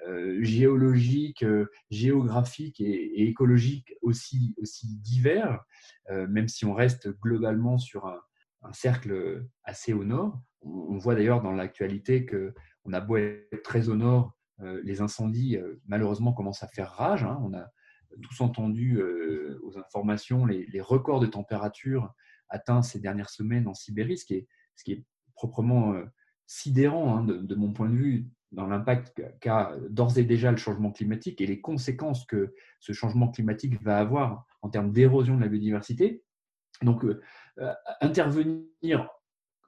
euh, 0.07 0.41
géologique, 0.41 1.43
euh, 1.43 1.67
géographique 1.91 2.81
et, 2.81 3.27
écologique 3.27 3.93
aussi, 4.01 4.55
aussi 4.57 4.87
divers, 4.97 5.63
euh, 6.09 6.27
même 6.27 6.47
si 6.47 6.65
on 6.65 6.73
reste 6.73 7.09
globalement 7.19 7.77
sur 7.77 8.07
un, 8.07 8.19
cercle 8.73 9.43
assez 9.63 9.91
au 9.91 10.03
nord. 10.03 10.39
On, 10.61 10.97
voit 10.97 11.15
d'ailleurs 11.15 11.41
dans 11.41 11.51
l'actualité 11.51 12.27
qu'on 12.27 12.93
a 12.93 13.01
beau 13.01 13.17
être 13.17 13.63
très 13.63 13.89
au 13.89 13.95
nord, 13.95 14.37
les 14.83 15.01
incendies 15.01 15.57
malheureusement 15.87 16.31
commencent 16.31 16.61
à 16.61 16.67
faire 16.67 16.91
rage. 16.91 17.23
Hein. 17.23 17.39
On 17.43 17.55
a 17.55 17.71
tous 18.21 18.39
entendu 18.39 19.01
aux 19.63 19.79
informations 19.79 20.45
les, 20.45 20.79
records 20.79 21.21
de 21.21 21.25
température 21.25 22.13
atteints 22.49 22.83
ces 22.83 22.99
dernières 22.99 23.31
semaines 23.31 23.67
en 23.67 23.73
Sibérie, 23.73 24.19
ce 24.19 24.25
qui 24.25 24.35
est, 24.35 24.47
ce 24.75 24.83
qui 24.83 24.91
est 24.91 25.05
proprement 25.33 25.95
sidérant 26.45 27.17
hein, 27.17 27.23
de, 27.23 27.55
mon 27.55 27.73
point 27.73 27.89
de 27.89 27.95
vue 27.95 28.29
dans 28.51 28.67
l'impact 28.67 29.23
qu'a 29.39 29.75
d'ores 29.89 30.17
et 30.17 30.23
déjà 30.23 30.51
le 30.51 30.57
changement 30.57 30.91
climatique 30.91 31.39
et 31.41 31.47
les 31.47 31.61
conséquences 31.61 32.25
que 32.25 32.53
ce 32.79 32.93
changement 32.93 33.29
climatique 33.29 33.81
va 33.81 33.97
avoir 33.97 34.45
en 34.61 34.69
termes 34.69 34.91
d'érosion 34.91 35.37
de 35.37 35.41
la 35.41 35.47
biodiversité. 35.47 36.23
Donc, 36.81 37.05
euh, 37.05 37.21
euh, 37.59 37.73
intervenir 38.01 39.09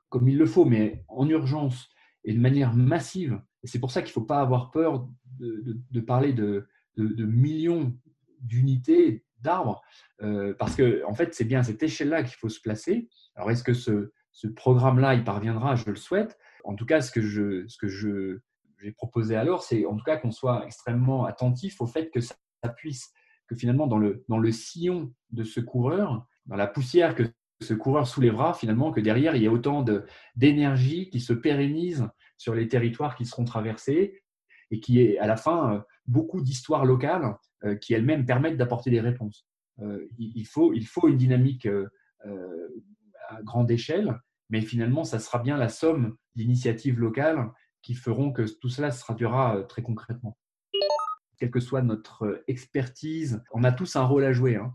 comme 0.10 0.28
il 0.28 0.38
le 0.38 0.46
faut, 0.46 0.66
mais 0.66 1.04
en 1.08 1.28
urgence 1.28 1.90
et 2.24 2.34
de 2.34 2.40
manière 2.40 2.74
massive, 2.74 3.42
c'est 3.64 3.80
pour 3.80 3.92
ça 3.92 4.02
qu'il 4.02 4.10
ne 4.10 4.14
faut 4.14 4.26
pas 4.26 4.42
avoir 4.42 4.72
peur 4.72 5.08
de, 5.40 6.00
parler 6.02 6.34
de, 6.34 6.68
millions 6.98 7.98
d'unités 8.40 9.26
d'arbres, 9.40 9.82
euh, 10.22 10.54
parce 10.60 10.76
que 10.76 11.04
en 11.06 11.14
fait, 11.14 11.34
c'est 11.34 11.46
bien 11.46 11.60
à 11.60 11.64
cette 11.64 11.82
échelle-là 11.82 12.24
qu'il 12.24 12.36
faut 12.36 12.50
se 12.50 12.62
placer. 12.62 13.10
Alors, 13.36 13.52
est-ce 13.52 13.64
que 13.64 13.74
ce, 13.74 14.12
ce 14.32 14.48
programme-là, 14.48 15.16
il 15.16 15.24
parviendra? 15.24 15.76
Je 15.76 15.90
le 15.90 15.96
souhaite. 15.96 16.38
En 16.64 16.76
tout 16.76 16.86
cas, 16.86 17.02
ce 17.02 17.12
que 17.12 17.22
je, 17.22 17.68
ce 17.68 17.78
que 17.78 17.88
je 17.88 18.40
j'ai 18.84 18.92
proposé 18.92 19.36
alors, 19.36 19.64
c'est 19.64 19.86
en 19.86 19.96
tout 19.96 20.04
cas 20.04 20.18
qu'on 20.18 20.32
soit 20.32 20.66
extrêmement 20.66 21.26
attentif 21.26 21.80
au 21.82 21.88
fait 21.88 22.10
que 22.10 22.20
ça, 22.20 22.36
puisse, 22.76 23.12
que 23.48 23.56
finalement 23.56 23.88
dans 23.88 23.98
le, 23.98 24.26
dans 24.28 24.38
le 24.38 24.52
sillon 24.52 25.14
de 25.32 25.44
ce 25.44 25.60
coureur, 25.60 26.28
dans 26.46 26.58
la 26.58 26.68
poussière 26.68 27.16
que 27.16 27.24
ce 27.62 27.74
coureur 27.74 28.08
soulèvera, 28.08 28.54
finalement, 28.54 28.92
que 28.92 29.00
derrière, 29.00 29.36
il 29.36 29.44
y 29.44 29.48
a 29.48 29.52
autant 29.52 29.86
d'énergie 30.36 31.10
qui 31.10 31.22
se 31.22 31.34
pérennise 31.34 32.10
sur 32.38 32.54
les 32.56 32.68
territoires 32.68 33.16
qui 33.16 33.26
seront 33.26 33.46
traversés 33.46 34.22
et 34.70 34.80
qui 34.80 35.00
est 35.02 35.18
à 35.20 35.28
la 35.28 35.38
fin 35.38 35.76
euh, 35.76 35.80
beaucoup 36.06 36.42
d'histoires 36.42 36.84
locales 36.84 37.38
euh, 37.64 37.76
qui 37.76 37.94
elles-mêmes 37.94 38.26
permettent 38.26 38.58
d'apporter 38.58 38.90
des 38.92 39.00
réponses. 39.00 39.48
Euh, 39.80 40.08
il, 40.18 40.46
faut, 40.46 40.74
il 40.74 40.86
faut 40.86 41.08
une 41.08 41.18
dynamique 41.18 41.68
à 43.30 43.42
grande 43.44 43.72
échelle, 43.72 44.20
mais 44.50 44.62
finalement, 44.62 45.04
ça 45.04 45.20
sera 45.20 45.40
bien 45.40 45.58
la 45.58 45.70
somme 45.70 46.16
d'initiatives 46.36 47.00
locales 47.00 47.50
qui 47.84 47.94
feront 47.94 48.32
que 48.32 48.44
tout 48.60 48.70
cela 48.70 48.92
se 48.92 49.00
traduira 49.00 49.64
très 49.70 49.84
concrètement 49.84 50.38
quelle 51.40 51.50
que 51.50 51.60
soit 51.60 51.82
notre 51.82 52.44
expertise, 52.48 53.44
on 53.52 53.64
a 53.64 53.72
tous 53.72 53.96
un 53.98 54.04
rôle 54.04 54.24
à 54.24 54.32
jouer. 54.32 54.56
Hein. 54.56 54.72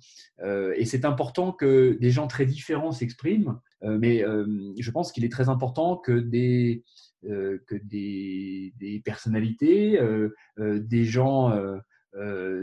et 0.76 0.84
c'est 0.84 1.06
important 1.06 1.52
que 1.52 1.96
des 1.98 2.10
gens 2.10 2.26
très 2.26 2.44
différents 2.44 2.92
s'expriment, 2.92 3.60
mais 3.80 4.22
je 4.78 4.90
pense 4.90 5.10
qu'il 5.12 5.24
est 5.24 5.32
très 5.32 5.48
important 5.48 5.96
que 5.96 6.12
des, 6.12 6.84
euh, 7.24 7.58
que 7.66 7.74
des, 7.74 9.02
personnalités, 9.04 10.00
euh, 10.00 10.32
euh, 10.60 10.78
des 10.78 11.04
gens 11.04 11.52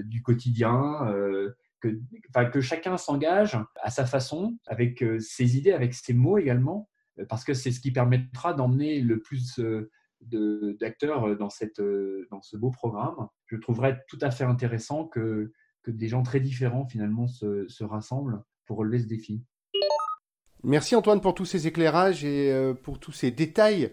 du 0.04 0.22
quotidien, 0.22 1.14
que, 1.82 2.00
que 2.52 2.62
chacun 2.62 2.98
s'engage 2.98 3.58
à 3.82 3.89
sa 3.89 4.06
façon, 4.06 4.58
avec 4.66 5.04
ses 5.20 5.58
idées, 5.58 5.74
avec 5.74 5.93
ses 5.93 6.14
mots 6.14 6.38
également, 6.38 6.89
parce 7.30 7.43
que 7.43 7.54
c'est 7.54 7.72
ce 7.72 7.80
qui 7.80 7.91
permettra 7.91 8.54
d'emmener 8.54 9.02
le 9.02 9.22
plus 9.22 9.60
d'acteurs 10.32 11.38
dans, 11.38 11.50
cette, 11.50 11.82
dans 12.32 12.42
ce 12.42 12.58
beau 12.58 12.72
programme. 12.72 13.28
Je 13.46 13.58
trouverais 13.58 14.02
tout 14.08 14.20
à 14.22 14.32
fait 14.32 14.44
intéressant 14.44 15.06
que, 15.06 15.52
que 15.84 15.92
des 15.92 16.08
gens 16.08 16.24
très 16.24 16.40
différents 16.40 16.88
finalement 16.88 17.28
se, 17.28 17.68
se 17.68 17.84
rassemblent 17.84 18.44
pour 18.66 18.78
relever 18.78 19.00
ce 19.00 19.08
défi. 19.08 19.44
Merci 20.64 20.96
Antoine 20.96 21.22
pour 21.22 21.36
tous 21.36 21.46
ces 21.46 21.68
éclairages 21.68 22.26
et 22.26 22.74
pour 22.82 22.98
tous 23.00 23.12
ces 23.12 23.30
détails 23.30 23.92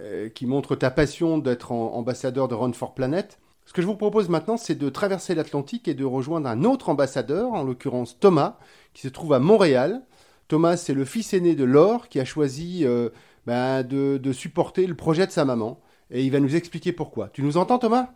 euh, 0.00 0.28
qui 0.28 0.46
montre 0.46 0.74
ta 0.74 0.90
passion 0.90 1.38
d'être 1.38 1.70
ambassadeur 1.70 2.48
de 2.48 2.54
Run 2.54 2.72
for 2.72 2.92
Planet. 2.92 3.38
Ce 3.66 3.72
que 3.72 3.80
je 3.80 3.86
vous 3.86 3.96
propose 3.96 4.28
maintenant, 4.28 4.56
c'est 4.56 4.74
de 4.74 4.88
traverser 4.88 5.34
l'Atlantique 5.34 5.86
et 5.86 5.94
de 5.94 6.04
rejoindre 6.04 6.48
un 6.48 6.64
autre 6.64 6.88
ambassadeur, 6.88 7.52
en 7.52 7.62
l'occurrence 7.62 8.18
Thomas, 8.18 8.58
qui 8.94 9.02
se 9.02 9.08
trouve 9.08 9.32
à 9.32 9.38
Montréal. 9.38 10.02
Thomas, 10.48 10.76
c'est 10.76 10.92
le 10.92 11.04
fils 11.04 11.34
aîné 11.34 11.54
de 11.54 11.64
Laure 11.64 12.08
qui 12.08 12.18
a 12.18 12.24
choisi 12.24 12.84
euh, 13.48 13.82
ben, 13.82 13.82
de, 13.82 14.18
de, 14.18 14.32
supporter 14.32 14.86
le 14.86 14.94
projet 14.94 15.26
de 15.26 15.32
sa 15.32 15.44
maman. 15.44 15.80
Et 16.10 16.24
il 16.24 16.30
va 16.30 16.40
nous 16.40 16.54
expliquer 16.54 16.92
pourquoi. 16.92 17.28
Tu 17.30 17.42
nous 17.42 17.56
entends, 17.56 17.78
Thomas? 17.78 18.10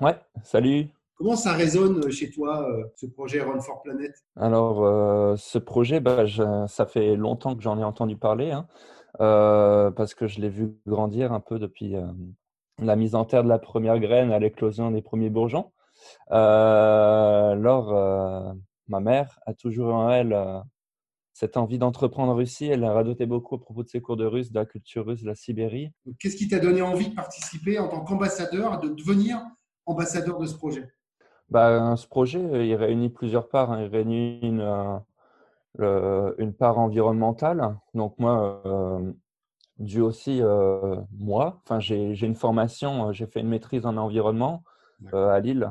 Ouais, 0.00 0.16
salut. 0.44 0.88
Comment 1.16 1.36
ça 1.36 1.52
résonne 1.52 2.10
chez 2.10 2.30
toi, 2.30 2.68
euh, 2.68 2.84
ce 2.96 3.06
projet 3.06 3.40
Run 3.42 3.60
for 3.60 3.82
Planet? 3.82 4.12
Alors, 4.36 5.38
ce 5.38 5.58
projet, 5.58 6.00
bah, 6.00 6.24
ça 6.68 6.86
fait 6.86 7.16
longtemps 7.16 7.54
que 7.56 7.62
j'en 7.62 7.78
ai 7.78 7.84
entendu 7.84 8.16
parler. 8.16 8.50
Hein. 8.52 8.66
Euh, 9.20 9.90
parce 9.90 10.14
que 10.14 10.26
je 10.26 10.40
l'ai 10.40 10.48
vu 10.48 10.74
grandir 10.86 11.32
un 11.32 11.40
peu 11.40 11.58
depuis 11.58 11.96
euh, 11.96 12.06
la 12.78 12.96
mise 12.96 13.14
en 13.14 13.24
terre 13.24 13.44
de 13.44 13.48
la 13.48 13.58
première 13.58 13.98
graine 13.98 14.32
à 14.32 14.38
l'éclosion 14.38 14.90
des 14.90 15.02
premiers 15.02 15.28
bourgeons. 15.28 15.70
Euh, 16.30 17.52
alors, 17.52 18.56
ma 18.88 19.00
mère 19.00 19.38
a 19.46 19.54
toujours 19.54 19.94
en 19.94 20.10
elle 20.10 20.36
cette 21.32 21.56
envie 21.56 21.78
d'entreprendre 21.78 22.32
en 22.32 22.34
Russie. 22.34 22.66
Elle 22.66 22.84
a 22.84 22.92
radoté 22.92 23.26
beaucoup 23.26 23.54
à 23.54 23.60
propos 23.60 23.82
de 23.82 23.88
ses 23.88 24.00
cours 24.00 24.16
de 24.16 24.26
russe, 24.26 24.50
de 24.50 24.58
la 24.58 24.66
culture 24.66 25.06
russe, 25.06 25.22
de 25.22 25.26
la 25.26 25.34
Sibérie. 25.34 25.92
Qu'est-ce 26.18 26.36
qui 26.36 26.48
t'a 26.48 26.58
donné 26.58 26.82
envie 26.82 27.08
de 27.08 27.14
participer 27.14 27.78
en 27.78 27.88
tant 27.88 28.04
qu'ambassadeur, 28.04 28.80
de 28.80 28.88
devenir 28.88 29.40
ambassadeur 29.86 30.38
de 30.38 30.46
ce 30.46 30.54
projet? 30.54 30.88
Bah, 31.48 31.96
Ce 31.96 32.06
projet, 32.06 32.68
il 32.68 32.74
réunit 32.74 33.10
plusieurs 33.10 33.48
parts. 33.48 33.72
Hein. 33.72 33.82
Il 33.82 33.88
réunit 33.88 34.40
une, 34.42 35.00
une 35.78 36.54
part 36.54 36.78
environnementale. 36.78 37.76
Donc 37.94 38.18
moi, 38.18 38.62
euh, 38.66 39.12
dû 39.78 40.00
aussi 40.00 40.40
euh, 40.42 40.96
moi, 41.18 41.60
enfin 41.64 41.80
j'ai 41.80 42.14
une 42.22 42.34
formation, 42.34 43.08
euh, 43.08 43.12
j'ai 43.12 43.26
fait 43.26 43.40
une 43.40 43.48
maîtrise 43.48 43.86
en 43.86 43.96
environnement 43.96 44.62
à 45.12 45.40
Lille 45.40 45.68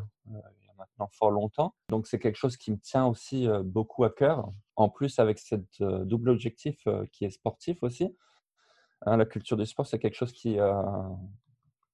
fort 1.13 1.31
longtemps. 1.31 1.73
Donc 1.89 2.07
c'est 2.07 2.19
quelque 2.19 2.37
chose 2.37 2.57
qui 2.57 2.71
me 2.71 2.77
tient 2.77 3.05
aussi 3.05 3.47
beaucoup 3.63 4.03
à 4.03 4.09
cœur. 4.09 4.49
En 4.75 4.89
plus 4.89 5.19
avec 5.19 5.39
cette 5.39 5.81
double 5.81 6.29
objectif 6.29 6.87
qui 7.11 7.25
est 7.25 7.29
sportif 7.29 7.83
aussi. 7.83 8.15
Hein, 9.05 9.17
la 9.17 9.25
culture 9.25 9.57
du 9.57 9.65
sport, 9.65 9.85
c'est 9.85 9.99
quelque 9.99 10.15
chose 10.15 10.31
qui, 10.31 10.57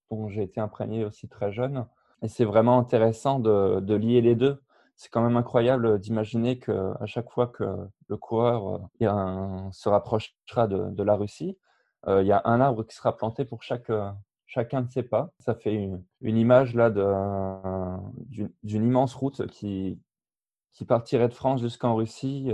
dont 0.10 0.30
j'ai 0.30 0.44
été 0.44 0.60
imprégné 0.60 1.06
aussi 1.06 1.28
très 1.28 1.52
jeune. 1.52 1.86
Et 2.22 2.28
c'est 2.28 2.46
vraiment 2.46 2.80
intéressant 2.80 3.40
de, 3.40 3.94
lier 3.94 4.22
les 4.22 4.36
deux 4.36 4.62
c'est 4.98 5.10
quand 5.10 5.22
même 5.22 5.38
incroyable 5.38 6.00
d'imaginer 6.00 6.58
qu'à 6.60 7.06
chaque 7.06 7.30
fois 7.30 7.48
que 7.48 7.64
le 8.08 8.18
coureur 8.18 8.90
euh, 9.02 9.72
se 9.72 9.90
rapprochera 9.90 10.68
de, 10.68 11.04
la 11.04 11.16
Russie, 11.16 11.58
euh, 12.08 12.24
il 12.24 12.28
y 12.28 12.32
a 12.32 12.42
un 12.46 12.60
arbre 12.60 12.84
qui 12.84 12.96
sera 12.96 13.16
planté 13.16 13.46
pour 13.46 13.62
chaque, 13.62 13.92
euh, 13.92 14.10
chacun 14.48 14.82
de 14.82 14.92
ses 14.92 15.04
pas. 15.04 15.32
Ça 15.40 15.54
fait 15.54 15.74
une, 15.74 16.04
image 16.22 16.74
là 16.74 16.90
d'une 16.90 18.52
immense 18.64 19.14
route 19.14 19.46
qui, 19.48 20.00
qui 20.74 20.86
partirait 20.86 21.30
de 21.30 21.34
France 21.34 21.62
jusqu'en 21.62 21.96
Russie 21.96 22.52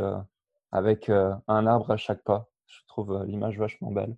avec 0.72 1.10
un 1.10 1.68
arbre 1.68 1.91
à 1.91 1.98
chaque 1.98 2.24
pas. 2.24 2.50
Je 2.68 2.82
trouve 2.88 3.24
l'image 3.26 3.58
vachement 3.58 3.91
belle. 3.91 4.18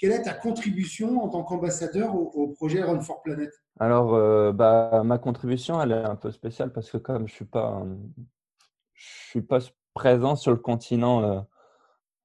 Quelle 0.00 0.12
est 0.12 0.22
ta 0.22 0.32
contribution 0.32 1.22
en 1.22 1.28
tant 1.28 1.42
qu'ambassadeur 1.42 2.14
au, 2.14 2.48
projet 2.48 2.82
Run 2.82 3.00
for 3.02 3.20
Planet? 3.20 3.50
Alors, 3.78 4.14
euh, 4.14 4.50
bah, 4.50 5.02
ma 5.04 5.18
contribution, 5.18 5.80
elle 5.82 5.92
est 5.92 6.04
un 6.04 6.16
peu 6.16 6.30
spéciale 6.30 6.72
parce 6.72 6.90
que 6.90 6.96
comme 6.96 7.28
je 7.28 7.34
ne 7.34 7.36
suis, 7.36 7.44
pas, 7.44 7.82
je 8.94 9.06
suis 9.28 9.42
pas 9.42 9.58
présent 9.92 10.36
sur 10.36 10.52
le 10.52 10.56
continent 10.56 11.22
euh, 11.22 11.40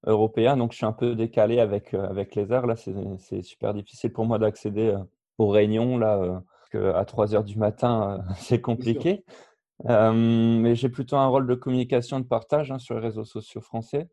européen, 0.06 0.58
donc 0.58 0.72
je 0.72 0.78
suis 0.78 0.86
un 0.86 0.94
peu 0.94 1.16
décalé 1.16 1.60
avec, 1.60 1.94
euh, 1.94 2.08
avec 2.08 2.36
les 2.36 2.52
heures. 2.52 2.68
Là, 2.68 2.76
c'est 2.76 3.42
super 3.42 3.74
difficile 3.74 4.12
pour 4.14 4.26
moi 4.26 4.40
d'accéder 4.40 4.96
aux 5.38 5.48
réunions. 5.48 5.98
Là, 5.98 6.42
à 6.74 7.06
3 7.06 7.36
heures 7.36 7.44
du 7.44 7.58
matin, 7.58 8.24
c'est 8.38 8.62
compliqué. 8.62 9.24
mais 9.84 10.76
j'ai 10.76 10.90
plutôt 10.90 11.18
un 11.18 11.28
rôle 11.28 11.48
de 11.48 11.56
communication, 11.56 12.20
de 12.20 12.26
partage 12.26 12.72
hein, 12.72 12.80
sur 12.80 12.96
les 12.96 13.02
réseaux 13.02 13.26
sociaux 13.26 13.62
français. 13.62 14.08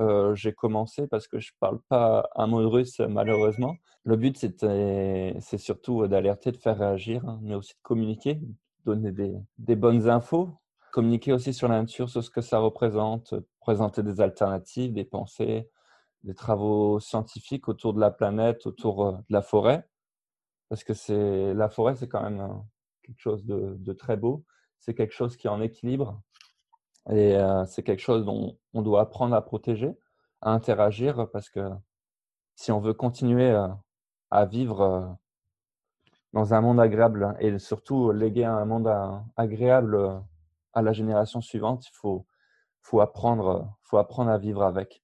Euh, 0.00 0.34
j'ai 0.36 0.52
commencé 0.52 1.08
parce 1.08 1.26
que 1.26 1.40
je 1.40 1.50
ne 1.50 1.58
parle 1.58 1.80
pas 1.88 2.28
un 2.36 2.46
mot 2.46 2.60
de 2.60 2.66
russe 2.66 3.00
malheureusement. 3.00 3.76
Le 4.04 4.16
but, 4.16 4.38
c'est 4.38 5.58
surtout 5.58 6.06
d'alerter, 6.06 6.52
de 6.52 6.56
faire 6.56 6.78
réagir, 6.78 7.24
hein, 7.28 7.40
mais 7.42 7.54
aussi 7.54 7.74
de 7.74 7.82
communiquer, 7.82 8.40
donner 8.84 9.10
des, 9.12 9.34
des, 9.58 9.76
bonnes 9.76 10.08
infos, 10.08 10.50
communiquer 10.92 11.32
aussi 11.32 11.52
sur 11.52 11.68
la 11.68 11.80
nature, 11.80 12.08
sur 12.08 12.22
ce 12.22 12.30
que 12.30 12.40
ça 12.40 12.58
représente, 12.58 13.34
présenter 13.60 14.02
des 14.02 14.20
alternatives, 14.20 14.92
des 14.92 15.04
pensées, 15.04 15.70
des 16.24 16.34
travaux 16.34 17.00
scientifiques 17.00 17.68
autour 17.68 17.94
de 17.94 18.00
la 18.00 18.10
planète, 18.10 18.66
autour 18.66 19.06
euh, 19.06 19.12
de 19.12 19.32
la 19.32 19.42
forêt. 19.42 19.88
Parce 20.68 20.84
que 20.84 21.52
la 21.52 21.68
forêt, 21.68 21.94
c'est 21.96 22.08
quand 22.08 22.22
même 22.22 22.40
euh, 22.40 22.54
quelque 23.02 23.20
chose 23.20 23.44
de, 23.44 23.92
très 23.92 24.16
beau. 24.16 24.44
C'est 24.78 24.94
quelque 24.94 25.14
chose 25.14 25.36
qui 25.36 25.46
est 25.46 25.50
en 25.50 25.60
équilibre, 25.60 26.20
et 27.10 27.36
euh, 27.36 27.64
c'est 27.64 27.82
quelque 27.82 28.00
chose 28.00 28.24
dont 28.24 28.58
on 28.74 28.82
doit 28.82 29.00
apprendre 29.00 29.34
à 29.34 29.42
protéger, 29.42 29.96
à 30.42 30.52
interagir, 30.52 31.28
parce 31.32 31.48
que 31.48 31.70
si 32.54 32.70
on 32.70 32.80
veut 32.80 32.92
continuer 32.92 33.50
euh, 33.50 33.68
à 34.30 34.44
vivre 34.44 34.80
euh, 34.82 35.06
dans 36.34 36.52
un 36.52 36.60
monde 36.60 36.80
agréable 36.80 37.34
et 37.40 37.58
surtout 37.58 38.12
léguer 38.12 38.44
un 38.44 38.64
monde 38.66 38.92
agréable 39.36 40.22
à 40.78 40.82
la 40.82 40.92
génération 40.92 41.40
suivante, 41.40 41.86
il 41.86 41.94
faut, 41.94 42.26
faut, 42.80 43.00
apprendre, 43.00 43.68
faut 43.82 43.98
apprendre 43.98 44.30
à 44.30 44.38
vivre 44.38 44.62
avec. 44.62 45.02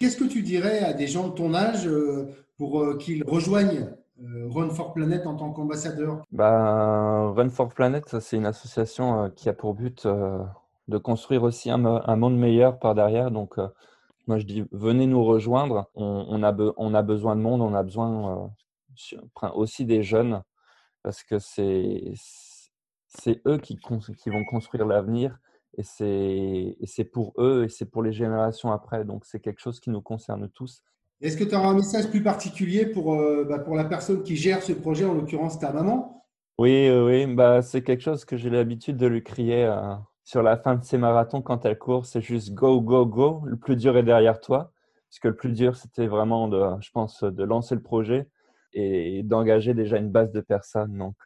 Qu'est-ce 0.00 0.16
que 0.16 0.24
tu 0.24 0.42
dirais 0.42 0.80
à 0.80 0.92
des 0.92 1.06
gens 1.06 1.28
de 1.28 1.34
ton 1.34 1.54
âge 1.54 1.88
pour 2.56 2.98
qu'ils 2.98 3.24
rejoignent 3.24 3.88
Run 4.20 4.70
for 4.70 4.92
Planet 4.92 5.26
en 5.26 5.36
tant 5.36 5.52
qu'ambassadeur? 5.52 6.22
Bah, 6.30 7.32
Run 7.36 7.50
for 7.50 7.68
Planet, 7.68 8.20
c'est 8.20 8.36
une 8.36 8.46
association 8.46 9.30
qui 9.30 9.48
a 9.48 9.52
pour 9.52 9.74
but 9.74 10.06
de 10.88 10.98
construire 10.98 11.42
aussi 11.42 11.70
un, 11.70 11.78
monde 11.78 12.36
meilleur 12.36 12.78
par 12.78 12.94
derrière. 12.94 13.30
Donc, 13.30 13.58
euh, 13.58 13.68
moi, 14.26 14.38
je 14.38 14.44
dis, 14.44 14.64
venez 14.72 15.06
nous 15.06 15.24
rejoindre. 15.24 15.90
On, 15.94 16.42
a, 16.42 16.54
on 16.76 16.94
a 16.94 17.02
besoin 17.02 17.36
de 17.36 17.40
monde, 17.40 17.60
on 17.62 17.74
a 17.74 17.82
besoin 17.82 18.50
euh, 19.42 19.48
aussi 19.54 19.84
des 19.84 20.02
jeunes, 20.02 20.42
parce 21.02 21.22
que 21.22 21.38
c'est 21.38 22.12
eux 23.46 23.58
qui, 23.58 23.78
qui 23.78 24.30
vont 24.30 24.44
construire 24.44 24.86
l'avenir. 24.86 25.38
Et 25.76 25.82
c'est 25.82 27.04
pour 27.04 27.32
eux 27.38 27.64
et 27.64 27.68
c'est 27.68 27.86
pour 27.86 28.02
les 28.02 28.12
générations 28.12 28.70
après. 28.70 29.04
Donc, 29.04 29.24
c'est 29.24 29.40
quelque 29.40 29.60
chose 29.60 29.80
qui 29.80 29.90
nous 29.90 30.02
concerne 30.02 30.48
tous. 30.48 30.82
Est-ce 31.20 31.36
que 31.36 31.44
tu 31.44 31.54
as 31.54 31.60
un 31.60 31.74
message 31.74 32.10
plus 32.10 32.22
particulier 32.22 32.86
pour, 32.86 33.14
euh, 33.14 33.44
bah, 33.48 33.58
pour 33.58 33.74
la 33.74 33.84
personne 33.84 34.22
qui 34.22 34.36
gère 34.36 34.62
ce 34.62 34.72
projet, 34.72 35.04
en 35.04 35.14
l'occurrence 35.14 35.58
ta 35.58 35.72
maman? 35.72 36.24
Oui, 36.58 36.88
oui, 36.90 37.26
bah, 37.26 37.62
c'est 37.62 37.82
quelque 37.82 38.02
chose 38.02 38.24
que 38.24 38.36
j'ai 38.36 38.50
l'habitude 38.50 38.96
de 38.96 39.06
lui 39.06 39.22
crier 39.22 39.68
sur 40.22 40.42
la 40.42 40.56
fin 40.56 40.76
de 40.76 40.84
ces 40.84 40.96
marathons, 40.96 41.42
quand 41.42 41.64
elle 41.64 41.78
court, 41.78 42.06
c'est 42.06 42.20
juste 42.20 42.54
go, 42.54 42.80
go, 42.80 43.04
go. 43.04 43.42
Le 43.44 43.56
plus 43.56 43.76
dur 43.76 43.96
est 43.96 44.02
derrière 44.02 44.40
toi. 44.40 44.70
Parce 45.08 45.18
que 45.18 45.28
le 45.28 45.36
plus 45.36 45.52
dur, 45.52 45.76
c'était 45.76 46.06
vraiment, 46.06 46.48
de, 46.48 46.62
je 46.80 46.90
pense, 46.90 47.22
de 47.22 47.44
lancer 47.44 47.74
le 47.74 47.82
projet 47.82 48.28
et 48.72 49.22
d'engager 49.22 49.74
déjà 49.74 49.98
une 49.98 50.10
base 50.10 50.32
de 50.32 50.40
personnes. 50.40 50.96
Donc, 50.96 51.16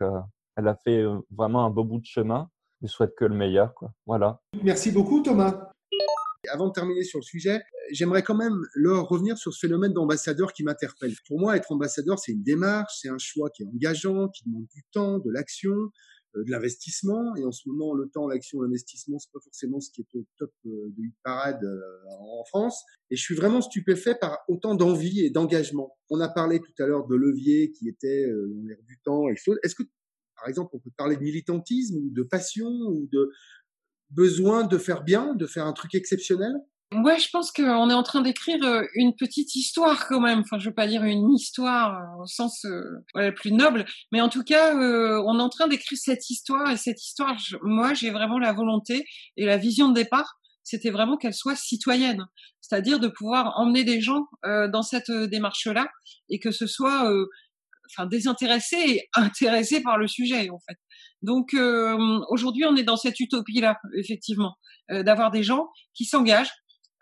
elle 0.59 0.67
a 0.67 0.75
fait 0.75 1.05
vraiment 1.31 1.65
un 1.65 1.71
beau 1.71 1.85
bout 1.85 2.01
de 2.01 2.05
chemin. 2.05 2.51
Je 2.83 2.89
souhaite 2.89 3.15
que 3.17 3.25
le 3.25 3.35
meilleur. 3.35 3.75
Quoi. 3.75 3.95
Voilà. 4.07 4.41
Merci 4.63 4.91
beaucoup, 4.91 5.23
Thomas. 5.23 5.71
Avant 6.51 6.69
de 6.69 6.73
terminer 6.73 7.05
sur 7.05 7.21
le 7.21 7.25
sujet, 7.25 7.61
j'aimerais 7.93 8.23
quand 8.23 8.35
même 8.35 8.59
leur 8.75 9.09
revenir 9.09 9.39
sur 9.39 9.53
ce 9.53 9.67
phénomène 9.67 9.93
d'ambassadeur 9.93 10.53
qui 10.53 10.65
m'interpelle. 10.65 11.13
Pour 11.29 11.39
moi, 11.39 11.57
être 11.57 11.71
ambassadeur, 11.71 12.19
c'est 12.19 12.33
une 12.33 12.43
démarche, 12.43 12.99
c'est 13.01 13.09
un 13.09 13.19
choix 13.19 13.51
qui 13.51 13.63
est 13.63 13.67
engageant, 13.67 14.29
qui 14.29 14.45
demande 14.47 14.67
du 14.67 14.83
temps, 14.93 15.19
de 15.19 15.31
l'action, 15.31 15.75
euh, 16.37 16.45
de 16.45 16.51
l'investissement. 16.51 17.37
Et 17.37 17.45
en 17.45 17.53
ce 17.53 17.69
moment, 17.69 17.95
le 17.95 18.09
temps, 18.09 18.27
l'action, 18.27 18.61
l'investissement, 18.61 19.19
c'est 19.19 19.33
pas 19.33 19.41
forcément 19.43 19.81
ce 19.81 19.91
qui 19.91 20.01
est 20.01 20.19
au 20.19 20.25
top 20.39 20.51
euh, 20.67 20.93
de 20.97 21.03
une 21.03 21.13
parade 21.23 21.63
euh, 21.63 21.81
en 22.21 22.45
France. 22.47 22.83
Et 23.11 23.17
je 23.17 23.23
suis 23.23 23.37
vraiment 23.37 23.61
stupéfait 23.61 24.17
par 24.21 24.39
autant 24.49 24.75
d'envie 24.75 25.25
et 25.25 25.31
d'engagement. 25.31 25.97
On 26.11 26.21
a 26.21 26.29
parlé 26.29 26.61
tout 26.61 26.83
à 26.83 26.87
l'heure 26.87 27.07
de 27.07 27.15
levier 27.15 27.73
qui 27.73 27.89
était 27.89 28.27
dans 28.29 28.67
l'air 28.67 28.79
du 28.87 28.99
temps. 29.05 29.29
Est-ce 29.29 29.75
que, 29.75 29.83
par 30.39 30.49
exemple, 30.49 30.71
on 30.75 30.79
peut 30.79 30.91
parler 30.97 31.17
de 31.17 31.23
militantisme 31.23 31.97
ou 31.97 32.11
de 32.11 32.23
passion 32.23 32.69
ou 32.69 33.09
de 33.13 33.31
besoin 34.11 34.65
de 34.65 34.79
faire 34.79 35.03
bien, 35.03 35.35
de 35.35 35.47
faire 35.47 35.67
un 35.67 35.73
truc 35.73 35.95
exceptionnel? 35.95 36.53
Ouais, 36.95 37.19
je 37.19 37.29
pense 37.31 37.53
qu'on 37.53 37.91
est 37.91 37.95
en 37.95 38.03
train 38.03 38.23
d'écrire 38.23 38.65
euh, 38.65 38.83
une 38.95 39.15
petite 39.15 39.55
histoire 39.55 40.09
quand 40.09 40.21
même. 40.21 40.39
Enfin, 40.41 40.59
je 40.59 40.71
veux 40.71 40.75
pas 40.75 40.87
dire 40.87 41.05
une 41.05 41.31
histoire 41.35 42.01
euh, 42.01 42.23
au 42.23 42.27
sens 42.27 42.65
euh, 42.65 43.31
plus 43.33 43.53
noble, 43.53 43.85
mais 44.11 44.23
en 44.23 44.31
tout 44.31 44.43
cas, 44.43 44.75
on 44.75 45.39
est 45.39 45.43
en 45.43 45.51
train 45.51 45.69
d'écrire 45.69 45.99
cette 45.99 46.31
histoire 46.31 46.71
et 46.71 46.79
cette 46.79 47.05
histoire, 47.05 47.37
moi, 47.63 47.93
j'ai 47.93 48.11
vraiment 48.11 48.39
la 48.39 48.55
volonté 48.55 49.05
et 49.37 49.45
la 49.45 49.59
vision 49.59 49.91
de 49.91 49.95
départ, 49.95 50.41
c'était 50.65 50.91
vraiment 50.91 51.19
qu'elle 51.19 51.35
soit 51.35 51.57
citoyenne, 51.57 52.27
c'est-à-dire 52.63 53.01
de 53.01 53.09
pouvoir 53.09 53.59
emmener 53.59 53.85
des 53.85 54.01
gens 54.01 54.27
dans 54.45 54.83
cette 54.83 55.11
démarche-là 55.11 55.89
et 56.31 56.39
que 56.39 56.51
ce 56.51 56.67
soit 56.67 57.11
enfin 57.91 58.07
désintéressé 58.07 58.77
et 58.77 59.09
intéressé 59.15 59.83
par 59.83 59.99
le 59.99 60.07
sujet 60.07 60.51
en 60.51 60.59
fait. 60.69 60.77
Donc 61.23 61.53
aujourd'hui, 62.31 62.65
on 62.65 62.77
est 62.77 62.85
dans 62.85 62.97
cette 62.97 63.19
utopie-là, 63.19 63.77
effectivement, 63.97 64.55
d'avoir 64.89 65.33
des 65.33 65.43
gens 65.43 65.67
qui 65.93 66.05
s'engagent, 66.05 66.53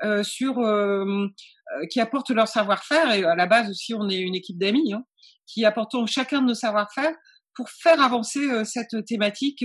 euh, 0.04 0.22
sur 0.22 0.58
euh, 0.58 1.06
euh, 1.06 1.86
qui 1.90 2.00
apportent 2.00 2.28
leur 2.28 2.48
savoir-faire 2.48 3.12
et 3.12 3.24
à 3.24 3.34
la 3.34 3.46
base 3.46 3.70
aussi 3.70 3.94
on 3.94 4.10
est 4.10 4.18
une 4.18 4.34
équipe 4.34 4.58
d'amis 4.58 4.92
hein, 4.92 5.02
qui 5.46 5.64
apportons 5.64 6.04
chacun 6.04 6.42
de 6.42 6.48
nos 6.48 6.54
savoir-faire 6.54 7.14
pour 7.54 7.70
faire 7.70 8.02
avancer 8.02 8.66
cette 8.66 9.06
thématique 9.06 9.64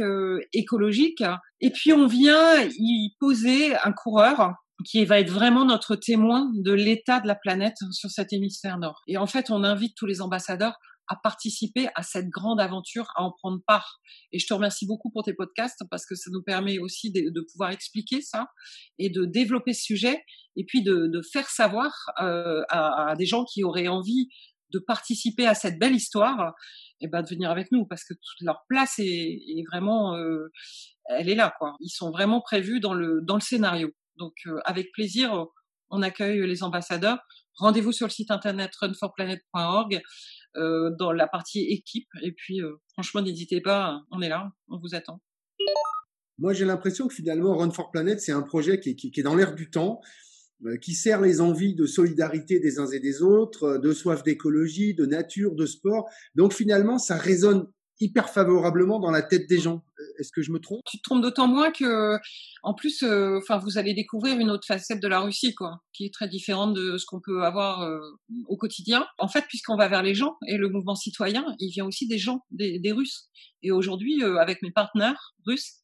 écologique. 0.53 1.21
Et 1.59 1.71
puis 1.71 1.91
on 1.91 2.07
vient 2.07 2.63
y 2.63 3.13
poser 3.19 3.75
un 3.75 3.91
coureur 3.91 4.53
qui 4.85 5.03
va 5.03 5.19
être 5.19 5.29
vraiment 5.29 5.65
notre 5.65 5.97
témoin 5.97 6.49
de 6.53 6.71
l'état 6.71 7.19
de 7.19 7.27
la 7.27 7.35
planète 7.35 7.75
sur 7.91 8.09
cet 8.09 8.31
hémisphère 8.31 8.77
nord. 8.77 9.01
Et 9.07 9.17
en 9.17 9.27
fait, 9.27 9.51
on 9.51 9.65
invite 9.65 9.93
tous 9.97 10.05
les 10.05 10.21
ambassadeurs 10.21 10.77
à 11.07 11.15
participer 11.15 11.89
à 11.95 12.03
cette 12.03 12.29
grande 12.29 12.61
aventure, 12.61 13.07
à 13.15 13.23
en 13.23 13.31
prendre 13.31 13.59
part. 13.67 13.99
Et 14.31 14.39
je 14.39 14.47
te 14.47 14.53
remercie 14.53 14.85
beaucoup 14.87 15.11
pour 15.11 15.23
tes 15.23 15.33
podcasts 15.33 15.83
parce 15.89 16.05
que 16.05 16.15
ça 16.15 16.29
nous 16.31 16.41
permet 16.43 16.79
aussi 16.79 17.11
de, 17.11 17.41
pouvoir 17.51 17.71
expliquer 17.71 18.21
ça 18.21 18.47
et 18.97 19.09
de 19.09 19.25
développer 19.25 19.73
ce 19.73 19.83
sujet 19.83 20.23
et 20.55 20.65
puis 20.65 20.83
de, 20.83 21.21
faire 21.33 21.49
savoir 21.49 21.91
euh, 22.21 22.61
à, 22.69 23.15
des 23.17 23.25
gens 23.25 23.45
qui 23.45 23.63
auraient 23.63 23.87
envie 23.87 24.29
de 24.71 24.79
participer 24.79 25.47
à 25.47 25.53
cette 25.53 25.79
belle 25.79 25.95
histoire, 25.95 26.53
et 27.01 27.05
eh 27.05 27.07
ben 27.09 27.21
de 27.21 27.27
venir 27.27 27.49
avec 27.49 27.71
nous 27.73 27.85
parce 27.85 28.05
que 28.05 28.13
toute 28.13 28.41
leur 28.41 28.61
place 28.69 28.99
est, 28.99 29.63
vraiment, 29.69 30.15
euh, 30.15 30.49
elle 31.09 31.29
est 31.29 31.35
là 31.35 31.53
quoi. 31.59 31.75
Ils 31.81 31.89
sont 31.89 32.09
vraiment 32.09 32.39
prévus 32.39 32.79
dans 32.79 32.93
le 32.93 33.19
dans 33.23 33.35
le 33.35 33.41
scénario. 33.41 33.91
Donc 34.17 34.33
euh, 34.45 34.59
avec 34.63 34.91
plaisir, 34.93 35.47
on 35.89 36.01
accueille 36.01 36.47
les 36.47 36.63
ambassadeurs. 36.63 37.19
Rendez-vous 37.57 37.91
sur 37.91 38.07
le 38.07 38.11
site 38.11 38.31
internet 38.31 38.71
runforplanet.org 38.79 40.01
dans 40.55 41.11
la 41.11 41.27
partie 41.27 41.61
équipe. 41.61 42.09
Et 42.21 42.31
puis, 42.31 42.61
euh, 42.61 42.73
franchement, 42.93 43.21
n'hésitez 43.21 43.61
pas, 43.61 44.01
on 44.11 44.21
est 44.21 44.29
là, 44.29 44.51
on 44.67 44.77
vous 44.77 44.95
attend. 44.95 45.21
Moi, 46.37 46.53
j'ai 46.53 46.65
l'impression 46.65 47.07
que 47.07 47.13
finalement, 47.13 47.55
Run 47.55 47.71
for 47.71 47.91
Planet, 47.91 48.19
c'est 48.19 48.31
un 48.31 48.41
projet 48.41 48.79
qui, 48.79 48.95
qui, 48.95 49.11
qui, 49.11 49.19
est 49.19 49.23
dans 49.23 49.35
l'air 49.35 49.53
du 49.53 49.69
temps, 49.69 50.01
euh, 50.65 50.77
qui 50.77 50.93
sert 50.93 51.21
les 51.21 51.39
envies 51.41 51.75
de 51.75 51.85
solidarité 51.85 52.59
des 52.59 52.79
uns 52.79 52.87
et 52.87 52.99
des 52.99 53.21
autres, 53.21 53.77
de 53.77 53.93
soif 53.93 54.23
d'écologie, 54.23 54.93
de 54.93 55.05
nature, 55.05 55.55
de 55.55 55.65
sport. 55.65 56.09
Donc 56.35 56.53
finalement, 56.53 56.97
ça 56.97 57.15
résonne 57.15 57.67
hyper 58.01 58.29
favorablement 58.29 58.99
dans 58.99 59.11
la 59.11 59.21
tête 59.21 59.47
des 59.47 59.59
gens. 59.59 59.83
Est-ce 60.19 60.31
que 60.31 60.41
je 60.41 60.51
me 60.51 60.59
trompe? 60.59 60.81
Tu 60.85 60.97
te 60.97 61.03
trompes 61.03 61.21
d'autant 61.21 61.47
moins 61.47 61.71
que, 61.71 62.17
en 62.63 62.73
plus, 62.73 63.03
euh, 63.03 63.37
enfin, 63.37 63.57
vous 63.57 63.77
allez 63.77 63.93
découvrir 63.93 64.37
une 64.39 64.49
autre 64.49 64.65
facette 64.67 64.99
de 64.99 65.07
la 65.07 65.19
Russie, 65.19 65.53
quoi, 65.53 65.81
qui 65.93 66.05
est 66.05 66.13
très 66.13 66.27
différente 66.27 66.73
de 66.73 66.97
ce 66.97 67.05
qu'on 67.05 67.21
peut 67.21 67.43
avoir 67.43 67.81
euh, 67.81 67.99
au 68.47 68.57
quotidien. 68.57 69.05
En 69.19 69.27
fait, 69.27 69.45
puisqu'on 69.47 69.77
va 69.77 69.87
vers 69.87 70.03
les 70.03 70.15
gens 70.15 70.37
et 70.47 70.57
le 70.57 70.69
mouvement 70.69 70.95
citoyen, 70.95 71.45
il 71.59 71.71
vient 71.71 71.85
aussi 71.85 72.07
des 72.07 72.17
gens, 72.17 72.43
des, 72.49 72.79
des 72.79 72.91
Russes. 72.91 73.29
Et 73.63 73.71
aujourd'hui, 73.71 74.23
euh, 74.23 74.37
avec 74.37 74.61
mes 74.63 74.71
partenaires 74.71 75.33
russes, 75.45 75.77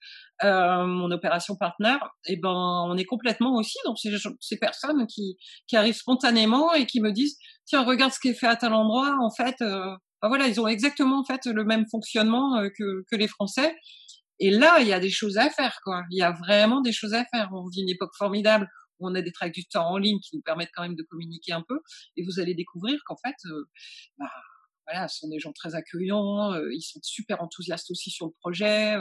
mon 0.43 1.09
opération 1.09 1.55
partenaire, 1.55 2.11
eh 2.27 2.37
ben, 2.37 2.49
on 2.51 2.95
est 2.95 3.05
complètement 3.05 3.55
aussi 3.55 3.77
dans 3.85 3.95
ces, 3.95 4.15
ces 4.39 4.57
personnes 4.57 5.07
qui, 5.07 5.35
qui 5.67 5.75
arrivent 5.75 5.95
spontanément 5.95 6.75
et 6.75 6.85
qui 6.85 7.01
me 7.01 7.11
disent, 7.11 7.39
tiens, 7.65 7.83
regarde 7.83 8.13
ce 8.13 8.19
qui 8.19 8.27
est 8.27 8.35
fait 8.35 8.45
à 8.45 8.55
tel 8.55 8.71
endroit, 8.71 9.17
en 9.19 9.31
fait 9.31 9.55
voilà, 10.23 10.47
ils 10.47 10.59
ont 10.59 10.67
exactement 10.67 11.19
en 11.19 11.23
fait 11.23 11.45
le 11.45 11.63
même 11.63 11.85
fonctionnement 11.87 12.57
euh, 12.57 12.69
que, 12.69 13.15
les 13.15 13.27
Français. 13.27 13.75
Et 14.39 14.51
là, 14.51 14.79
il 14.81 14.87
y 14.87 14.93
a 14.93 14.99
des 14.99 15.09
choses 15.09 15.37
à 15.37 15.49
faire, 15.49 15.79
quoi. 15.83 16.03
Il 16.11 16.17
y 16.17 16.21
a 16.21 16.31
vraiment 16.31 16.81
des 16.81 16.91
choses 16.91 17.13
à 17.13 17.25
faire. 17.25 17.49
On 17.53 17.67
vit 17.67 17.81
une 17.81 17.89
époque 17.89 18.13
formidable 18.17 18.67
où 18.99 19.07
on 19.09 19.15
a 19.15 19.21
des 19.21 19.31
traducteurs 19.31 19.85
en 19.85 19.97
ligne 19.97 20.19
qui 20.19 20.35
nous 20.35 20.41
permettent 20.41 20.71
quand 20.75 20.83
même 20.83 20.95
de 20.95 21.03
communiquer 21.03 21.53
un 21.53 21.63
peu. 21.67 21.79
Et 22.15 22.23
vous 22.23 22.39
allez 22.39 22.53
découvrir 22.55 22.99
qu'en 23.05 23.17
fait, 23.23 23.35
euh, 23.45 23.69
bah, 24.17 24.31
voilà, 24.87 25.07
ce 25.07 25.19
sont 25.19 25.29
des 25.29 25.39
gens 25.39 25.53
très 25.53 25.75
accueillants. 25.75 26.53
Euh, 26.53 26.73
ils 26.73 26.81
sont 26.81 26.99
super 27.03 27.41
enthousiastes 27.41 27.91
aussi 27.91 28.11
sur 28.11 28.27
le 28.27 28.33
projet. 28.39 28.95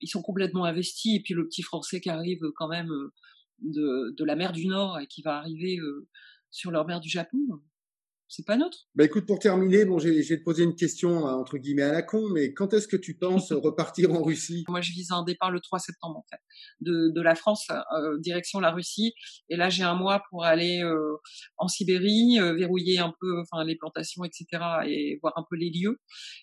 ils 0.00 0.08
sont 0.08 0.22
complètement 0.22 0.64
investis. 0.64 1.16
Et 1.16 1.22
puis 1.22 1.34
le 1.34 1.46
petit 1.46 1.62
Français 1.62 2.00
qui 2.00 2.10
arrive 2.10 2.40
quand 2.56 2.68
même 2.68 2.90
de 3.60 4.24
la 4.24 4.36
mer 4.36 4.52
du 4.52 4.66
Nord 4.66 4.98
et 5.00 5.06
qui 5.06 5.22
va 5.22 5.36
arriver 5.36 5.78
sur 6.50 6.70
leur 6.70 6.86
mer 6.86 7.00
du 7.00 7.08
Japon 7.08 7.38
c'est 8.32 8.46
pas 8.46 8.56
neutre. 8.56 8.78
Bah 8.94 9.04
écoute, 9.04 9.26
pour 9.26 9.38
terminer, 9.38 9.84
bon, 9.84 9.98
j'ai 9.98 10.22
te 10.22 10.42
poser 10.42 10.64
une 10.64 10.74
question 10.74 11.28
euh, 11.28 11.32
entre 11.32 11.58
guillemets 11.58 11.82
à 11.82 11.92
la 11.92 12.02
con, 12.02 12.30
mais 12.32 12.54
quand 12.54 12.72
est-ce 12.72 12.88
que 12.88 12.96
tu 12.96 13.14
penses 13.14 13.52
repartir 13.52 14.10
en 14.12 14.22
Russie? 14.22 14.64
Moi, 14.68 14.80
je 14.80 14.92
vise 14.92 15.10
un 15.10 15.22
départ 15.22 15.50
le 15.50 15.60
3 15.60 15.78
septembre 15.78 16.16
en 16.16 16.24
fait, 16.30 16.40
de, 16.80 17.12
de 17.14 17.20
la 17.20 17.34
France 17.34 17.66
euh, 17.70 18.18
direction 18.20 18.58
la 18.58 18.70
Russie, 18.70 19.12
et 19.50 19.56
là 19.56 19.68
j'ai 19.68 19.82
un 19.82 19.94
mois 19.94 20.22
pour 20.30 20.44
aller 20.44 20.82
euh, 20.82 21.16
en 21.58 21.68
Sibérie, 21.68 22.38
euh, 22.40 22.54
verrouiller 22.54 22.98
un 23.00 23.12
peu, 23.20 23.40
enfin 23.40 23.64
les 23.64 23.76
plantations, 23.76 24.24
etc., 24.24 24.46
et 24.86 25.18
voir 25.20 25.34
un 25.36 25.44
peu 25.50 25.56
les 25.56 25.70
lieux, 25.70 26.00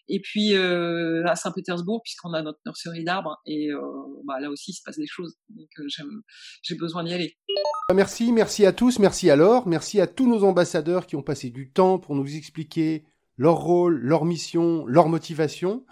et 0.07 0.21
puis 0.21 0.53
euh, 0.53 1.23
à 1.25 1.35
Saint-Pétersbourg 1.35 2.01
puisqu'on 2.03 2.33
a 2.33 2.43
notre 2.43 2.59
nurserie 2.67 3.03
d'arbres, 3.03 3.39
et 3.47 3.69
bah, 4.25 4.39
là 4.39 4.51
aussi 4.51 4.71
il 4.71 4.75
se 4.75 4.81
passe 4.85 4.97
des 4.97 5.07
choses, 5.07 5.37
donc 5.49 5.69
j'ai 6.61 6.75
besoin 6.75 7.03
d'y 7.03 7.13
aller. 7.13 7.35
Merci, 7.93 8.31
merci 8.31 8.65
à 8.67 8.73
tous, 8.73 8.99
merci 8.99 9.31
à 9.31 9.35
Laure, 9.35 9.67
merci 9.67 9.99
à 9.99 10.05
tous 10.05 10.27
nos 10.27 10.43
ambassadeurs 10.43 11.07
qui 11.07 11.15
ont 11.15 11.23
passé 11.23 11.49
du 11.49 11.71
temps 11.71 11.78
pour 11.79 12.15
nous 12.15 12.35
expliquer 12.35 13.05
leur 13.37 13.55
rôle, 13.55 13.99
leur 13.99 14.25
mission, 14.25 14.85
leur 14.85 15.07
motivation. 15.07 15.85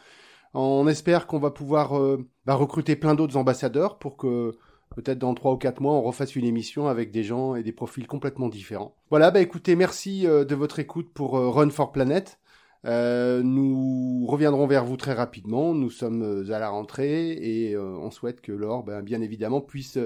On 0.53 0.88
espère 0.88 1.27
qu'on 1.27 1.39
va 1.39 1.51
pouvoir 1.51 1.97
euh, 1.97 2.27
bah, 2.45 2.55
recruter 2.55 2.95
plein 2.95 3.15
d'autres 3.15 3.38
ambassadeurs 3.38 3.97
pour 3.97 4.17
que 4.17 4.57
peut-être 4.95 5.19
dans 5.19 5.33
trois 5.33 5.53
ou 5.53 5.57
quatre 5.57 5.81
mois, 5.81 5.93
on 5.93 6.01
refasse 6.01 6.35
une 6.35 6.45
émission 6.45 6.88
avec 6.88 7.11
des 7.11 7.23
gens 7.23 7.55
et 7.55 7.63
des 7.63 7.71
profils 7.71 8.07
complètement 8.07 8.49
différents. 8.49 8.95
Voilà, 9.09 9.31
bah 9.31 9.39
écoutez, 9.39 9.75
merci 9.75 10.27
euh, 10.27 10.45
de 10.45 10.55
votre 10.55 10.79
écoute 10.79 11.11
pour 11.13 11.38
euh, 11.38 11.49
Run 11.49 11.69
for 11.69 11.91
Planet. 11.91 12.39
nous 12.83 14.25
reviendrons 14.27 14.67
vers 14.67 14.83
vous 14.83 14.97
très 14.97 15.13
rapidement. 15.13 15.73
Nous 15.73 15.89
sommes 15.89 16.45
à 16.49 16.59
la 16.59 16.69
rentrée 16.69 17.31
et 17.31 17.77
on 17.77 18.11
souhaite 18.11 18.41
que 18.41 18.51
Laure, 18.51 18.83
ben, 18.83 19.01
bien 19.01 19.21
évidemment, 19.21 19.61
puisse 19.61 19.97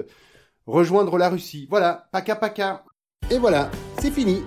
rejoindre 0.66 1.18
la 1.18 1.28
Russie. 1.28 1.66
Voilà, 1.70 2.08
paka 2.12 2.36
paka. 2.36 2.84
Et 3.30 3.38
voilà, 3.38 3.70
c'est 3.98 4.10
fini. 4.10 4.42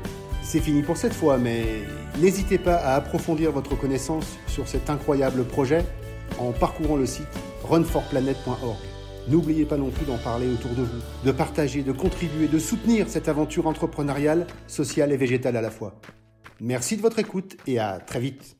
C'est 0.45 0.59
fini 0.59 0.83
pour 0.83 0.95
cette 0.95 1.13
fois, 1.13 1.39
mais 1.39 1.65
n'hésitez 2.21 2.59
pas 2.59 2.75
à 2.75 2.93
approfondir 2.93 3.51
votre 3.51 3.75
connaissance 3.75 4.37
sur 4.45 4.67
cet 4.67 4.91
incroyable 4.91 5.43
projet 5.43 5.83
en 6.37 6.51
parcourant 6.51 6.97
le 6.97 7.07
site 7.07 7.27
runforplanet.org. 7.63 8.77
N'oubliez 9.27 9.65
pas 9.65 9.77
non 9.77 9.89
plus 9.89 10.05
d'en 10.05 10.19
parler 10.19 10.47
autour 10.47 10.69
de 10.75 10.83
vous, 10.83 11.01
de 11.25 11.31
partager, 11.31 11.81
de 11.81 11.91
contribuer, 11.91 12.47
de 12.47 12.59
soutenir 12.59 13.09
cette 13.09 13.27
aventure 13.27 13.65
entrepreneuriale, 13.65 14.45
sociale 14.67 15.11
et 15.11 15.17
végétale 15.17 15.57
à 15.57 15.61
la 15.61 15.71
fois. 15.71 15.95
Merci 16.61 16.95
de 16.95 17.01
votre 17.01 17.17
écoute 17.17 17.57
et 17.65 17.79
à 17.79 17.97
très 17.97 18.19
vite. 18.19 18.54